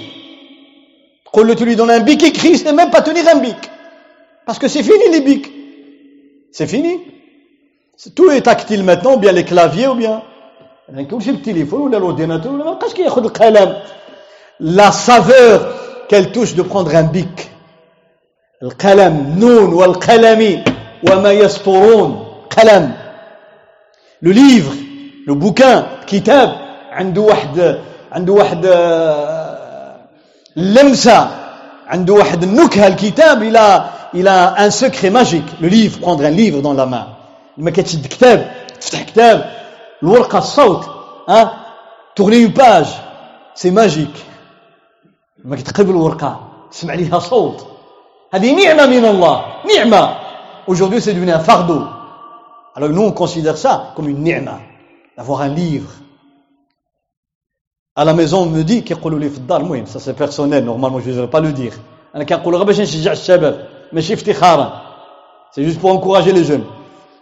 [1.24, 3.60] تقول له tu lui donnes un bic écrit il sait même pas tenir un bic
[4.46, 5.48] parce que c'est fini les bics
[6.52, 7.00] c'est fini
[8.16, 10.22] tout est tactile maintenant ou bien les claviers ou bien
[10.88, 13.76] يعني كلشي بالتليفون ولا الاورديناتور ولا ما بقاش كياخذ القلم
[14.60, 15.74] لا سافور
[16.08, 17.48] كال توش دو بروندر ان بيك
[18.62, 20.64] القلم نون والقلم
[21.10, 22.26] وما يسطرون
[22.58, 22.92] قلم
[24.22, 24.74] لو ليفر
[25.26, 26.56] لو بوكان كتاب
[26.92, 27.78] عنده واحد
[28.12, 28.66] عنده واحد
[30.56, 31.30] لمسه
[31.86, 33.84] عنده واحد النكهه الكتاب الى
[34.14, 37.06] الى ان سكري ماجيك لو ليفر بروندر ان ليفر دون لا مان
[37.58, 39.50] لما كتشد كتاب تفتح كتاب
[40.02, 40.84] الورقه الصوت
[41.28, 41.52] ها
[42.16, 42.86] تغني اون باج
[43.54, 44.14] سي ماجيك
[45.44, 46.40] لما كتقلب الورقه
[46.70, 47.66] تسمع ليها صوت
[48.34, 49.44] هذه نعمه من الله
[49.76, 50.14] نعمه
[50.66, 51.82] aujourd'hui c'est devenu un fardeau
[52.76, 54.58] alors nous on considère ça comme une ni'ma
[55.16, 55.90] d'avoir un livre
[57.96, 61.00] à la maison on me dit كيقولوا لي في الدار المهم ça c'est personnel normalement
[61.00, 61.74] je ne devrais pas le dire
[62.14, 64.82] انا كنقول غير باش نشجع الشباب ماشي افتخارا
[65.52, 66.64] c'est juste pour encourager les jeunes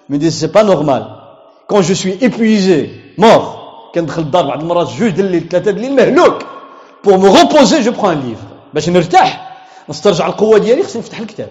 [0.09, 1.03] me disent c'est pas normal
[1.69, 3.61] quand je suis épuisé mort
[3.95, 6.43] كندخل الدار بعض المرات جوج د الليل ثلاثه د الليل مهلوك
[7.03, 9.51] pour me reposer je prends un livre باش نرتاح
[9.89, 11.49] نسترجع القوه ديالي خصني نفتح الكتاب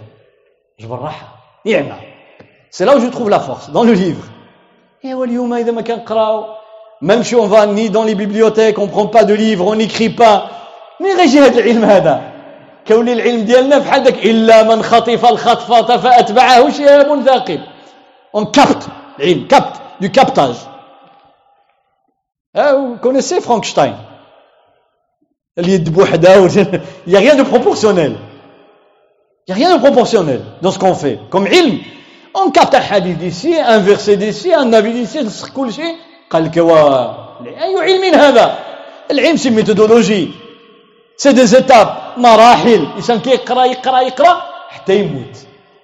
[0.79, 1.35] جبر الراحه
[1.65, 1.99] نعمه
[2.71, 4.32] سي لا جو تروف لا فورس دون لو ليفر
[5.05, 6.45] ايوا اليوم اذا ما كنقراو
[7.01, 10.09] même si on va ni dans les bibliothèques on prend pas de livres on n'écrit
[10.09, 10.49] pas
[10.99, 12.21] مين غيجي هذا العلم هذا
[12.87, 17.59] كون العلم ديالنا بحال داك الا من خطف الخطفه فاتبعه شهاب ثاقب
[18.37, 18.87] on capte
[19.19, 20.59] العلم capte du captage
[22.55, 23.93] ah, vous connaissez Frankenstein
[25.59, 26.49] اليد بوحدها
[27.07, 28.17] il y a rien de proportionnel
[29.47, 31.79] il y a rien de proportionnel dans ce qu'on fait comme علم
[32.52, 35.94] capte un hadith d'ici un verset d'ici un avis d'ici نسخ كل شيء
[36.30, 38.58] قال لك اي علم هذا
[39.10, 40.30] العلم سي ميثودولوجي
[41.16, 45.36] سي دي زيتاب مراحل الانسان كيقرا يقرا يقرا حتى يموت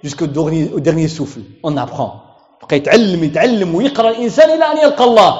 [0.03, 1.41] au dernier souffle.
[1.63, 2.11] On apprend.
[2.61, 5.39] بقى يتعلم يتعلم ويقرا الانسان إلى ان يلقى الله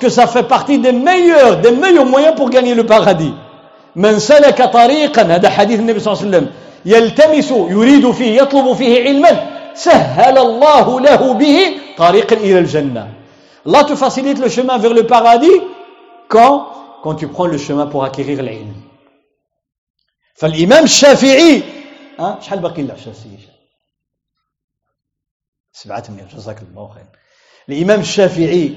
[0.00, 3.32] que ça fait partie des meilleurs des meilleurs moyens pour gagner le paradis.
[3.96, 6.50] من سلك طريقا هذا حديث النبي صلى الله عليه وسلم
[6.84, 11.58] يلتمس يريد فيه يطلب فيه علما سهل الله له به
[11.96, 13.12] طريقا إلى الجنة.
[13.66, 15.60] Allah te facilite le chemin vers le paradis
[16.28, 16.68] quand
[17.02, 18.74] quand prends le chemin pour acquérir l'ilm.
[20.34, 21.62] فالامام الشافعي
[22.18, 23.12] ها شحال باقي لنا عشان
[25.72, 27.06] سبعة ثمانية جزاك الله خير
[27.68, 28.74] الإمام الشافعي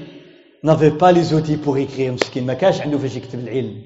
[0.62, 3.82] n'avait pas les outils pour écrire مسكين ما كانش عنده فاش يكتب العلم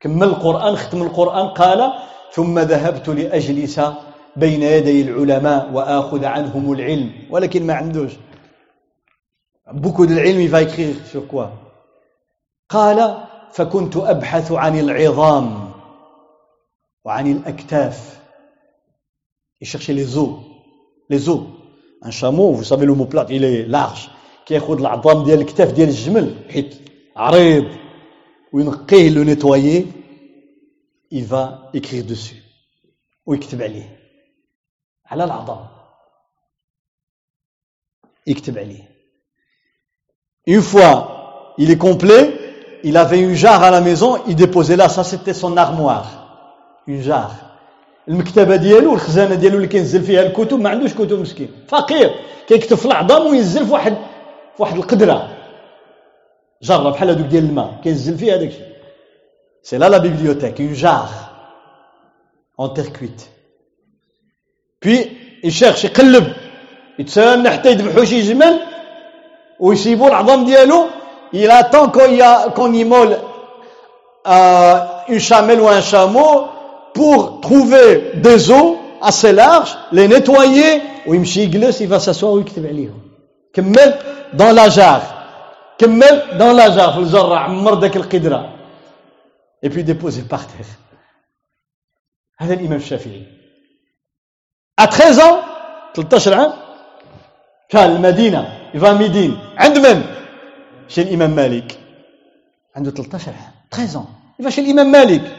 [0.00, 1.92] كمل القرآن ختم القرآن قال
[2.32, 3.80] ثم ذهبت لأجلس
[4.38, 7.12] بين يدي العلماء وآخذ عنهم العلم.
[7.30, 8.12] ولكن ما عندوش.
[9.68, 11.50] de العلم il écrire sur quoi.
[12.68, 15.72] قال فكنت أبحث عن العظام
[17.04, 18.18] وعن الأكتاف.
[19.60, 20.30] Il cherchait les os.
[21.10, 21.40] Les os.
[22.02, 24.10] Un chameau vous savez l'omoplate il est large.
[24.46, 26.74] كياخذ العظام ديال الكتاف ديال الجمل حيت
[27.16, 27.64] عريض
[28.52, 29.86] وينقيه لو نيتوايي
[31.14, 32.42] il va écrire dessus.
[33.26, 33.97] ويكتب عليه
[35.07, 35.67] على العظام
[38.27, 38.93] يكتب عليه
[40.49, 42.25] une fois il est complet
[42.83, 46.09] il avait une jarre à la maison il déposait là ça c'était son armoire
[46.87, 47.35] une jarre
[48.07, 52.15] المكتبه ديالو الخزانه ديالو اللي كينزل فيها الكتب ما عندوش كتب مسكين فقير
[52.47, 53.93] كيكتب في العظام وينزل في واحد
[54.57, 55.37] في واحد القدره
[56.61, 58.73] جره بحال هذوك ديال الماء كينزل فيها هذاك الشيء
[59.63, 61.09] سي لا لا بيبليوتيك اون جار
[62.59, 63.21] اون تير كويت
[64.81, 66.33] بي يشيرش يقلب
[66.99, 68.59] يتسنى حتى يذبحوا شي جمل
[69.59, 70.87] ويسيبوا العظام ديالو
[71.33, 73.17] il attend qu'on y a qu'on y mole
[74.27, 74.75] euh,
[75.09, 76.47] une chamelle ou un chameau
[76.93, 83.01] pour trouver des os assez larges, les nettoyer, ويمشي يجلس il va s'asseoir ويكتب عليهم
[83.53, 83.99] كمل
[84.33, 85.13] dans la jarre
[85.77, 88.49] كمل dans la jarre في الجرة عمر ذاك القدرة
[89.65, 90.77] et puis déposer par terre
[92.37, 93.36] هذا الإمام الشافعي
[94.78, 95.40] À 13 ans
[95.94, 96.52] 13 عام
[97.68, 100.02] كان المدينة يفا ميدين عند من؟
[100.88, 101.80] شي الإمام مالك
[102.76, 104.06] عنده 13 عام 13 ans
[104.40, 105.36] يفا شي الإمام مالك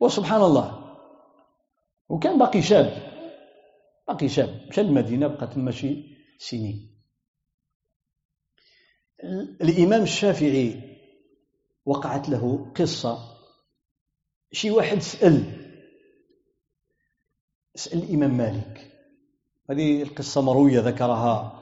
[0.00, 0.96] وسبحان الله
[2.08, 2.92] وكان باقي شاب
[4.08, 6.88] باقي شاب مشى للمدينه بقى تما شي سنين
[9.62, 10.98] الامام الشافعي
[11.86, 13.18] وقعت له قصه
[14.52, 15.61] شي واحد سال
[17.74, 18.90] سال الإمام مالك.
[19.70, 21.58] هذه القصة مروية ذكرها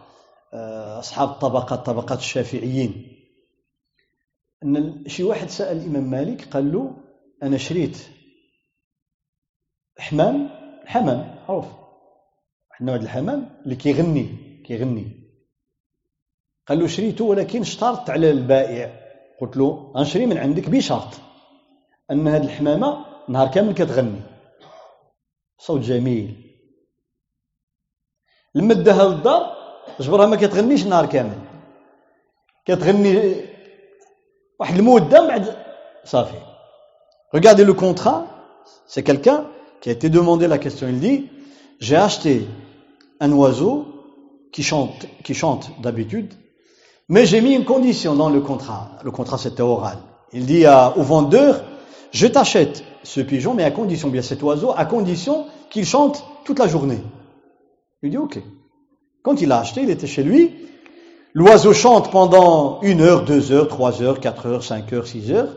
[0.55, 3.17] آه، أصحاب الطبقات طبقات الشافعيين.
[4.65, 6.97] أن شي واحد سأل الإمام مالك قال له
[7.43, 7.99] أنا شريت
[9.99, 10.49] حمام
[10.87, 11.67] حمام معروف.
[12.71, 15.21] واحد النوع الحمام اللي كيغني كيغني.
[16.67, 19.01] قال له شريته ولكن اشترط على البائع.
[19.41, 21.21] قلت له غنشري من عندك بشرط.
[22.11, 24.40] أن هذه الحمامة نهار كامل كتغني.
[25.60, 26.36] صوت جميل
[28.56, 29.56] لما داها للدار
[30.00, 31.40] جبرها ما كتغنيش نهار كامل
[32.66, 33.36] كتغني
[34.60, 35.58] واحد المده بعد
[36.06, 36.42] صافي
[37.36, 38.26] regardez le contrat
[38.88, 39.46] c'est quelqu'un
[39.82, 41.30] qui a été demandé la question il dit
[41.80, 42.48] j'ai acheté
[43.20, 43.86] un oiseau
[44.54, 46.34] qui chante qui chante d'habitude
[47.10, 49.98] mais j'ai mis une condition dans le contrat le contrat c'était oral
[50.34, 51.64] il dit à, au vendeur
[52.12, 56.60] je t'achète ce pigeon mais à condition bien cet oiseau à condition qu'il chante toute
[56.60, 57.02] la journée
[58.04, 58.40] il dit ok
[59.24, 60.52] quand il l'a acheté il était chez lui
[61.38, 65.50] L'oiseau chante pendant une heure, deux heures, trois heures, quatre heures, cinq heures, six heures.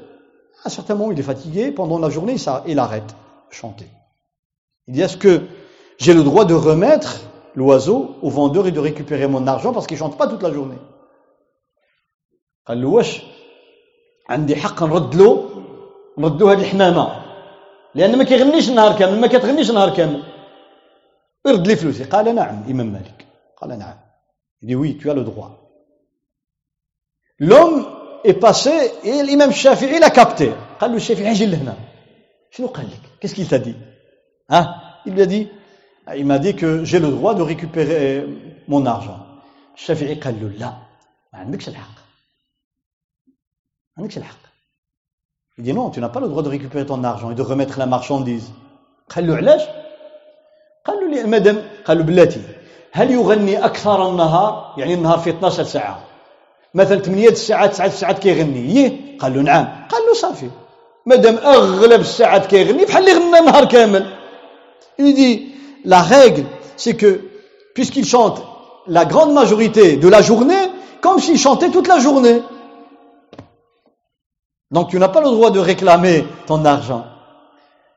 [0.64, 1.70] À un certain moment, il est fatigué.
[1.70, 3.86] Pendant la journée, ça, il arrête de chanter.
[4.88, 5.42] Il dit, est-ce que
[5.98, 7.20] j'ai le droit de remettre
[7.54, 10.78] l'oiseau au vendeur et de récupérer mon argent parce qu'il chante pas toute la journée
[12.66, 13.22] قال له واش
[14.28, 15.48] عندي حق نرد له
[16.18, 17.21] نردو هذه الحمامه
[17.95, 20.23] لأن ما كيغنيش النهار كامل ما كتغنيش النهار كامل.
[21.47, 23.25] ارد لي فلوسي قال نعم إمام مالك.
[23.57, 23.97] قال نعم.
[24.61, 25.51] Dit oui tu as le droit.
[27.39, 27.85] L'homme
[28.23, 30.51] est passé et l'imam Shafi'i l'a capté.
[30.79, 31.75] قال له الشافعي أجي لهنا
[32.51, 33.75] شنو قال لك qu'est-ce qu'il t'a dit?
[34.49, 34.75] Hein?
[35.05, 35.47] Il lui a dit
[36.15, 38.25] il m'a dit que j'ai le droit de récupérer
[38.67, 39.19] mon argent.
[39.75, 40.73] الشافعي قال له لا
[41.33, 41.95] ما عندكش الحق
[43.97, 44.42] ما عندكش الحق
[45.58, 47.78] il dit non tu n'as pas le droit de récupérer ton argent et de remettre
[47.78, 48.50] la marchandise
[49.08, 49.62] قال له علاش
[50.84, 52.42] قال له مادام قال له بلاتي
[52.92, 56.00] هل يغني اكثر النهار يعني النهار في 12 ساعه
[56.74, 60.50] مثلا 8 الساعات 9 الساعات كيغني ييه قال له نعم قال له صافي
[61.06, 64.14] مادام اغلب الساعات كيغني بحال اللي غنى النهار كامل
[65.00, 65.52] il dit
[65.84, 66.44] la règle
[66.76, 67.20] c'est que
[67.74, 68.42] puisqu'il chante
[68.86, 70.64] la grande majorité de la journée
[71.00, 72.42] comme s'il chantait toute la journée
[74.72, 77.04] donc tu n'as pas le droit de réclamer ton argent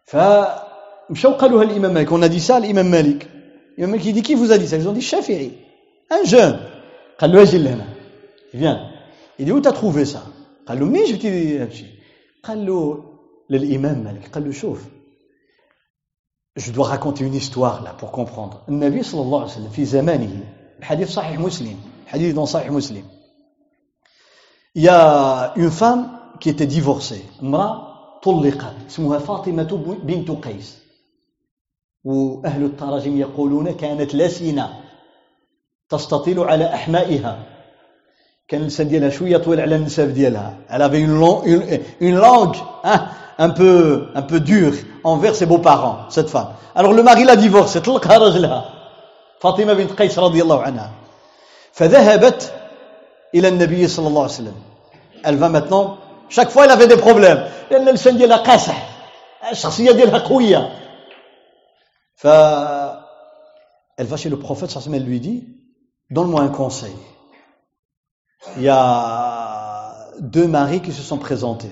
[0.06, 3.28] فمشاو قالوها الامام مالك on a dit ça l'imam Malik
[3.78, 5.53] l'imam Malik il dit qui vous a dit ça ils ont dit Shafi'i
[6.10, 6.60] un jeune
[7.20, 7.86] قال له اجي لهنا
[8.53, 8.90] Il vient.
[9.40, 10.24] Il dit où t'as trouvé ça
[10.68, 11.88] قال له منين جبتي هذا الشيء
[12.44, 13.03] قال له
[13.49, 14.80] للإمام مالك قال له شوف
[16.58, 20.44] je dois raconter une histoire là pour comprendre النبي صلى الله عليه وسلم في زمانه
[20.80, 21.78] الحديث صحيح مسلم
[22.08, 23.03] حديث dans صحيح مسلم
[24.76, 27.25] il y a une femme Qui était divorcée.
[27.43, 30.79] امرأة طلقت اسمها فاطمة بنت قيس
[32.05, 34.71] وأهل التراجم يقولون كانت لسنة
[35.89, 37.39] تستطيل على أحمائها
[38.49, 42.57] كان اللسان ديالها شوية طويل على النساب ديالها elle avait une, long, une, une langue
[42.85, 43.09] hein,
[43.39, 46.49] un peu un peu dure envers ses beaux-parents cette femme.
[46.75, 48.65] Alors le mari l'a divorcée طلقها رجلها
[49.41, 50.91] فاطمه بنت قيس رضي الله عنها
[51.73, 52.53] فذهبت
[53.35, 54.55] إلى النبي صلى الله عليه وسلم
[55.25, 55.99] elle va maintenant
[56.30, 58.78] chaque fois elle avait des problèmes لان اللسان ديالها قاصح
[59.52, 60.72] الشخصيه ديالها قويه
[62.16, 62.28] ف
[63.98, 65.48] elle va chez le prophète صلى الله عليه وسلم elle lui dit
[66.10, 66.95] donne-moi un conseil
[68.58, 71.72] il y a deux maris qui se sont présentés.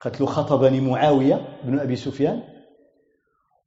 [0.00, 2.42] قالت له خطبني معاوية بن أبي سفيان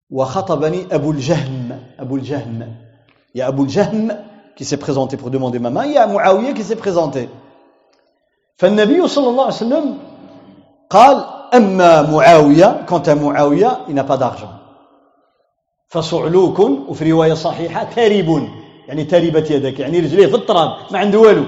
[0.10, 2.76] وخطبني أبو الجهم أبو الجهم
[3.34, 4.18] Il y a Abu الجهم
[4.56, 7.30] qui s'est présenté pour demander ma main, il y a Muawiyah qui s'est présenté.
[8.57, 9.99] فالنبي صلى الله عليه وسلم
[10.91, 11.25] قال
[11.55, 14.33] أما معاوية كنت معاوية إنا با
[15.89, 18.49] فصعلوك وفي رواية صحيحة تارب
[18.89, 21.45] يعني تربت يدك يعني رجليه في التراب ما عنده والو.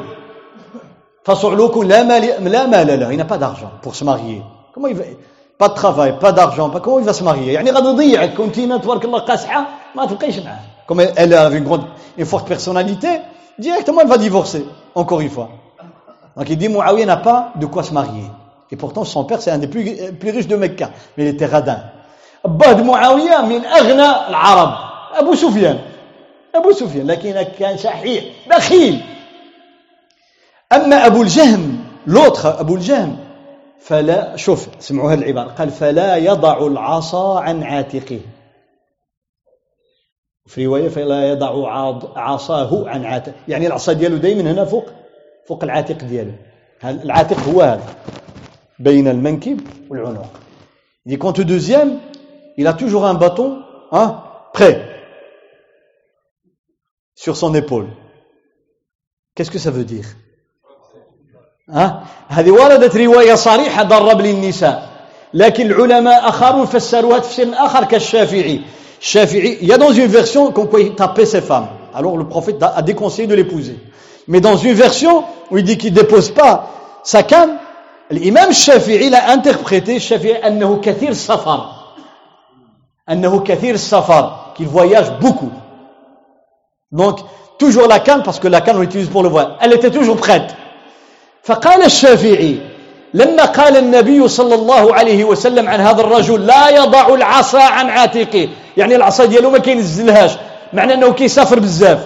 [1.25, 4.43] فصعلوك لا مال لا مال له إنا با دارجون بور سماغيي
[4.75, 5.03] كومون يف
[5.61, 10.07] با ترافاي با دارجون كومون يف سماغيي يعني غادي يضيع كنت تبارك الله قاسحة ما
[10.07, 10.61] تبقيش معاه.
[10.89, 11.85] comment elle avait grand
[12.19, 13.21] une forte personnalité
[13.59, 15.47] directement elle va divorcer encore une fois
[16.39, 18.31] donc il dit Muawiyah n'a pas de quoi se marier.
[18.71, 19.85] Et pourtant son père c'est un des plus,
[20.21, 20.91] plus riches de Mecca.
[21.17, 21.81] Mais il était radin.
[22.45, 24.75] باه معاويه من اغنى العرب
[25.15, 25.79] ابو سفيان
[26.55, 29.01] أبو سفيان لكن كان شحيح بخيل
[30.73, 33.17] أما أبو الجهم لوطخ أبو الجهم
[33.81, 38.21] فلا شوف سمعوا هذه العبارة قال فلا يضع العصا عن عاتقه
[40.47, 41.69] في رواية فلا يضع
[42.17, 44.87] عصاه عن عاتقه يعني العصا ديالو دائما هنا فوق
[45.48, 46.32] فوق العاتق ديالو
[46.84, 47.96] العاتق هو هذا
[48.80, 49.60] بين المنكب
[49.90, 50.32] والعنق
[51.06, 52.00] Il dit quand au deuxième,
[52.56, 53.62] il a toujours un bâton
[53.92, 54.24] hein,
[54.54, 54.94] prêt.
[57.16, 57.88] sur son épaule.
[59.36, 60.06] Qu'est-ce que ça veut dire
[61.70, 64.90] ها هذه وردت رواية صريحة ضرب للنساء
[65.34, 68.62] لكن العلماء آخرون فسروها تفسير آخر كالشافعي
[69.00, 72.62] الشافعي il y a dans une version qu'on peut taper ses femmes alors le prophète
[72.62, 73.78] a déconseillé de l'épouser
[74.28, 76.70] Mais dans une version où il dit qu'il ne dépose pas
[77.04, 77.58] sa canne,
[78.10, 81.94] l'imam Shafi'i il a interprété Shafi'i أنه كثير safar.
[83.10, 85.52] أنه كثير safar, qu'il voyage beaucoup.
[86.92, 87.20] Donc,
[87.58, 89.54] toujours la canne, parce que la canne on l'utilise pour le voyage.
[89.62, 90.56] Elle était toujours prête.
[91.44, 92.58] فقال الشافعي
[93.14, 98.50] لما قال النبي صلى الله عليه وسلم عن هذا الرجل لا يضع العصا عن عاتقه
[98.78, 100.32] يعني العصا ديالو ما كينزلهاش
[100.74, 102.00] معنى انه كيسافر بزاف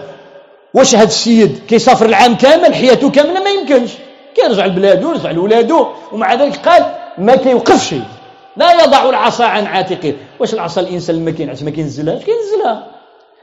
[0.75, 3.91] واش هذا السيد كيسافر العام كامل حياته كاملة ما يمكنش.
[4.35, 6.85] كيرجع لبلادو يرجع لولادو ومع ذلك قال
[7.19, 7.95] ما كيوقفش.
[8.57, 10.15] لا يضع العصا عن عاتقه.
[10.41, 12.87] واش العصا؟ الإنسان لما كينعس ما كينزلهاش كينزلها.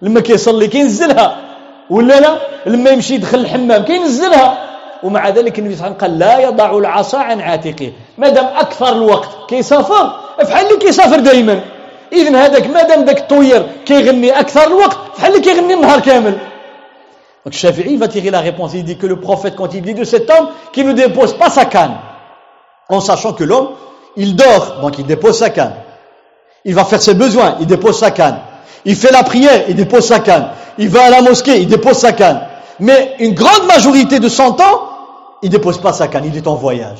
[0.01, 1.37] لما كيصلي كينزلها.
[1.89, 4.69] ولا لا؟ لما يمشي يدخل الحمام كينزلها.
[5.03, 7.91] ومع ذلك النبي صلى الله عليه وسلم قال لا يضع العصا عن عاتقه.
[8.17, 11.61] ما دام أكثر الوقت كيسافر بحال اللي كيسافر دائما
[12.13, 16.37] اذا هذاك ما دام ذاك الطوير كيغني أكثر الوقت بحال اللي كيغني النهار كامل.
[17.45, 18.71] Donc Shafi'i va tirer la réponse.
[18.73, 21.49] Il dit que le prophète, quand il dit de cet homme, qui ne dépose pas
[21.49, 21.97] sa canne,
[22.89, 23.69] en sachant que l'homme,
[24.15, 25.75] il dort, donc il dépose sa canne.
[26.65, 28.39] Il va faire ses besoins, il dépose sa canne.
[28.85, 30.49] Il fait la prière, il dépose sa canne.
[30.77, 32.41] Il va à la mosquée, il dépose sa canne.
[32.79, 34.89] Mais une grande majorité de son temps,
[35.41, 36.99] il dépose pas sa canne, il est en voyage.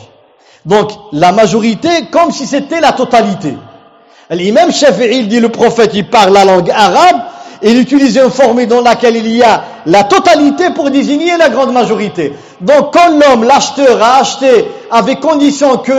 [0.66, 3.56] Donc, la majorité, comme si c'était la totalité.
[4.30, 7.22] L'imam Shafi'i, il dit le prophète, il parle la langue arabe,
[7.63, 11.73] il utilise une formule dans laquelle il y a la totalité pour désigner la grande
[11.73, 12.33] majorité.
[12.61, 15.93] Donc, quand l'homme, l'acheteur, a acheté avec condition que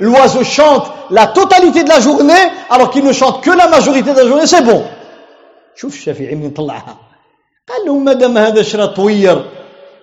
[0.00, 2.32] l'oiseau chante la totalité de la journée,
[2.70, 4.84] alors qu'il ne chante que la majorité de la journée, c'est bon.
[5.76, 6.96] شوف الشافعي من طلعها
[7.68, 9.44] قال له ما دام هذا شرا طوير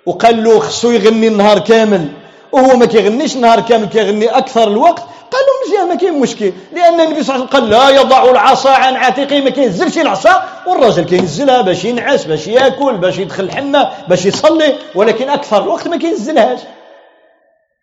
[0.05, 2.07] وقال له خصو يغني النهار كامل
[2.52, 5.02] وهو ما كيغنيش النهار كامل كيغني أكثر الوقت
[5.32, 8.30] قال له مزيان ما كاين مشكل لأن النبي صلى الله عليه وسلم قال لا يضع
[8.30, 13.88] العصا عن عاتقه ما كينزلش العصا والراجل كينزلها باش ينعس باش يأكل باش يدخل الحمام
[14.08, 16.60] باش يصلي ولكن أكثر الوقت ما كينزلهاش.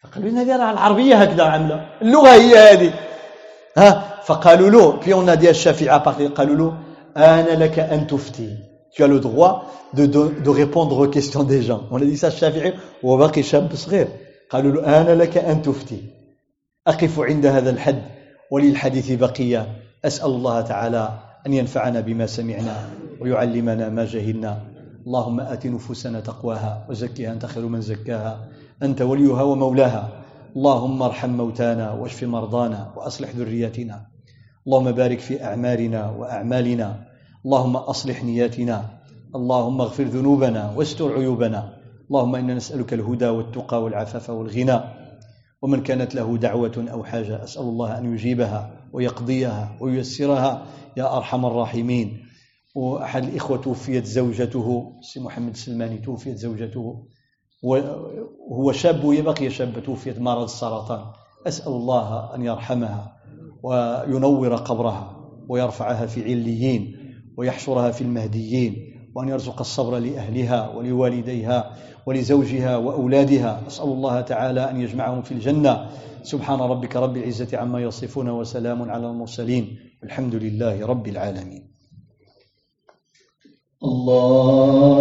[0.03, 2.94] فقالوا لنا هذه راه العربية هكذا عاملة اللغة هي هذه.
[3.77, 5.90] ها؟ فقالوا له بي اون ديال الشافعي
[6.27, 6.73] قالوا له
[7.18, 8.49] أنا لك أن تفتي.
[8.95, 9.53] Tu as le droit
[9.95, 11.81] de, de, de répondre aux questions des gens.
[11.90, 12.73] On a dit ça الشافعي
[13.03, 14.07] وباقي شاب صغير.
[14.54, 16.04] قالوا أنا لك أن تفتي.
[16.88, 18.02] أقف عند هذا الحد
[18.52, 19.68] وللحديث بقية.
[20.06, 22.90] أسأل الله تعالى أن ينفعنا بما سمعنا
[23.22, 24.62] ويعلمنا ما جهلنا.
[25.08, 27.34] اللهم آت نفوسنا تقواها وزكها.
[27.34, 28.48] أنت خير من زكاها.
[28.84, 30.10] أنت وليها ومولاها.
[30.56, 34.06] اللهم ارحم موتانا واشف مرضانا وأصلح ذرياتنا.
[34.68, 36.96] اللهم بارك في أعمارنا وأعمالنا.
[37.46, 38.86] اللهم أصلح نياتنا.
[39.36, 41.82] اللهم اغفر ذنوبنا واستر عيوبنا.
[42.14, 44.80] اللهم إنا نسألك الهدى والتقى والعفاف والغنى
[45.61, 50.65] ومن كانت له دعوة أو حاجة أسأل الله أن يجيبها ويقضيها وييسرها
[50.98, 52.26] يا أرحم الراحمين.
[52.76, 57.06] وأحد الإخوة توفيت زوجته سي محمد سلماني توفيت زوجته
[57.64, 61.06] وهو شاب ويبقي شاب توفيت مرض السرطان.
[61.48, 63.14] أسأل الله أن يرحمها
[63.64, 65.18] وينور قبرها
[65.49, 66.95] ويرفعها في عليين
[67.38, 68.93] ويحشرها في المهديين.
[69.15, 71.76] وأن يرزق الصبر لأهلها ولوالديها
[72.06, 73.68] ولزوجها وأولادها.
[73.68, 75.90] أسأل الله تعالى أن يجمعهم في الجنة.
[76.23, 79.80] سبحان ربك رب العزة عما يصفون وسلام على المرسلين.
[80.03, 81.64] الحمد لله رب العالمين.
[83.84, 84.94] الله